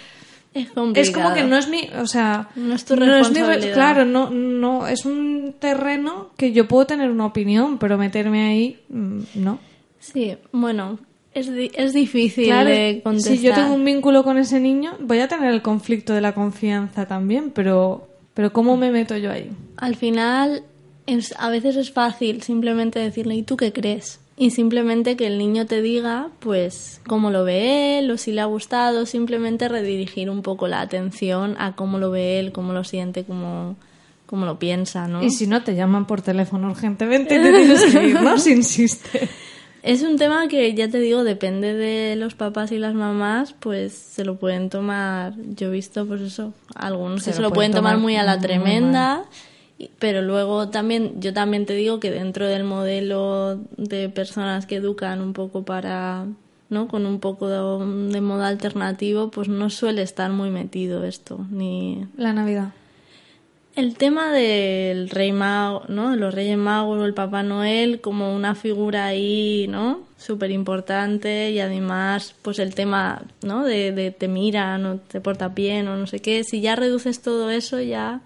es, 0.54 1.10
como 1.10 1.34
que 1.34 1.42
no 1.42 1.56
es 1.58 1.68
mi, 1.68 1.90
o 2.00 2.06
sea, 2.06 2.50
no 2.54 2.76
es 2.76 2.84
tu 2.84 2.94
responsabilidad. 2.94 3.74
claro, 3.74 4.04
no, 4.04 4.30
no, 4.30 4.86
es 4.86 5.04
un 5.04 5.56
terreno 5.58 6.30
que 6.36 6.52
yo 6.52 6.68
puedo 6.68 6.86
tener 6.86 7.10
una 7.10 7.26
opinión, 7.26 7.78
pero 7.78 7.98
meterme 7.98 8.46
ahí, 8.46 8.78
mm, 8.88 9.18
no. 9.34 9.58
Sí, 9.98 10.36
bueno, 10.52 11.00
es, 11.34 11.48
es 11.48 11.92
difícil 11.92 12.50
de 12.50 13.00
contestar. 13.02 13.36
Si 13.36 13.42
yo 13.42 13.52
tengo 13.52 13.74
un 13.74 13.84
vínculo 13.84 14.22
con 14.22 14.38
ese 14.38 14.60
niño, 14.60 14.92
voy 15.00 15.18
a 15.18 15.26
tener 15.26 15.52
el 15.52 15.60
conflicto 15.60 16.14
de 16.14 16.20
la 16.20 16.34
confianza 16.34 17.06
también, 17.06 17.50
pero, 17.50 18.06
pero 18.32 18.52
¿cómo 18.52 18.76
me 18.76 18.92
meto 18.92 19.16
yo 19.16 19.32
ahí? 19.32 19.50
Al 19.76 19.96
final, 19.96 20.62
es, 21.06 21.34
a 21.38 21.50
veces 21.50 21.76
es 21.76 21.92
fácil 21.92 22.42
simplemente 22.42 22.98
decirle, 22.98 23.34
¿y 23.36 23.42
tú 23.42 23.56
qué 23.56 23.72
crees? 23.72 24.20
y 24.36 24.50
simplemente 24.50 25.16
que 25.16 25.26
el 25.26 25.38
niño 25.38 25.66
te 25.66 25.82
diga 25.82 26.28
pues 26.40 27.00
cómo 27.06 27.30
lo 27.30 27.44
ve 27.44 27.98
él 27.98 28.10
o 28.10 28.18
si 28.18 28.32
le 28.32 28.40
ha 28.40 28.46
gustado, 28.46 29.06
simplemente 29.06 29.68
redirigir 29.68 30.30
un 30.30 30.42
poco 30.42 30.68
la 30.68 30.80
atención 30.80 31.54
a 31.58 31.76
cómo 31.76 31.98
lo 31.98 32.10
ve 32.10 32.40
él, 32.40 32.52
cómo 32.52 32.72
lo 32.72 32.82
siente, 32.82 33.24
cómo, 33.24 33.76
cómo 34.26 34.46
lo 34.46 34.58
piensa, 34.58 35.06
¿no? 35.06 35.22
Y 35.22 35.30
si 35.30 35.46
no, 35.46 35.62
te 35.62 35.74
llaman 35.74 36.06
por 36.06 36.22
teléfono 36.22 36.70
urgentemente 36.70 37.36
y 37.36 37.42
te 37.42 37.52
tienes 37.52 37.84
que 37.84 38.08
ir, 38.08 38.20
¿no? 38.20 38.38
Si 38.38 38.52
insiste. 38.52 39.28
Es 39.82 40.02
un 40.02 40.16
tema 40.16 40.48
que 40.48 40.74
ya 40.74 40.88
te 40.88 41.00
digo, 41.00 41.24
depende 41.24 41.74
de 41.74 42.16
los 42.16 42.34
papás 42.34 42.72
y 42.72 42.78
las 42.78 42.94
mamás, 42.94 43.52
pues 43.58 43.92
se 43.92 44.24
lo 44.24 44.38
pueden 44.38 44.70
tomar, 44.70 45.34
yo 45.56 45.68
he 45.68 45.70
visto 45.70 46.06
pues 46.06 46.20
eso, 46.20 46.54
algunos 46.74 47.24
se, 47.24 47.32
se 47.32 47.42
lo, 47.42 47.52
pueden 47.52 47.72
tomar, 47.72 47.98
muy 47.98 48.16
a 48.16 48.22
la 48.22 48.38
tremenda 48.38 49.24
pero 49.98 50.22
luego 50.22 50.68
también, 50.68 51.20
yo 51.20 51.32
también 51.32 51.66
te 51.66 51.74
digo 51.74 52.00
que 52.00 52.10
dentro 52.10 52.46
del 52.46 52.64
modelo 52.64 53.60
de 53.76 54.08
personas 54.08 54.66
que 54.66 54.76
educan 54.76 55.20
un 55.20 55.32
poco 55.32 55.64
para, 55.64 56.26
¿no? 56.68 56.88
Con 56.88 57.06
un 57.06 57.20
poco 57.20 57.48
de, 57.48 58.20
modo 58.20 58.44
alternativo, 58.44 59.30
pues 59.30 59.48
no 59.48 59.70
suele 59.70 60.02
estar 60.02 60.30
muy 60.30 60.50
metido 60.50 61.04
esto, 61.04 61.46
ni... 61.50 62.06
La 62.16 62.32
Navidad. 62.32 62.72
El 63.74 63.96
tema 63.96 64.30
del 64.32 65.08
rey 65.08 65.32
mago, 65.32 65.84
¿no? 65.88 66.10
De 66.10 66.18
los 66.18 66.34
reyes 66.34 66.58
magos 66.58 67.00
o 67.00 67.06
el 67.06 67.14
Papá 67.14 67.42
Noel 67.42 68.02
como 68.02 68.36
una 68.36 68.54
figura 68.54 69.06
ahí, 69.06 69.66
¿no? 69.68 70.00
Súper 70.18 70.50
importante 70.50 71.50
y 71.52 71.58
además, 71.58 72.34
pues 72.42 72.58
el 72.58 72.74
tema, 72.74 73.22
¿no? 73.42 73.64
De, 73.64 73.92
de 73.92 74.10
te 74.10 74.28
mira, 74.28 74.76
no 74.76 74.98
te 74.98 75.22
porta 75.22 75.48
bien 75.48 75.88
o 75.88 75.96
no 75.96 76.06
sé 76.06 76.20
qué. 76.20 76.44
Si 76.44 76.60
ya 76.60 76.76
reduces 76.76 77.22
todo 77.22 77.50
eso, 77.50 77.80
ya 77.80 78.20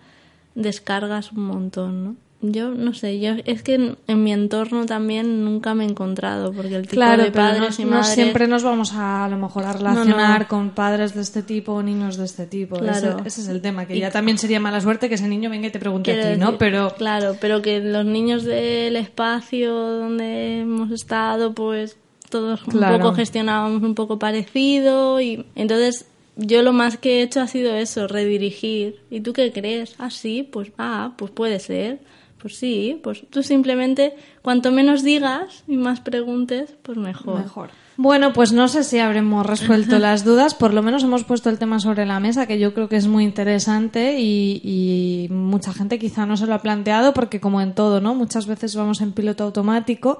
descargas 0.57 1.31
un 1.31 1.47
montón, 1.47 2.05
¿no? 2.05 2.16
Yo 2.42 2.69
no 2.69 2.92
sé, 2.92 3.19
yo 3.19 3.33
es 3.47 3.62
que 3.62 3.97
en, 4.07 4.23
mi 4.23 4.33
entorno 4.33 4.85
también 4.85 5.42
nunca 5.45 5.75
me 5.75 5.85
he 5.85 5.88
encontrado 5.88 6.53
porque 6.53 6.77
el 6.77 6.87
tipo 6.87 7.01
de 7.01 7.31
padres 7.31 7.79
y 7.79 7.87
madres 7.87 8.09
no 8.09 8.14
siempre 8.14 8.47
nos 8.47 8.62
vamos 8.62 8.92
a 8.92 9.25
a 9.25 9.29
lo 9.29 9.38
mejor 9.38 9.64
a 9.64 9.73
relacionar 9.73 10.47
con 10.47 10.71
padres 10.71 11.14
de 11.14 11.23
este 11.23 11.42
tipo 11.42 11.73
o 11.73 11.83
niños 11.83 12.19
de 12.19 12.27
este 12.27 12.47
tipo. 12.47 12.77
Ese, 12.77 13.14
es 13.25 13.49
el 13.49 13.62
tema, 13.62 13.87
que 13.87 13.99
ya 13.99 14.11
también 14.11 14.37
sería 14.37 14.61
mala 14.61 14.83
suerte 14.83 15.09
que 15.09 15.14
ese 15.14 15.29
niño 15.29 15.49
venga 15.49 15.69
y 15.69 15.71
te 15.71 15.79
pregunte 15.79 16.12
a 16.12 16.33
ti, 16.33 16.38
¿no? 16.38 16.59
Pero 16.59 16.95
claro, 16.97 17.37
pero 17.40 17.62
que 17.62 17.81
los 17.81 18.05
niños 18.05 18.45
del 18.45 18.97
espacio 18.97 19.75
donde 19.75 20.61
hemos 20.61 20.90
estado, 20.90 21.55
pues 21.55 21.97
todos 22.29 22.62
un 22.66 22.81
poco 22.81 23.14
gestionábamos 23.14 23.83
un 23.83 23.95
poco 23.95 24.19
parecido 24.19 25.21
y 25.21 25.47
entonces 25.55 26.07
yo 26.37 26.62
lo 26.62 26.72
más 26.72 26.99
que 26.99 27.18
he 27.18 27.22
hecho 27.22 27.40
ha 27.40 27.46
sido 27.49 27.75
eso, 27.75 28.07
redirigir. 28.07 29.01
¿Y 29.11 29.20
tú 29.20 29.33
qué 29.33 29.53
crees? 29.53 29.94
Ah, 29.99 30.11
sí, 30.11 30.42
pues, 30.42 30.70
ah, 30.79 31.14
pues 31.16 31.31
puede 31.31 31.59
ser. 31.59 32.01
Pues 32.38 32.57
sí, 32.57 33.01
pues 33.03 33.25
tú 33.31 33.42
simplemente, 33.42 34.14
cuanto 34.42 34.70
menos 34.70 35.03
digas 35.03 35.64
y 35.66 35.77
más 35.77 36.01
preguntes, 36.01 36.75
pues 36.83 36.99
mejor. 36.99 37.40
Mejor. 37.40 37.70
Bueno, 37.96 38.35
pues 38.35 38.53
no 38.53 38.68
sé 38.68 38.85
si 38.85 38.99
habremos 38.99 39.46
resuelto 39.46 39.99
las 39.99 40.22
dudas, 40.22 40.55
por 40.55 40.75
lo 40.75 40.83
menos 40.83 41.03
hemos 41.03 41.25
puesto 41.25 41.49
el 41.49 41.59
tema 41.59 41.81
sobre 41.81 42.05
la 42.05 42.20
mesa, 42.20 42.46
que 42.46 42.59
yo 42.59 42.75
creo 42.75 42.90
que 42.90 42.96
es 42.96 43.07
muy 43.07 43.25
interesante 43.25 44.20
y, 44.20 44.61
y 44.62 45.29
mucha 45.33 45.72
gente 45.72 45.99
quizá 45.99 46.27
no 46.27 46.37
se 46.37 46.46
lo 46.46 46.55
ha 46.55 46.61
planteado 46.61 47.14
porque 47.14 47.40
como 47.40 47.62
en 47.62 47.75
todo, 47.75 48.03
¿no? 48.03 48.14
Muchas 48.14 48.46
veces 48.46 48.77
vamos 48.77 49.01
en 49.01 49.12
piloto 49.12 49.44
automático 49.44 50.18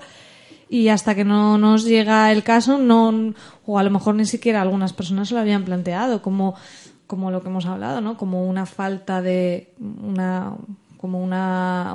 y 0.69 0.89
hasta 0.89 1.15
que 1.15 1.25
no 1.25 1.59
nos 1.59 1.85
llega 1.85 2.33
el 2.33 2.43
caso, 2.43 2.79
no, 2.79 3.35
o 3.65 3.79
a 3.79 3.83
lo 3.83 3.91
mejor 3.91 4.15
ni 4.15 4.27
siquiera 4.27 4.63
algunas 4.63 4.93
personas 4.93 5.29
se 5.29 5.35
lo 5.35 5.41
habían 5.41 5.65
planteado, 5.65 6.23
como, 6.23 6.55
como 7.07 7.31
lo 7.31 7.43
que 7.43 7.49
hemos 7.49 7.67
hablado, 7.67 8.01
¿no? 8.01 8.17
Como 8.17 8.45
una 8.45 8.67
falta 8.67 9.23
de, 9.23 9.73
una, 9.81 10.55
como 10.97 11.23
una, 11.23 11.95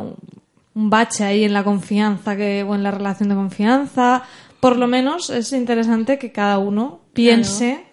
un 0.73 0.89
bache 0.89 1.25
ahí 1.25 1.43
en 1.43 1.53
la 1.53 1.63
confianza 1.63 2.37
que, 2.37 2.63
o 2.63 2.75
en 2.75 2.83
la 2.83 2.91
relación 2.91 3.29
de 3.29 3.35
confianza. 3.35 4.23
Por 4.59 4.77
lo 4.77 4.87
menos 4.87 5.29
es 5.29 5.51
interesante 5.51 6.17
que 6.17 6.31
cada 6.31 6.57
uno 6.59 7.01
piense 7.13 7.83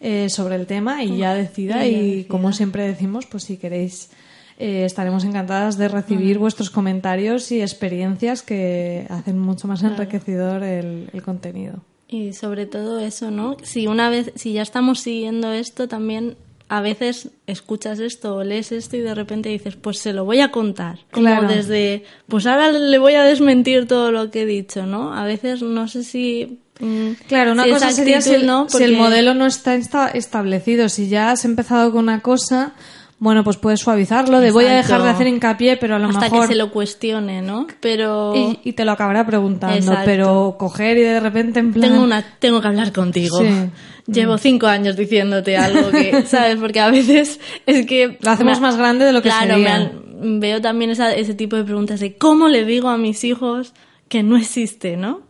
eh, 0.00 0.30
sobre 0.30 0.56
el 0.56 0.66
tema 0.66 1.02
y 1.02 1.18
ya 1.18 1.34
decida. 1.34 1.86
y 1.86 2.24
como 2.24 2.52
siempre 2.52 2.86
decimos, 2.86 3.26
pues 3.26 3.44
si 3.44 3.58
queréis 3.58 4.10
eh, 4.58 4.84
estaremos 4.86 5.24
encantadas 5.24 5.76
de 5.76 5.88
recibir 5.88 6.38
vuestros 6.38 6.70
comentarios 6.70 7.52
y 7.52 7.60
experiencias 7.60 8.42
que 8.42 9.06
hacen 9.10 9.38
mucho 9.38 9.68
más 9.68 9.82
enriquecedor 9.82 10.62
el, 10.62 11.10
contenido. 11.22 11.80
Y 12.08 12.32
sobre 12.32 12.64
todo 12.64 13.00
eso, 13.00 13.30
¿no? 13.30 13.56
Si 13.62 13.86
una 13.86 14.08
vez, 14.08 14.32
si 14.34 14.54
ya 14.54 14.62
estamos 14.62 15.00
siguiendo 15.00 15.52
esto, 15.52 15.88
también 15.88 16.36
a 16.68 16.80
veces 16.80 17.30
escuchas 17.46 17.98
esto 17.98 18.36
o 18.36 18.44
lees 18.44 18.72
esto 18.72 18.96
y 18.96 19.00
de 19.00 19.14
repente 19.14 19.50
dices, 19.50 19.76
pues 19.76 19.98
se 19.98 20.14
lo 20.14 20.24
voy 20.24 20.40
a 20.40 20.50
contar. 20.50 21.00
Como 21.10 21.42
desde, 21.42 22.04
pues 22.26 22.46
ahora 22.46 22.72
le 22.72 22.98
voy 22.98 23.14
a 23.14 23.24
desmentir 23.24 23.86
todo 23.86 24.10
lo 24.10 24.30
que 24.30 24.42
he 24.42 24.46
dicho, 24.46 24.86
¿no? 24.86 25.12
A 25.14 25.24
veces 25.24 25.62
no 25.62 25.86
sé 25.86 26.02
si 26.02 26.60
mm, 26.80 27.10
Claro, 27.28 27.52
una 27.52 27.68
cosa 27.68 27.90
sería 27.90 28.22
si, 28.22 28.38
¿no? 28.38 28.68
si 28.70 28.82
el 28.82 28.96
modelo 28.96 29.34
no 29.34 29.46
está 29.46 29.74
establecido. 29.74 30.88
Si 30.88 31.08
ya 31.08 31.30
has 31.30 31.44
empezado 31.44 31.92
con 31.92 32.04
una 32.04 32.20
cosa, 32.20 32.72
bueno, 33.18 33.42
pues 33.44 33.56
puedes 33.56 33.80
suavizarlo, 33.80 34.40
de 34.40 34.50
voy 34.50 34.66
a 34.66 34.74
dejar 34.76 35.02
de 35.02 35.08
hacer 35.08 35.26
hincapié, 35.26 35.76
pero 35.78 35.96
a 35.96 35.98
lo 35.98 36.08
Hasta 36.08 36.20
mejor... 36.20 36.42
que 36.42 36.46
se 36.48 36.54
lo 36.54 36.70
cuestione, 36.70 37.40
¿no? 37.42 37.66
Pero 37.80 38.34
y, 38.36 38.58
y 38.62 38.72
te 38.74 38.84
lo 38.84 38.92
acabará 38.92 39.24
preguntando, 39.26 39.76
Exacto. 39.76 40.02
pero 40.04 40.56
coger 40.58 40.98
y 40.98 41.02
de 41.02 41.20
repente 41.20 41.60
en 41.60 41.72
plan... 41.72 41.90
tengo 41.90 42.04
una 42.04 42.22
tengo 42.38 42.60
que 42.60 42.68
hablar 42.68 42.92
contigo. 42.92 43.38
Sí. 43.40 43.70
Llevo 44.06 44.36
cinco 44.38 44.66
años 44.66 44.96
diciéndote 44.96 45.56
algo 45.56 45.90
que, 45.90 46.22
¿sabes? 46.26 46.56
Porque 46.56 46.78
a 46.80 46.90
veces 46.90 47.40
es 47.64 47.86
que... 47.86 48.18
Lo 48.20 48.30
hacemos 48.30 48.60
más 48.60 48.76
grande 48.76 49.04
de 49.04 49.12
lo 49.12 49.22
que 49.22 49.30
claro, 49.30 49.54
sería. 49.54 49.64
me 49.64 49.70
han- 49.70 50.40
veo 50.40 50.60
también 50.60 50.90
esa- 50.90 51.14
ese 51.14 51.34
tipo 51.34 51.56
de 51.56 51.64
preguntas 51.64 52.00
de 52.00 52.16
cómo 52.16 52.48
le 52.48 52.64
digo 52.64 52.88
a 52.88 52.98
mis 52.98 53.24
hijos 53.24 53.72
que 54.08 54.22
no 54.22 54.36
existe, 54.36 54.96
¿no? 54.96 55.22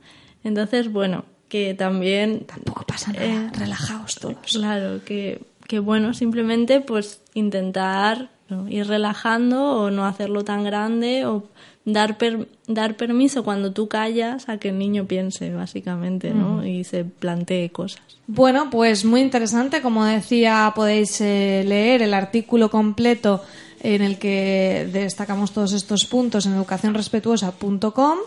Entonces, 0.45 0.93
bueno, 0.93 1.24
que 1.49 1.72
también... 1.74 2.41
Tampoco 2.47 2.84
pasa 2.84 3.12
nada, 3.12 3.24
Eh, 3.24 3.51
relajaos 3.59 4.16
todos. 4.16 4.37
Claro, 4.53 5.01
que, 5.05 5.41
que 5.69 5.79
bueno, 5.79 6.14
simplemente 6.14 6.81
pues 6.81 7.21
intentar 7.35 8.31
¿no? 8.49 8.69
ir 8.69 8.87
relajando 8.87 9.83
o 9.83 9.91
no 9.91 10.05
hacerlo 10.07 10.45
tan 10.45 10.62
grande 10.64 11.27
o 11.27 11.45
dar, 11.85 12.17
per- 12.19 12.49
dar 12.67 12.97
permiso 12.97 13.43
cuando 13.45 13.73
tú 13.73 13.89
callas 13.89 14.49
a 14.49 14.59
que 14.59 14.69
el 14.71 14.79
niño 14.79 15.07
piense, 15.07 15.53
básicamente, 15.55 16.31
¿no? 16.33 16.64
Y 16.67 16.85
se 16.85 17.05
plantee 17.05 17.71
cosas. 17.71 18.01
Bueno, 18.27 18.71
pues 18.71 19.05
muy 19.05 19.21
interesante. 19.21 19.83
Como 19.83 20.05
decía, 20.05 20.73
podéis 20.75 21.21
eh, 21.21 21.64
leer 21.67 22.03
el 22.03 22.14
artículo 22.14 22.71
completo 22.71 23.43
en 23.81 24.03
el 24.03 24.19
que 24.19 24.89
destacamos 24.93 25.53
todos 25.53 25.73
estos 25.73 26.05
puntos 26.07 26.47
en 26.47 26.55
educacionrespetuosa.com. 26.55 28.19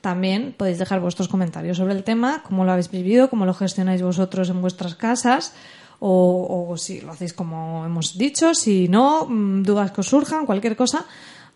También 0.00 0.54
podéis 0.56 0.78
dejar 0.78 1.00
vuestros 1.00 1.28
comentarios 1.28 1.78
sobre 1.78 1.94
el 1.94 2.04
tema, 2.04 2.42
cómo 2.44 2.64
lo 2.64 2.72
habéis 2.72 2.90
vivido, 2.90 3.28
cómo 3.28 3.44
lo 3.46 3.54
gestionáis 3.54 4.02
vosotros 4.02 4.48
en 4.50 4.60
vuestras 4.60 4.94
casas, 4.94 5.54
o, 6.00 6.66
o 6.70 6.76
si 6.76 7.00
lo 7.00 7.12
hacéis 7.12 7.32
como 7.32 7.84
hemos 7.84 8.18
dicho, 8.18 8.54
si 8.54 8.88
no, 8.88 9.26
mm, 9.26 9.62
dudas 9.62 9.92
que 9.92 10.00
os 10.00 10.08
surjan, 10.08 10.46
cualquier 10.46 10.76
cosa, 10.76 11.06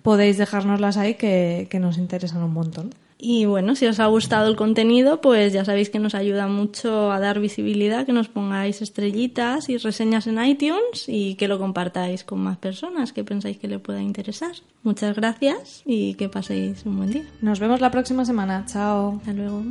podéis 0.03 0.39
dejárnoslas 0.39 0.97
ahí 0.97 1.15
que, 1.15 1.69
que 1.71 1.79
nos 1.79 1.99
interesan 1.99 2.43
un 2.43 2.53
montón. 2.53 2.91
Y 3.23 3.45
bueno, 3.45 3.77
si 3.77 3.87
os 3.87 4.01
ha 4.01 4.07
gustado 4.07 4.49
el 4.49 4.57
contenido, 4.57 5.21
pues 5.21 5.53
ya 5.53 5.65
sabéis 5.65 5.91
que 5.91 5.99
nos 5.99 6.15
ayuda 6.15 6.49
mucho 6.49 7.13
a 7.13 7.21
dar 7.21 7.39
visibilidad, 7.39 8.07
que 8.07 8.15
nos 8.15 8.29
pongáis 8.29 8.81
estrellitas 8.81 9.69
y 9.69 9.77
reseñas 9.77 10.27
en 10.27 10.43
iTunes 10.43 11.05
y 11.07 11.35
que 11.35 11.47
lo 11.47 11.59
compartáis 11.59 12.25
con 12.25 12.41
más 12.41 12.57
personas 12.57 13.13
que 13.13 13.23
pensáis 13.23 13.59
que 13.59 13.69
le 13.69 13.79
pueda 13.79 14.01
interesar. 14.01 14.53
Muchas 14.83 15.15
gracias 15.17 15.83
y 15.85 16.15
que 16.15 16.31
paséis 16.31 16.87
un 16.87 16.97
buen 16.97 17.11
día. 17.11 17.25
Nos 17.43 17.61
vemos 17.61 17.83
la 17.83 17.91
próxima 17.91 18.25
semana. 18.25 18.65
Chao. 18.67 19.17
Hasta 19.19 19.35
luego. 19.35 19.65